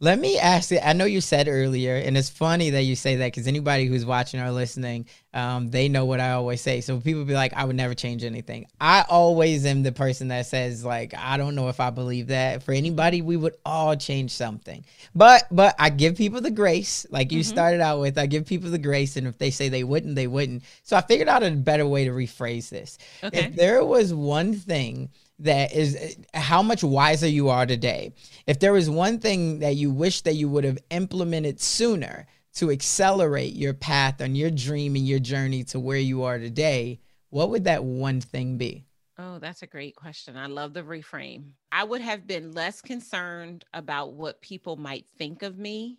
Let 0.03 0.19
me 0.19 0.39
ask 0.39 0.71
you. 0.71 0.79
I 0.79 0.95
know 0.95 1.05
you 1.05 1.21
said 1.21 1.47
earlier, 1.47 1.95
and 1.95 2.17
it's 2.17 2.31
funny 2.31 2.71
that 2.71 2.85
you 2.85 2.97
say 2.97 3.17
that 3.17 3.27
because 3.27 3.47
anybody 3.47 3.85
who's 3.85 4.07
watching 4.07 4.41
or 4.41 4.51
listening, 4.51 5.05
um, 5.35 5.71
they 5.71 5.91
know 5.91 6.07
what 6.07 6.21
I 6.21 6.33
always 6.33 6.63
say. 6.63 6.81
So 6.81 6.99
people 6.99 7.27
be 7.27 7.35
like, 7.35 7.53
"I 7.53 7.65
would 7.67 7.77
never 7.77 7.93
change 7.93 8.25
anything." 8.25 8.67
I 8.81 9.05
always 9.11 9.67
am 9.67 9.83
the 9.83 9.93
person 9.93 10.29
that 10.29 10.47
says, 10.47 10.87
"Like, 10.87 11.13
I 11.15 11.37
don't 11.37 11.55
know 11.55 11.69
if 11.69 11.81
I 11.81 11.91
believe 11.91 12.29
that." 12.29 12.63
For 12.63 12.73
anybody, 12.73 13.21
we 13.21 13.37
would 13.37 13.57
all 13.67 13.95
change 13.95 14.31
something, 14.31 14.87
but 15.15 15.47
but 15.51 15.75
I 15.79 15.91
give 15.91 16.17
people 16.17 16.41
the 16.41 16.51
grace, 16.51 17.05
like 17.11 17.31
you 17.31 17.41
mm-hmm. 17.41 17.51
started 17.51 17.83
out 17.83 18.01
with. 18.01 18.17
I 18.17 18.25
give 18.25 18.47
people 18.47 18.71
the 18.71 18.79
grace, 18.79 19.19
and 19.19 19.27
if 19.27 19.37
they 19.37 19.51
say 19.51 19.69
they 19.69 19.85
wouldn't, 19.85 20.15
they 20.15 20.27
wouldn't. 20.27 20.63
So 20.83 20.97
I 20.97 21.03
figured 21.03 21.29
out 21.29 21.43
a 21.43 21.51
better 21.51 21.87
way 21.87 22.07
to 22.07 22.11
rephrase 22.11 22.71
this. 22.71 22.97
Okay. 23.23 23.39
If 23.39 23.55
there 23.55 23.85
was 23.85 24.15
one 24.15 24.55
thing 24.55 25.11
that 25.40 25.72
is 25.72 26.16
how 26.35 26.62
much 26.62 26.85
wiser 26.85 27.29
you 27.29 27.48
are 27.48 27.66
today. 27.66 28.12
If 28.46 28.59
there 28.59 28.72
was 28.72 28.88
one 28.90 29.18
thing 29.18 29.61
that 29.61 29.76
you 29.76 29.90
wish 29.90 30.22
that 30.22 30.35
you 30.35 30.48
would 30.48 30.64
have 30.64 30.79
implemented 30.90 31.61
sooner 31.61 32.26
to 32.55 32.70
accelerate 32.70 33.55
your 33.55 33.74
path 33.74 34.20
on 34.20 34.35
your 34.35 34.50
dream 34.50 34.96
and 34.96 35.07
your 35.07 35.18
journey 35.18 35.64
to 35.64 35.81
where 35.81 35.98
you 35.98 36.24
are 36.24 36.38
today, 36.38 37.00
what 37.31 37.50
would 37.50 37.65
that 37.65 37.85
one 37.85 38.21
thing 38.21 38.58
be? 38.58 38.85
Oh, 39.19 39.38
that's 39.38 39.62
a 39.62 39.67
great 39.67 39.96
question. 39.96 40.37
I 40.37 40.46
love 40.46 40.73
the 40.73 40.83
reframe. 40.83 41.52
I 41.71 41.85
would 41.85 42.00
have 42.00 42.27
been 42.27 42.52
less 42.52 42.81
concerned 42.81 43.65
about 43.75 44.15
what 44.15 44.40
people 44.40 44.77
might 44.77 45.06
think 45.19 45.42
of 45.42 45.58
me 45.58 45.98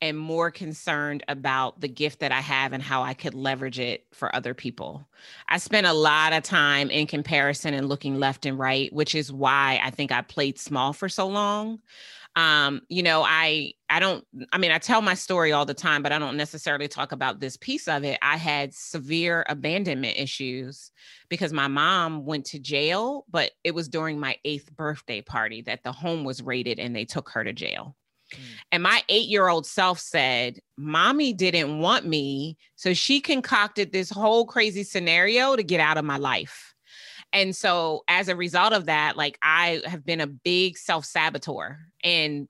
and 0.00 0.16
more 0.16 0.50
concerned 0.50 1.24
about 1.28 1.80
the 1.80 1.88
gift 1.88 2.20
that 2.20 2.32
I 2.32 2.40
have 2.40 2.72
and 2.72 2.82
how 2.82 3.02
I 3.02 3.14
could 3.14 3.34
leverage 3.34 3.78
it 3.78 4.06
for 4.12 4.34
other 4.34 4.54
people. 4.54 5.06
I 5.48 5.58
spent 5.58 5.86
a 5.86 5.92
lot 5.92 6.32
of 6.32 6.42
time 6.42 6.90
in 6.90 7.06
comparison 7.06 7.74
and 7.74 7.88
looking 7.88 8.18
left 8.18 8.46
and 8.46 8.58
right, 8.58 8.92
which 8.92 9.14
is 9.14 9.32
why 9.32 9.80
I 9.82 9.90
think 9.90 10.12
I 10.12 10.22
played 10.22 10.58
small 10.58 10.92
for 10.92 11.08
so 11.08 11.26
long. 11.26 11.80
Um, 12.36 12.82
you 12.88 13.02
know, 13.02 13.24
I 13.26 13.72
I 13.90 13.98
don't 13.98 14.24
I 14.52 14.58
mean 14.58 14.70
I 14.70 14.78
tell 14.78 15.02
my 15.02 15.14
story 15.14 15.50
all 15.50 15.64
the 15.64 15.74
time, 15.74 16.02
but 16.02 16.12
I 16.12 16.20
don't 16.20 16.36
necessarily 16.36 16.86
talk 16.86 17.10
about 17.10 17.40
this 17.40 17.56
piece 17.56 17.88
of 17.88 18.04
it. 18.04 18.18
I 18.22 18.36
had 18.36 18.72
severe 18.74 19.44
abandonment 19.48 20.16
issues 20.16 20.92
because 21.28 21.52
my 21.52 21.66
mom 21.66 22.24
went 22.24 22.44
to 22.46 22.60
jail, 22.60 23.24
but 23.28 23.50
it 23.64 23.74
was 23.74 23.88
during 23.88 24.20
my 24.20 24.36
8th 24.44 24.70
birthday 24.76 25.20
party 25.20 25.62
that 25.62 25.82
the 25.82 25.90
home 25.90 26.22
was 26.22 26.40
raided 26.40 26.78
and 26.78 26.94
they 26.94 27.04
took 27.04 27.28
her 27.30 27.42
to 27.42 27.52
jail. 27.52 27.96
Mm. 28.34 28.38
And 28.72 28.82
my 28.82 29.02
eight 29.08 29.28
year 29.28 29.48
old 29.48 29.66
self 29.66 29.98
said, 29.98 30.60
Mommy 30.76 31.32
didn't 31.32 31.78
want 31.78 32.06
me. 32.06 32.56
So 32.76 32.94
she 32.94 33.20
concocted 33.20 33.92
this 33.92 34.10
whole 34.10 34.46
crazy 34.46 34.82
scenario 34.82 35.56
to 35.56 35.62
get 35.62 35.80
out 35.80 35.98
of 35.98 36.04
my 36.04 36.16
life. 36.16 36.74
And 37.32 37.54
so 37.54 38.04
as 38.08 38.28
a 38.28 38.36
result 38.36 38.72
of 38.72 38.86
that, 38.86 39.16
like 39.16 39.38
I 39.42 39.82
have 39.84 40.04
been 40.04 40.20
a 40.20 40.26
big 40.26 40.78
self 40.78 41.04
saboteur 41.04 41.78
and 42.02 42.48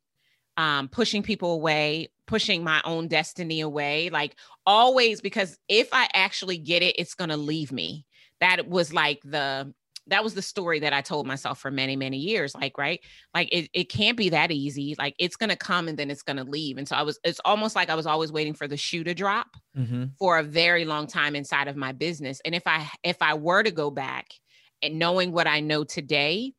um, 0.56 0.88
pushing 0.88 1.22
people 1.22 1.52
away, 1.52 2.08
pushing 2.26 2.62
my 2.64 2.80
own 2.84 3.08
destiny 3.08 3.60
away, 3.60 4.10
like 4.10 4.36
always, 4.66 5.20
because 5.20 5.56
if 5.68 5.88
I 5.92 6.08
actually 6.14 6.58
get 6.58 6.82
it, 6.82 6.96
it's 6.98 7.14
going 7.14 7.30
to 7.30 7.36
leave 7.36 7.72
me. 7.72 8.04
That 8.40 8.68
was 8.68 8.92
like 8.92 9.20
the 9.24 9.72
that 10.08 10.24
was 10.24 10.34
the 10.34 10.42
story 10.42 10.80
that 10.80 10.92
I 10.92 11.00
told 11.00 11.26
myself 11.26 11.58
for 11.58 11.70
many, 11.70 11.96
many 11.96 12.18
years. 12.18 12.54
Like, 12.54 12.76
right? 12.78 13.00
Like 13.34 13.48
it, 13.52 13.70
it 13.72 13.84
can't 13.84 14.16
be 14.16 14.30
that 14.30 14.50
easy. 14.50 14.94
Like 14.98 15.14
it's 15.18 15.36
gonna 15.36 15.56
come 15.56 15.88
and 15.88 15.98
then 15.98 16.10
it's 16.10 16.22
gonna 16.22 16.44
leave. 16.44 16.78
And 16.78 16.88
so 16.88 16.96
I 16.96 17.02
was, 17.02 17.18
it's 17.24 17.40
almost 17.44 17.76
like 17.76 17.90
I 17.90 17.94
was 17.94 18.06
always 18.06 18.32
waiting 18.32 18.54
for 18.54 18.68
the 18.68 18.76
shoe 18.76 19.04
to 19.04 19.14
drop 19.14 19.48
mm-hmm. 19.76 20.06
for 20.18 20.38
a 20.38 20.42
very 20.42 20.84
long 20.84 21.06
time 21.06 21.36
inside 21.36 21.68
of 21.68 21.76
my 21.76 21.92
business. 21.92 22.40
And 22.44 22.54
if 22.54 22.66
I 22.66 22.88
if 23.02 23.16
I 23.20 23.34
were 23.34 23.62
to 23.62 23.70
go 23.70 23.90
back 23.90 24.28
and 24.82 24.98
knowing 24.98 25.32
what 25.32 25.46
I 25.46 25.60
know 25.60 25.84
today, 25.84 26.52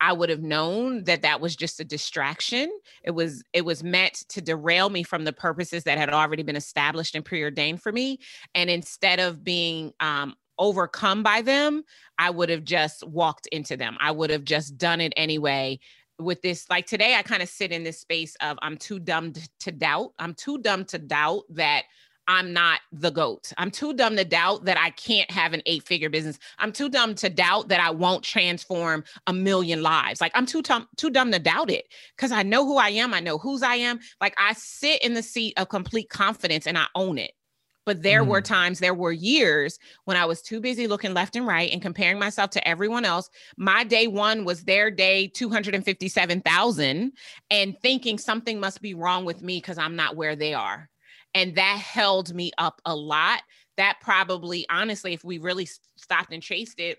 I 0.00 0.12
would 0.12 0.28
have 0.28 0.42
known 0.42 1.04
that 1.04 1.22
that 1.22 1.40
was 1.40 1.56
just 1.56 1.80
a 1.80 1.84
distraction. 1.84 2.70
It 3.02 3.12
was 3.12 3.42
it 3.52 3.64
was 3.64 3.82
meant 3.82 4.24
to 4.30 4.42
derail 4.42 4.90
me 4.90 5.02
from 5.02 5.24
the 5.24 5.32
purposes 5.32 5.84
that 5.84 5.98
had 5.98 6.10
already 6.10 6.42
been 6.42 6.56
established 6.56 7.14
and 7.14 7.24
preordained 7.24 7.82
for 7.82 7.92
me. 7.92 8.18
And 8.54 8.68
instead 8.68 9.20
of 9.20 9.42
being 9.42 9.92
um, 10.00 10.34
overcome 10.58 11.22
by 11.22 11.42
them, 11.42 11.84
I 12.18 12.30
would 12.30 12.48
have 12.48 12.64
just 12.64 13.06
walked 13.06 13.46
into 13.48 13.76
them. 13.76 13.96
I 14.00 14.10
would 14.10 14.30
have 14.30 14.44
just 14.44 14.78
done 14.78 15.00
it 15.00 15.12
anyway. 15.16 15.78
With 16.18 16.40
this, 16.40 16.68
like 16.70 16.86
today, 16.86 17.14
I 17.14 17.22
kind 17.22 17.42
of 17.42 17.48
sit 17.48 17.72
in 17.72 17.84
this 17.84 18.00
space 18.00 18.36
of 18.40 18.58
I'm 18.62 18.78
too 18.78 18.98
dumb 18.98 19.34
to 19.60 19.72
doubt. 19.72 20.12
I'm 20.18 20.32
too 20.34 20.58
dumb 20.58 20.86
to 20.86 20.98
doubt 20.98 21.42
that 21.50 21.84
I'm 22.28 22.52
not 22.52 22.80
the 22.92 23.10
GOAT. 23.10 23.52
I'm 23.56 23.70
too 23.70 23.92
dumb 23.94 24.16
to 24.16 24.24
doubt 24.24 24.64
that 24.64 24.78
I 24.78 24.90
can't 24.90 25.30
have 25.30 25.52
an 25.52 25.62
eight 25.66 25.84
figure 25.84 26.10
business. 26.10 26.38
I'm 26.58 26.72
too 26.72 26.88
dumb 26.88 27.14
to 27.16 27.28
doubt 27.28 27.68
that 27.68 27.80
I 27.80 27.90
won't 27.90 28.24
transform 28.24 29.04
a 29.26 29.32
million 29.32 29.82
lives. 29.82 30.20
Like 30.20 30.32
I'm 30.34 30.46
too, 30.46 30.62
too 30.96 31.10
dumb 31.10 31.32
to 31.32 31.38
doubt 31.38 31.70
it 31.70 31.86
because 32.16 32.32
I 32.32 32.42
know 32.42 32.64
who 32.64 32.78
I 32.78 32.88
am. 32.90 33.14
I 33.14 33.20
know 33.20 33.38
whose 33.38 33.62
I 33.62 33.76
am. 33.76 34.00
Like 34.20 34.34
I 34.38 34.54
sit 34.54 35.02
in 35.02 35.14
the 35.14 35.22
seat 35.22 35.54
of 35.56 35.68
complete 35.68 36.08
confidence 36.08 36.66
and 36.66 36.76
I 36.76 36.86
own 36.94 37.18
it. 37.18 37.32
But 37.86 38.02
there 38.02 38.24
mm. 38.24 38.26
were 38.26 38.42
times, 38.42 38.80
there 38.80 38.92
were 38.92 39.12
years 39.12 39.78
when 40.04 40.16
I 40.16 40.26
was 40.26 40.42
too 40.42 40.60
busy 40.60 40.88
looking 40.88 41.14
left 41.14 41.36
and 41.36 41.46
right 41.46 41.70
and 41.72 41.80
comparing 41.80 42.18
myself 42.18 42.50
to 42.50 42.68
everyone 42.68 43.04
else. 43.04 43.30
My 43.56 43.84
day 43.84 44.08
one 44.08 44.44
was 44.44 44.64
their 44.64 44.90
day 44.90 45.28
257,000 45.28 47.12
and 47.50 47.76
thinking 47.80 48.18
something 48.18 48.60
must 48.60 48.82
be 48.82 48.92
wrong 48.92 49.24
with 49.24 49.40
me 49.40 49.58
because 49.58 49.78
I'm 49.78 49.96
not 49.96 50.16
where 50.16 50.36
they 50.36 50.52
are. 50.52 50.90
And 51.32 51.54
that 51.54 51.78
held 51.78 52.34
me 52.34 52.50
up 52.58 52.82
a 52.84 52.94
lot. 52.94 53.42
That 53.76 53.98
probably, 54.00 54.66
honestly, 54.68 55.12
if 55.12 55.22
we 55.22 55.38
really 55.38 55.68
stopped 55.96 56.32
and 56.32 56.42
chased 56.42 56.80
it, 56.80 56.98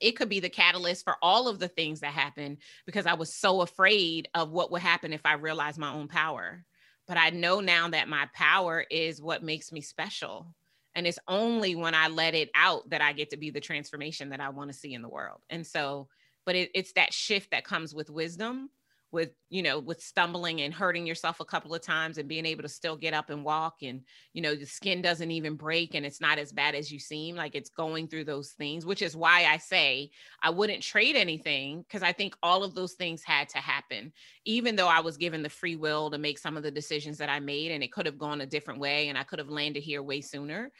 it 0.00 0.12
could 0.12 0.28
be 0.28 0.40
the 0.40 0.48
catalyst 0.48 1.04
for 1.04 1.16
all 1.22 1.48
of 1.48 1.58
the 1.58 1.68
things 1.68 2.00
that 2.00 2.12
happened 2.12 2.58
because 2.84 3.06
I 3.06 3.14
was 3.14 3.34
so 3.34 3.60
afraid 3.60 4.28
of 4.34 4.50
what 4.50 4.70
would 4.70 4.82
happen 4.82 5.12
if 5.12 5.24
I 5.24 5.34
realized 5.34 5.78
my 5.78 5.92
own 5.92 6.08
power 6.08 6.64
but 7.10 7.18
I 7.18 7.30
know 7.30 7.58
now 7.58 7.88
that 7.88 8.08
my 8.08 8.28
power 8.34 8.84
is 8.88 9.20
what 9.20 9.42
makes 9.42 9.72
me 9.72 9.80
special. 9.80 10.46
And 10.94 11.08
it's 11.08 11.18
only 11.26 11.74
when 11.74 11.92
I 11.92 12.06
let 12.06 12.36
it 12.36 12.50
out 12.54 12.88
that 12.90 13.02
I 13.02 13.12
get 13.12 13.30
to 13.30 13.36
be 13.36 13.50
the 13.50 13.58
transformation 13.58 14.28
that 14.28 14.38
I 14.38 14.50
want 14.50 14.70
to 14.70 14.78
see 14.78 14.94
in 14.94 15.02
the 15.02 15.08
world. 15.08 15.40
And 15.50 15.66
so, 15.66 16.06
but 16.46 16.54
it, 16.54 16.70
it's 16.72 16.92
that 16.92 17.12
shift 17.12 17.50
that 17.50 17.64
comes 17.64 17.96
with 17.96 18.10
wisdom 18.10 18.70
with 19.12 19.30
you 19.48 19.62
know 19.62 19.78
with 19.78 20.00
stumbling 20.00 20.60
and 20.60 20.72
hurting 20.72 21.06
yourself 21.06 21.40
a 21.40 21.44
couple 21.44 21.74
of 21.74 21.82
times 21.82 22.18
and 22.18 22.28
being 22.28 22.46
able 22.46 22.62
to 22.62 22.68
still 22.68 22.96
get 22.96 23.14
up 23.14 23.30
and 23.30 23.44
walk 23.44 23.76
and 23.82 24.02
you 24.32 24.42
know 24.42 24.54
the 24.54 24.66
skin 24.66 25.02
doesn't 25.02 25.30
even 25.30 25.56
break 25.56 25.94
and 25.94 26.06
it's 26.06 26.20
not 26.20 26.38
as 26.38 26.52
bad 26.52 26.74
as 26.74 26.90
you 26.90 26.98
seem 26.98 27.34
like 27.34 27.54
it's 27.54 27.70
going 27.70 28.06
through 28.06 28.24
those 28.24 28.50
things 28.52 28.86
which 28.86 29.02
is 29.02 29.16
why 29.16 29.44
i 29.46 29.56
say 29.56 30.10
i 30.42 30.50
wouldn't 30.50 30.82
trade 30.82 31.16
anything 31.16 31.82
because 31.82 32.02
i 32.02 32.12
think 32.12 32.36
all 32.42 32.62
of 32.62 32.74
those 32.74 32.94
things 32.94 33.22
had 33.24 33.48
to 33.48 33.58
happen. 33.58 34.12
Even 34.46 34.74
though 34.76 34.88
i 34.88 35.00
was 35.00 35.16
given 35.16 35.42
the 35.42 35.48
free 35.48 35.76
will 35.76 36.10
to 36.10 36.18
make 36.18 36.38
some 36.38 36.56
of 36.56 36.62
the 36.62 36.70
decisions 36.70 37.18
that 37.18 37.28
i 37.28 37.40
made 37.40 37.72
and 37.72 37.82
it 37.82 37.92
could 37.92 38.06
have 38.06 38.18
gone 38.18 38.40
a 38.40 38.46
different 38.46 38.80
way 38.80 39.08
and 39.08 39.18
i 39.18 39.22
could 39.22 39.38
have 39.38 39.48
landed 39.48 39.82
here 39.82 40.02
way 40.02 40.20
sooner 40.20 40.70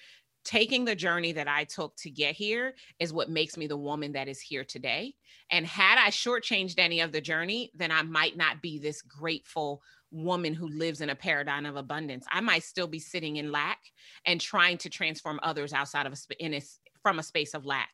taking 0.45 0.84
the 0.84 0.95
journey 0.95 1.32
that 1.32 1.49
I 1.49 1.64
took 1.64 1.97
to 1.97 2.11
get 2.11 2.34
here 2.34 2.74
is 2.99 3.12
what 3.12 3.28
makes 3.28 3.57
me 3.57 3.66
the 3.66 3.76
woman 3.76 4.12
that 4.12 4.28
is 4.28 4.41
here 4.41 4.64
today. 4.64 5.14
And 5.51 5.66
had 5.66 5.99
I 5.99 6.09
shortchanged 6.09 6.78
any 6.78 7.01
of 7.01 7.12
the 7.12 7.20
journey, 7.20 7.70
then 7.74 7.91
I 7.91 8.03
might 8.03 8.36
not 8.36 8.62
be 8.62 8.78
this 8.78 9.03
grateful 9.03 9.82
woman 10.11 10.55
who 10.55 10.68
lives 10.68 11.01
in 11.01 11.11
a 11.11 11.14
paradigm 11.14 11.66
of 11.66 11.76
abundance. 11.76 12.26
I 12.30 12.41
might 12.41 12.64
still 12.64 12.88
be 12.88 12.99
sitting 12.99 13.36
in 13.36 13.53
lack 13.53 13.78
and 14.24 14.41
trying 14.41 14.78
to 14.78 14.91
transform 14.91 15.38
others 15.43 15.72
outside 15.72 16.07
of 16.07 16.12
a, 16.12 16.45
in 16.45 16.55
a, 16.55 16.62
from 17.03 17.18
a 17.18 17.22
space 17.22 17.55
of 17.55 17.66
lack. 17.66 17.91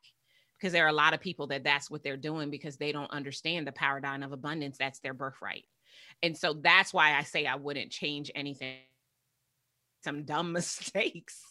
Because 0.57 0.73
there 0.73 0.87
are 0.87 0.89
a 0.89 0.93
lot 0.93 1.13
of 1.13 1.21
people 1.21 1.49
that 1.49 1.65
that's 1.65 1.91
what 1.91 2.03
they're 2.03 2.17
doing 2.17 2.49
because 2.49 2.79
they 2.79 2.91
don't 2.91 3.11
understand 3.11 3.67
the 3.67 3.73
paradigm 3.73 4.23
of 4.23 4.33
abundance. 4.33 4.79
That's 4.79 5.01
their 5.01 5.13
birthright. 5.13 5.65
And 6.23 6.37
so 6.37 6.55
that's 6.55 6.95
why 6.95 7.15
I 7.15 7.25
say 7.25 7.45
I 7.45 7.57
wouldn't 7.57 7.91
change 7.91 8.31
anything 8.35 8.77
some 10.07 10.23
dumb 10.23 10.53
mistakes, 10.55 11.43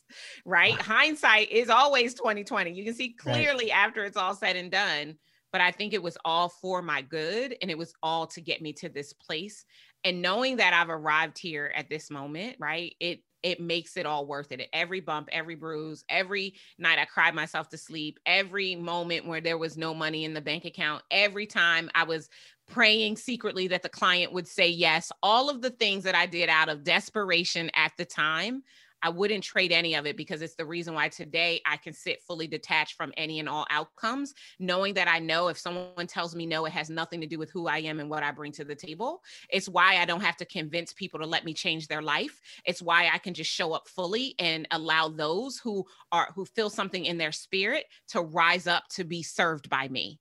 right? 0.45 0.74
Hindsight 0.74 1.51
is 1.51 1.70
always 1.70 2.16
2020. 2.16 2.72
You 2.72 2.86
can 2.86 2.95
see 2.95 3.10
clearly 3.10 3.66
right. 3.66 3.78
after 3.86 4.03
it's 4.06 4.18
all 4.18 4.34
said 4.34 4.56
and 4.56 4.72
done, 4.72 5.18
but 5.51 5.62
I 5.62 5.72
think 5.72 5.93
it 5.93 6.01
was 6.01 6.18
all 6.26 6.49
for 6.49 6.82
my 6.82 7.01
good 7.01 7.56
and 7.62 7.70
it 7.70 7.78
was 7.78 7.93
all 8.01 8.26
to 8.28 8.41
get 8.41 8.62
me 8.62 8.74
to 8.74 8.89
this 8.89 9.14
place. 9.14 9.66
And 10.03 10.22
knowing 10.22 10.58
that 10.58 10.74
I've 10.74 10.89
arrived 10.89 11.38
here 11.38 11.72
at 11.76 11.89
this 11.89 12.10
moment, 12.10 12.56
right? 12.60 12.95
It 12.99 13.20
it 13.46 13.60
makes 13.60 13.96
it 13.96 14.08
all 14.08 14.26
worth 14.26 14.52
it. 14.52 14.68
Every 14.74 15.00
bump, 15.00 15.30
every 15.32 15.54
bruise, 15.54 16.04
every 16.10 16.56
night 16.80 16.98
I 16.98 17.06
cried 17.06 17.36
myself 17.36 17.70
to 17.70 17.78
sleep, 17.78 18.20
every 18.26 18.76
moment 18.76 19.28
where 19.28 19.39
there 19.39 19.60
was 19.60 19.78
no 19.78 19.93
money 19.93 20.26
in 20.26 20.34
the 20.34 20.41
bank 20.41 20.66
account, 20.66 21.04
every 21.12 21.46
time 21.46 21.91
I 21.93 22.06
was 22.06 22.28
praying 22.68 23.18
secretly 23.18 23.68
that 23.68 23.84
the 23.84 23.89
client 23.89 24.34
would 24.34 24.48
say 24.48 24.68
yes, 24.68 25.12
all 25.22 25.52
of 25.52 25.62
the 25.62 25.70
things 25.70 26.04
that 26.06 26.16
I 26.16 26.26
did 26.26 26.50
out 26.50 26.70
of 26.70 26.84
desperation 26.84 27.70
at 27.76 27.91
the 28.00 28.06
time, 28.06 28.64
I 29.02 29.10
wouldn't 29.10 29.43
trade 29.43 29.72
any 29.72 29.96
of 29.96 30.06
it 30.06 30.18
because 30.18 30.41
it's 30.41 30.56
the 30.56 30.66
reason 30.66 30.93
why 30.93 31.10
today 31.10 31.62
I 31.66 31.78
can 31.78 31.93
sit 31.93 32.22
fully 32.24 32.48
detached 32.48 32.96
from 32.96 33.14
any 33.18 33.39
and 33.39 33.48
all 33.48 33.66
outcomes, 33.70 34.34
knowing 34.60 34.93
that 34.96 35.08
I 35.08 35.20
know 35.20 35.48
if 35.48 35.58
someone 35.58 36.08
tells 36.08 36.36
me 36.36 36.46
no, 36.46 36.66
it 36.66 36.72
has 36.72 36.89
nothing 36.89 37.22
to 37.22 37.28
do 37.28 37.38
with 37.38 37.52
who 37.52 37.68
I 37.68 37.80
am 37.80 38.00
and 38.00 38.10
what 38.10 38.24
I 38.24 38.32
bring 38.32 38.52
to 38.54 38.66
the 38.66 38.76
table. 38.76 39.22
It's 39.50 39.70
why 39.70 39.98
I 39.98 40.06
don't 40.06 40.24
have 40.24 40.38
to 40.38 40.46
convince 40.46 40.93
people 40.93 41.20
to 41.20 41.26
let 41.26 41.46
me 41.46 41.54
change 41.54 41.88
their 41.88 42.02
life. 42.02 42.39
It's 42.66 42.82
why 42.82 43.10
I 43.14 43.18
can 43.18 43.34
just 43.34 43.52
show 43.52 43.74
up 43.74 43.88
fully 43.88 44.36
and 44.39 44.68
allow 44.72 45.10
those 45.10 45.58
who 45.58 45.86
are 46.12 46.30
who 46.36 46.46
feel 46.46 46.70
something 46.70 47.06
in 47.06 47.18
their 47.18 47.32
spirit 47.32 47.86
to 48.10 48.22
rise 48.22 48.68
up 48.68 48.84
to 48.91 49.04
be 49.04 49.24
served 49.24 49.70
by 49.70 49.88
me 49.88 50.20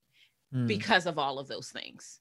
mm. 0.54 0.66
because 0.66 1.06
of 1.06 1.18
all 1.18 1.38
of 1.38 1.48
those 1.48 1.70
things. 1.70 2.20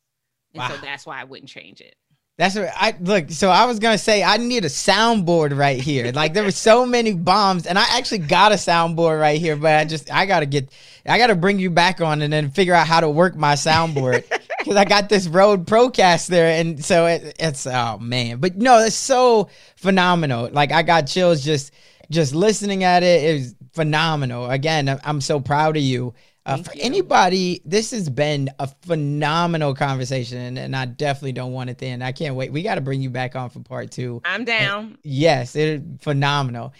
And 0.54 0.60
wow. 0.62 0.70
so 0.70 0.78
that's 0.78 1.06
why 1.06 1.20
I 1.20 1.24
wouldn't 1.24 1.50
change 1.50 1.82
it. 1.82 1.96
That's 2.36 2.56
what 2.56 2.70
I 2.76 2.96
look. 3.00 3.30
So 3.30 3.50
I 3.50 3.66
was 3.66 3.78
gonna 3.78 4.00
say 4.00 4.24
I 4.24 4.38
need 4.38 4.66
a 4.66 4.70
soundboard 4.70 5.56
right 5.56 5.80
here. 5.80 6.12
Like 6.12 6.34
there 6.34 6.44
were 6.44 6.50
so 6.50 6.84
many 6.84 7.14
bombs, 7.14 7.68
and 7.68 7.78
I 7.78 7.86
actually 7.92 8.20
got 8.20 8.52
a 8.52 8.56
soundboard 8.56 9.20
right 9.20 9.40
here. 9.40 9.56
But 9.56 9.76
I 9.76 9.86
just 9.86 10.12
I 10.12 10.26
gotta 10.26 10.48
get, 10.48 10.70
I 11.06 11.20
gotta 11.20 11.36
bring 11.36 11.60
you 11.60 11.70
back 11.70 12.02
on 12.02 12.24
and 12.24 12.34
then 12.34 12.50
figure 12.50 12.74
out 12.74 12.88
how 12.88 13.02
to 13.02 13.10
work 13.10 13.36
my 13.36 13.54
soundboard 13.54 14.24
because 14.58 14.76
I 14.76 14.84
got 14.84 15.10
this 15.10 15.28
Rode 15.28 15.68
Procast 15.68 16.26
there, 16.26 16.60
and 16.60 16.84
so 16.84 17.06
it, 17.06 17.36
it's 17.40 17.68
oh 17.68 18.00
man. 18.00 18.40
But 18.40 18.58
no, 18.58 18.80
it's 18.80 18.96
so 18.96 19.50
phenomenal. 19.76 20.50
Like 20.52 20.72
I 20.72 20.82
got 20.82 21.06
chills 21.06 21.44
just 21.44 21.72
just 22.10 22.34
listening 22.34 22.84
at 22.84 23.04
it. 23.04 23.24
It 23.24 23.34
was 23.34 23.56
phenomenal. 23.74 24.50
Again, 24.50 25.00
I'm 25.04 25.22
so 25.22 25.40
proud 25.40 25.78
of 25.78 25.84
you 25.84 26.16
uh, 26.46 26.58
for 26.58 26.76
you. 26.76 26.82
anybody, 26.84 27.62
this 27.66 27.92
has 27.92 28.10
been 28.10 28.50
a 28.60 28.68
phenomenal 28.84 29.74
conversation, 29.74 30.58
and 30.58 30.76
I 30.76 30.86
definitely 30.86 31.32
don't 31.34 31.54
want 31.54 31.70
it 31.70 31.78
to 31.80 31.86
end. 31.86 32.04
I 32.04 32.12
can't 32.12 32.36
wait. 32.36 32.52
We 32.52 32.64
got 32.64 32.76
to 32.76 32.82
bring 32.82 33.02
you 33.02 33.10
back 33.10 33.36
on 33.36 33.50
for 33.50 33.60
part 33.62 33.92
two. 33.92 34.22
I'm 34.26 34.44
down. 34.46 34.84
And 34.84 34.98
yes, 35.04 35.56
it 35.56 35.82
phenomenal. 36.02 36.74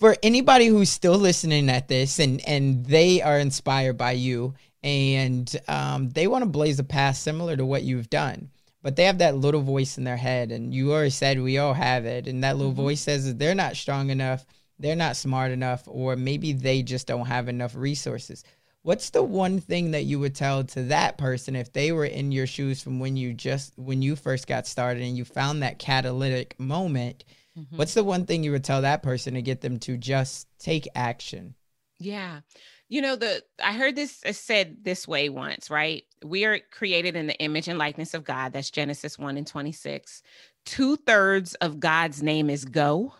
For 0.00 0.16
anybody 0.22 0.66
who's 0.66 0.90
still 0.90 1.16
listening 1.18 1.68
at 1.70 1.88
this 1.88 2.18
and 2.20 2.40
and 2.46 2.86
they 2.86 3.20
are 3.20 3.38
inspired 3.38 3.96
by 3.98 4.12
you 4.12 4.54
and 4.84 5.54
um, 5.66 6.10
they 6.10 6.28
want 6.28 6.42
to 6.44 6.48
blaze 6.50 6.78
a 6.78 6.84
path 6.84 7.16
similar 7.16 7.56
to 7.56 7.66
what 7.66 7.82
you've 7.82 8.08
done, 8.08 8.50
but 8.80 8.94
they 8.94 9.04
have 9.04 9.18
that 9.18 9.36
little 9.36 9.60
voice 9.60 9.98
in 9.98 10.04
their 10.04 10.16
head. 10.16 10.52
And 10.52 10.72
you 10.72 10.92
already 10.92 11.10
said 11.10 11.40
we 11.40 11.58
all 11.58 11.74
have 11.74 12.04
it. 12.04 12.28
And 12.28 12.44
that 12.44 12.56
little 12.56 12.72
Mm-hmm. 12.72 12.82
voice 12.82 13.00
says 13.00 13.26
that 13.26 13.38
they're 13.40 13.56
not 13.56 13.76
strong 13.76 14.10
enough, 14.10 14.46
they're 14.78 14.94
not 14.94 15.16
smart 15.16 15.50
enough, 15.50 15.82
or 15.88 16.14
maybe 16.14 16.52
they 16.52 16.82
just 16.82 17.08
don't 17.08 17.26
have 17.26 17.48
enough 17.48 17.74
resources. 17.74 18.44
What's 18.88 19.10
the 19.10 19.22
one 19.22 19.60
thing 19.60 19.90
that 19.90 20.04
you 20.04 20.18
would 20.18 20.34
tell 20.34 20.64
to 20.64 20.84
that 20.84 21.18
person 21.18 21.54
if 21.54 21.74
they 21.74 21.92
were 21.92 22.06
in 22.06 22.32
your 22.32 22.46
shoes 22.46 22.82
from 22.82 23.00
when 23.00 23.18
you 23.18 23.34
just 23.34 23.74
when 23.76 24.00
you 24.00 24.16
first 24.16 24.46
got 24.46 24.66
started 24.66 25.02
and 25.02 25.14
you 25.14 25.26
found 25.26 25.62
that 25.62 25.78
catalytic 25.78 26.58
moment? 26.58 27.24
Mm-hmm. 27.54 27.76
What's 27.76 27.92
the 27.92 28.02
one 28.02 28.24
thing 28.24 28.42
you 28.42 28.52
would 28.52 28.64
tell 28.64 28.80
that 28.80 29.02
person 29.02 29.34
to 29.34 29.42
get 29.42 29.60
them 29.60 29.78
to 29.80 29.98
just 29.98 30.48
take 30.58 30.88
action? 30.94 31.54
Yeah. 31.98 32.40
You 32.88 33.02
know, 33.02 33.14
the 33.14 33.44
I 33.62 33.74
heard 33.74 33.94
this 33.94 34.22
uh, 34.24 34.32
said 34.32 34.78
this 34.84 35.06
way 35.06 35.28
once, 35.28 35.68
right? 35.68 36.04
We 36.24 36.46
are 36.46 36.58
created 36.70 37.14
in 37.14 37.26
the 37.26 37.36
image 37.40 37.68
and 37.68 37.78
likeness 37.78 38.14
of 38.14 38.24
God. 38.24 38.54
That's 38.54 38.70
Genesis 38.70 39.18
1 39.18 39.36
and 39.36 39.46
26. 39.46 40.22
Two 40.64 40.96
thirds 40.96 41.52
of 41.56 41.78
God's 41.78 42.22
name 42.22 42.48
is 42.48 42.64
go. 42.64 43.12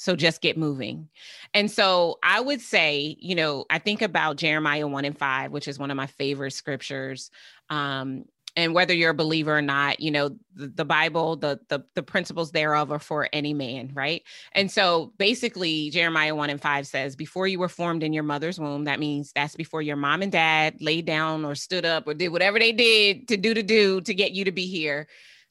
So 0.00 0.16
just 0.16 0.40
get 0.40 0.56
moving. 0.56 1.10
And 1.52 1.70
so 1.70 2.18
I 2.22 2.40
would 2.40 2.62
say, 2.62 3.18
you 3.20 3.34
know, 3.34 3.66
I 3.68 3.78
think 3.78 4.00
about 4.00 4.38
Jeremiah 4.38 4.86
1 4.86 5.04
and 5.04 5.18
5, 5.18 5.52
which 5.52 5.68
is 5.68 5.78
one 5.78 5.90
of 5.90 5.96
my 5.98 6.06
favorite 6.06 6.52
scriptures. 6.52 7.30
Um, 7.68 8.24
and 8.56 8.74
whether 8.74 8.94
you're 8.94 9.10
a 9.10 9.14
believer 9.14 9.58
or 9.58 9.60
not, 9.60 10.00
you 10.00 10.10
know, 10.10 10.30
the, 10.54 10.68
the 10.68 10.86
Bible, 10.86 11.36
the, 11.36 11.60
the 11.68 11.84
the 11.94 12.02
principles 12.02 12.50
thereof 12.50 12.90
are 12.90 12.98
for 12.98 13.28
any 13.30 13.52
man, 13.52 13.90
right? 13.92 14.22
And 14.52 14.70
so 14.70 15.12
basically, 15.18 15.90
Jeremiah 15.90 16.34
1 16.34 16.48
and 16.48 16.60
5 16.62 16.86
says, 16.86 17.14
Before 17.14 17.46
you 17.46 17.58
were 17.58 17.68
formed 17.68 18.02
in 18.02 18.14
your 18.14 18.22
mother's 18.22 18.58
womb, 18.58 18.84
that 18.84 19.00
means 19.00 19.32
that's 19.34 19.54
before 19.54 19.82
your 19.82 19.96
mom 19.96 20.22
and 20.22 20.32
dad 20.32 20.76
laid 20.80 21.04
down 21.04 21.44
or 21.44 21.54
stood 21.54 21.84
up 21.84 22.08
or 22.08 22.14
did 22.14 22.30
whatever 22.30 22.58
they 22.58 22.72
did 22.72 23.28
to 23.28 23.36
do 23.36 23.52
to 23.52 23.62
do 23.62 24.00
to 24.00 24.14
get 24.14 24.32
you 24.32 24.46
to 24.46 24.52
be 24.52 24.66
here. 24.66 25.08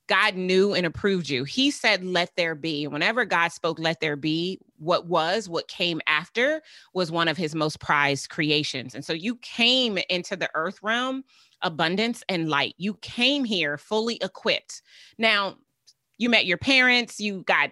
God 0.10 0.36
knew 0.36 0.74
and 0.74 0.88
approved 0.88 1.30
you. 1.30 1.44
He 1.44 1.70
said, 1.70 2.04
Let 2.04 2.36
there 2.36 2.56
be. 2.56 2.88
Whenever 2.88 3.26
God 3.26 3.50
spoke, 3.52 3.78
Let 3.78 4.00
there 4.00 4.16
be, 4.16 4.60
what 4.80 5.06
was, 5.06 5.48
what 5.48 5.68
came 5.68 6.02
after 6.08 6.62
was 6.96 7.12
one 7.12 7.28
of 7.28 7.38
his 7.38 7.54
most 7.54 7.80
prized 7.80 8.30
creations. 8.30 8.96
And 8.96 9.06
so 9.06 9.14
you 9.14 9.36
came 9.38 10.00
into 10.10 10.36
the 10.36 10.50
earth 10.56 10.80
realm, 10.82 11.24
abundance 11.62 12.24
and 12.28 12.50
light. 12.50 12.74
You 12.78 12.96
came 12.96 13.46
here 13.46 13.78
fully 13.78 14.18
equipped. 14.22 14.82
Now, 15.20 15.58
you 16.18 16.30
met 16.30 16.48
your 16.48 16.58
parents, 16.58 17.20
you 17.22 17.44
got 17.44 17.70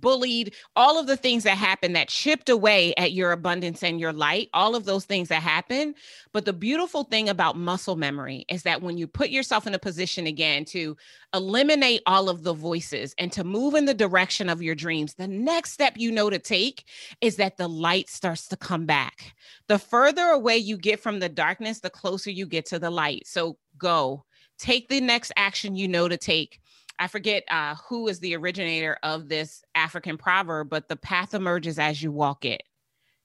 bullied, 0.00 0.54
all 0.74 0.98
of 0.98 1.06
the 1.06 1.16
things 1.16 1.44
that 1.44 1.56
happened 1.56 1.96
that 1.96 2.08
chipped 2.08 2.48
away 2.48 2.94
at 2.96 3.12
your 3.12 3.32
abundance 3.32 3.82
and 3.82 4.00
your 4.00 4.12
light, 4.12 4.48
all 4.54 4.74
of 4.74 4.84
those 4.84 5.04
things 5.04 5.28
that 5.28 5.42
happen. 5.42 5.94
But 6.32 6.44
the 6.44 6.52
beautiful 6.52 7.04
thing 7.04 7.28
about 7.28 7.56
muscle 7.56 7.96
memory 7.96 8.44
is 8.48 8.62
that 8.64 8.82
when 8.82 8.98
you 8.98 9.06
put 9.06 9.30
yourself 9.30 9.66
in 9.66 9.74
a 9.74 9.78
position 9.78 10.26
again 10.26 10.64
to 10.66 10.96
eliminate 11.34 12.02
all 12.06 12.28
of 12.28 12.42
the 12.42 12.54
voices 12.54 13.14
and 13.18 13.32
to 13.32 13.44
move 13.44 13.74
in 13.74 13.84
the 13.84 13.94
direction 13.94 14.48
of 14.48 14.62
your 14.62 14.74
dreams, 14.74 15.14
the 15.14 15.28
next 15.28 15.72
step 15.72 15.94
you 15.96 16.12
know 16.12 16.30
to 16.30 16.38
take 16.38 16.84
is 17.20 17.36
that 17.36 17.56
the 17.56 17.68
light 17.68 18.08
starts 18.08 18.48
to 18.48 18.56
come 18.56 18.86
back. 18.86 19.34
The 19.68 19.78
further 19.78 20.26
away 20.26 20.58
you 20.58 20.76
get 20.76 21.00
from 21.00 21.18
the 21.18 21.28
darkness, 21.28 21.80
the 21.80 21.90
closer 21.90 22.30
you 22.30 22.46
get 22.46 22.66
to 22.66 22.78
the 22.78 22.90
light. 22.90 23.26
So 23.26 23.58
go. 23.78 24.24
Take 24.58 24.88
the 24.88 25.00
next 25.00 25.32
action 25.36 25.76
you 25.76 25.86
know 25.86 26.08
to 26.08 26.16
take. 26.16 26.60
I 26.98 27.08
forget 27.08 27.44
uh, 27.50 27.74
who 27.88 28.08
is 28.08 28.20
the 28.20 28.36
originator 28.36 28.98
of 29.02 29.28
this 29.28 29.62
African 29.74 30.16
proverb, 30.16 30.70
but 30.70 30.88
the 30.88 30.96
path 30.96 31.34
emerges 31.34 31.78
as 31.78 32.02
you 32.02 32.10
walk 32.10 32.44
it, 32.44 32.62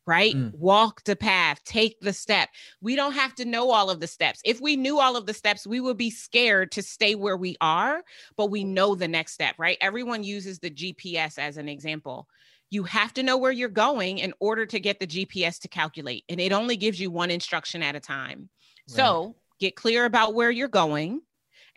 right? 0.05 0.35
Mm. 0.35 0.53
Walk 0.53 1.03
the 1.03 1.15
path, 1.15 1.63
take 1.63 1.99
the 2.01 2.13
step. 2.13 2.49
We 2.81 2.95
don't 2.95 3.13
have 3.13 3.33
to 3.35 3.45
know 3.45 3.71
all 3.71 3.89
of 3.89 3.99
the 3.99 4.07
steps. 4.07 4.41
If 4.43 4.59
we 4.59 4.75
knew 4.75 4.99
all 4.99 5.15
of 5.15 5.25
the 5.25 5.33
steps, 5.33 5.65
we 5.65 5.79
would 5.79 5.97
be 5.97 6.09
scared 6.09 6.71
to 6.73 6.81
stay 6.81 7.15
where 7.15 7.37
we 7.37 7.55
are, 7.61 8.03
but 8.35 8.51
we 8.51 8.63
know 8.63 8.95
the 8.95 9.07
next 9.07 9.33
step, 9.33 9.55
right? 9.57 9.77
Everyone 9.79 10.23
uses 10.23 10.59
the 10.59 10.71
GPS 10.71 11.37
as 11.37 11.57
an 11.57 11.69
example. 11.69 12.27
You 12.69 12.83
have 12.83 13.13
to 13.15 13.23
know 13.23 13.37
where 13.37 13.51
you're 13.51 13.69
going 13.69 14.19
in 14.19 14.33
order 14.39 14.65
to 14.65 14.79
get 14.79 14.99
the 14.99 15.07
GPS 15.07 15.59
to 15.59 15.67
calculate, 15.67 16.23
and 16.29 16.39
it 16.39 16.51
only 16.51 16.77
gives 16.77 16.99
you 16.99 17.11
one 17.11 17.31
instruction 17.31 17.83
at 17.83 17.95
a 17.95 17.99
time. 17.99 18.49
So 18.87 19.35
get 19.59 19.75
clear 19.75 20.05
about 20.05 20.33
where 20.33 20.51
you're 20.51 20.67
going 20.67 21.21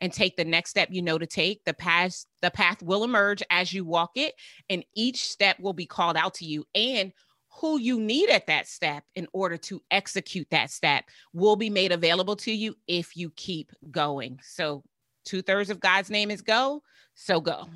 and 0.00 0.12
take 0.12 0.36
the 0.36 0.44
next 0.44 0.70
step 0.70 0.88
you 0.90 1.02
know 1.02 1.18
to 1.18 1.26
take 1.26 1.64
the 1.64 1.74
path 1.74 2.24
the 2.42 2.50
path 2.50 2.82
will 2.82 3.04
emerge 3.04 3.42
as 3.50 3.72
you 3.72 3.84
walk 3.84 4.10
it 4.16 4.34
and 4.68 4.84
each 4.94 5.28
step 5.28 5.58
will 5.60 5.72
be 5.72 5.86
called 5.86 6.16
out 6.16 6.34
to 6.34 6.44
you 6.44 6.64
and 6.74 7.12
who 7.60 7.78
you 7.78 8.00
need 8.00 8.28
at 8.30 8.46
that 8.48 8.66
step 8.66 9.04
in 9.14 9.28
order 9.32 9.56
to 9.56 9.80
execute 9.90 10.46
that 10.50 10.70
step 10.70 11.04
will 11.32 11.56
be 11.56 11.70
made 11.70 11.92
available 11.92 12.34
to 12.36 12.52
you 12.52 12.74
if 12.88 13.16
you 13.16 13.30
keep 13.36 13.70
going 13.90 14.38
so 14.42 14.82
two-thirds 15.24 15.70
of 15.70 15.80
god's 15.80 16.10
name 16.10 16.30
is 16.30 16.42
go 16.42 16.82
so 17.14 17.40
go 17.40 17.66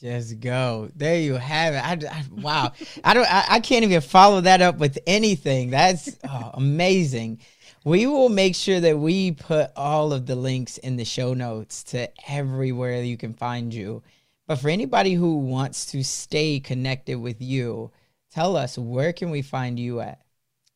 Just 0.00 0.40
go. 0.40 0.90
There 0.96 1.20
you 1.20 1.34
have 1.34 1.74
it. 1.74 2.06
I, 2.08 2.12
I- 2.12 2.24
wow. 2.42 2.72
I 3.04 3.14
don't. 3.14 3.32
I, 3.32 3.44
I 3.48 3.60
can't 3.60 3.84
even 3.84 4.00
follow 4.00 4.40
that 4.40 4.60
up 4.60 4.78
with 4.78 4.98
anything. 5.06 5.70
That's 5.70 6.18
oh, 6.28 6.50
amazing. 6.54 7.38
We 7.84 8.06
will 8.06 8.28
make 8.28 8.54
sure 8.54 8.78
that 8.78 8.98
we 8.98 9.32
put 9.32 9.72
all 9.74 10.12
of 10.12 10.26
the 10.26 10.36
links 10.36 10.78
in 10.78 10.96
the 10.96 11.04
show 11.04 11.34
notes 11.34 11.82
to 11.84 12.08
everywhere 12.28 13.02
you 13.02 13.16
can 13.16 13.34
find 13.34 13.74
you. 13.74 14.02
But 14.46 14.60
for 14.60 14.68
anybody 14.68 15.14
who 15.14 15.38
wants 15.38 15.86
to 15.86 16.04
stay 16.04 16.60
connected 16.60 17.16
with 17.16 17.42
you, 17.42 17.90
tell 18.30 18.56
us 18.56 18.78
where 18.78 19.12
can 19.12 19.30
we 19.30 19.42
find 19.42 19.80
you 19.80 20.00
at? 20.00 20.20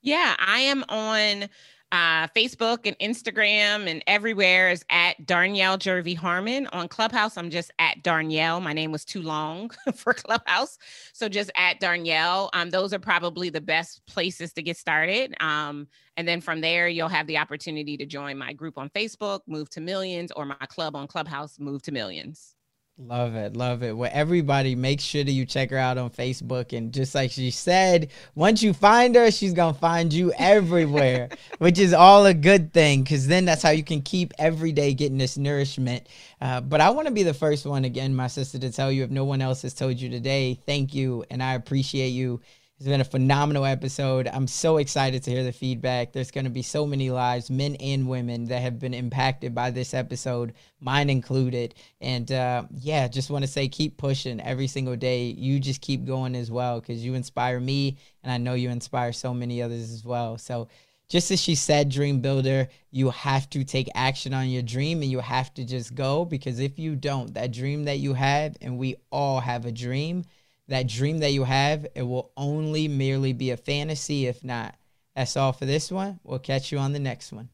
Yeah, 0.03 0.35
I 0.39 0.61
am 0.61 0.85
on 0.89 1.49
uh, 1.93 2.27
Facebook 2.29 2.81
and 2.87 2.99
Instagram 2.99 3.89
and 3.89 4.03
everywhere 4.07 4.71
is 4.71 4.85
at 4.91 5.15
Darnyelle 5.25 5.79
Jervey 5.79 6.17
Harmon. 6.17 6.67
On 6.69 6.89
Clubhouse, 6.89 7.37
I'm 7.37 7.51
just 7.51 7.71
at 7.79 8.03
Darnyelle. 8.03 8.63
My 8.63 8.73
name 8.73 8.93
was 8.93 9.05
too 9.05 9.23
long 9.23 9.71
for 9.95 10.13
Clubhouse. 10.15 10.79
So 11.13 11.29
just 11.29 11.51
at 11.57 11.81
Darnyelle. 11.81 12.51
Um, 12.53 12.71
those 12.71 12.93
are 12.93 12.99
probably 12.99 13.51
the 13.51 13.61
best 13.61 14.05
places 14.07 14.53
to 14.55 14.63
get 14.63 14.77
started. 14.77 15.35
Um, 15.41 15.87
and 16.17 16.27
then 16.27 16.41
from 16.41 16.61
there, 16.61 16.89
you'll 16.89 17.09
have 17.09 17.27
the 17.27 17.39
opportunity 17.39 17.97
to 17.99 18.07
join 18.07 18.39
my 18.39 18.53
group 18.53 18.79
on 18.79 18.91
Facebook, 18.91 19.41
Move 19.47 19.71
to 19.71 19.81
Millions, 19.81 20.33
or 20.33 20.47
my 20.47 20.57
club 20.69 20.97
on 20.97 21.07
Clubhouse, 21.07 21.59
Move 21.61 21.83
to 21.83 21.93
Millions. 21.93 22.56
Love 22.99 23.35
it, 23.35 23.55
love 23.55 23.83
it. 23.83 23.95
Well, 23.95 24.11
everybody, 24.11 24.75
make 24.75 25.03
sure 25.03 25.23
that 25.23 25.31
you 25.31 25.45
check 25.45 25.69
her 25.69 25.77
out 25.77 25.99
on 25.99 26.09
Facebook. 26.09 26.75
And 26.75 26.95
just 26.95 27.15
like 27.15 27.31
she 27.31 27.51
said, 27.51 28.09
once 28.35 28.63
you 28.63 28.73
find 28.73 29.15
her, 29.17 29.31
she's 29.31 29.53
gonna 29.53 29.75
find 29.75 30.11
you 30.11 30.33
everywhere, 30.39 31.29
which 31.59 31.79
is 31.79 31.93
all 31.93 32.25
a 32.25 32.33
good 32.33 32.73
thing. 32.73 33.03
Because 33.03 33.27
then 33.27 33.45
that's 33.45 33.63
how 33.63 33.69
you 33.69 33.85
can 33.85 34.01
keep 34.01 34.33
every 34.39 34.73
day 34.73 34.95
getting 34.95 35.19
this 35.19 35.37
nourishment. 35.37 36.09
Uh, 36.41 36.63
but 36.63 36.81
I 36.81 36.89
want 36.89 37.07
to 37.07 37.13
be 37.13 37.23
the 37.23 37.35
first 37.35 37.67
one 37.67 37.85
again, 37.85 38.17
my 38.17 38.29
sister, 38.29 38.59
to 38.61 38.73
tell 38.73 38.91
you 38.91 39.05
if 39.05 39.11
no 39.11 39.25
one 39.25 39.43
else 39.43 39.61
has 39.61 39.75
told 39.75 40.01
you 40.01 40.09
today, 40.09 40.59
thank 40.65 40.95
you, 40.95 41.23
and 41.31 41.43
I 41.43 41.53
appreciate 41.53 42.09
you. 42.11 42.41
It's 42.79 42.87
been 42.87 43.01
a 43.01 43.05
phenomenal 43.05 43.65
episode. 43.65 44.29
I'm 44.31 44.47
so 44.47 44.77
excited 44.77 45.23
to 45.23 45.31
hear 45.31 45.43
the 45.43 45.53
feedback. 45.53 46.13
There's 46.13 46.31
going 46.31 46.45
to 46.45 46.51
be 46.51 46.61
so 46.61 46.85
many 46.85 47.09
lives, 47.09 47.49
men 47.49 47.75
and 47.77 48.07
women, 48.07 48.45
that 48.49 48.61
have 48.61 48.79
been 48.79 48.93
impacted 48.93 49.55
by 49.55 49.71
this 49.71 49.95
episode, 49.95 50.53
mine 50.79 51.09
included. 51.09 51.75
And 52.03 52.31
uh, 52.31 52.65
yeah, 52.71 53.09
just 53.09 53.31
want 53.31 53.45
to 53.47 53.51
say 53.51 53.69
keep 53.69 53.97
pushing 53.97 54.43
every 54.43 54.67
single 54.67 54.95
day. 54.95 55.29
You 55.29 55.59
just 55.59 55.81
keep 55.81 56.05
going 56.05 56.37
as 56.37 56.51
well 56.51 56.81
because 56.81 57.03
you 57.03 57.15
inspire 57.15 57.61
me, 57.61 57.97
and 58.23 58.31
I 58.31 58.37
know 58.37 58.53
you 58.53 58.69
inspire 58.69 59.15
so 59.15 59.33
many 59.33 59.63
others 59.63 59.91
as 59.91 60.05
well. 60.05 60.37
So, 60.37 60.69
just 61.09 61.31
as 61.31 61.41
she 61.41 61.55
said, 61.55 61.89
dream 61.89 62.21
builder, 62.21 62.69
you 62.91 63.09
have 63.09 63.49
to 63.51 63.65
take 63.65 63.89
action 63.95 64.35
on 64.35 64.51
your 64.51 64.63
dream 64.63 65.01
and 65.01 65.11
you 65.11 65.21
have 65.21 65.55
to 65.55 65.65
just 65.65 65.95
go 65.95 66.27
because 66.27 66.61
if 66.61 66.79
you 66.79 66.95
don't, 66.95 67.33
that 67.33 67.53
dream 67.53 67.85
that 67.85 68.01
you 68.01 68.13
have, 68.13 68.55
and 68.61 68.77
we 68.77 68.97
all 69.11 69.41
have 69.41 69.65
a 69.65 69.73
dream, 69.73 70.25
that 70.69 70.89
dream 70.89 71.19
that 71.19 71.33
you 71.33 71.45
have, 71.45 71.87
it 71.95 72.03
will 72.03 72.33
only 72.37 72.89
merely 72.89 73.33
be 73.33 73.51
a 73.51 73.57
fantasy 73.57 74.27
if 74.27 74.43
not. 74.43 74.75
That's 75.15 75.37
all 75.37 75.53
for 75.53 75.65
this 75.65 75.91
one. 75.91 76.21
We'll 76.25 76.39
catch 76.39 76.73
you 76.73 76.79
on 76.79 76.93
the 76.93 76.99
next 76.99 77.33
one. 77.33 77.49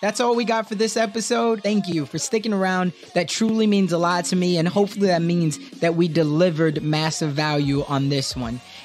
That's 0.00 0.20
all 0.20 0.36
we 0.36 0.44
got 0.44 0.68
for 0.68 0.76
this 0.76 0.96
episode. 0.96 1.60
Thank 1.64 1.88
you 1.88 2.06
for 2.06 2.18
sticking 2.18 2.52
around. 2.52 2.92
That 3.14 3.28
truly 3.28 3.66
means 3.66 3.92
a 3.92 3.98
lot 3.98 4.26
to 4.26 4.36
me, 4.36 4.56
and 4.56 4.68
hopefully, 4.68 5.08
that 5.08 5.22
means 5.22 5.58
that 5.80 5.96
we 5.96 6.06
delivered 6.06 6.82
massive 6.84 7.32
value 7.32 7.84
on 7.88 8.08
this 8.08 8.36
one. 8.36 8.60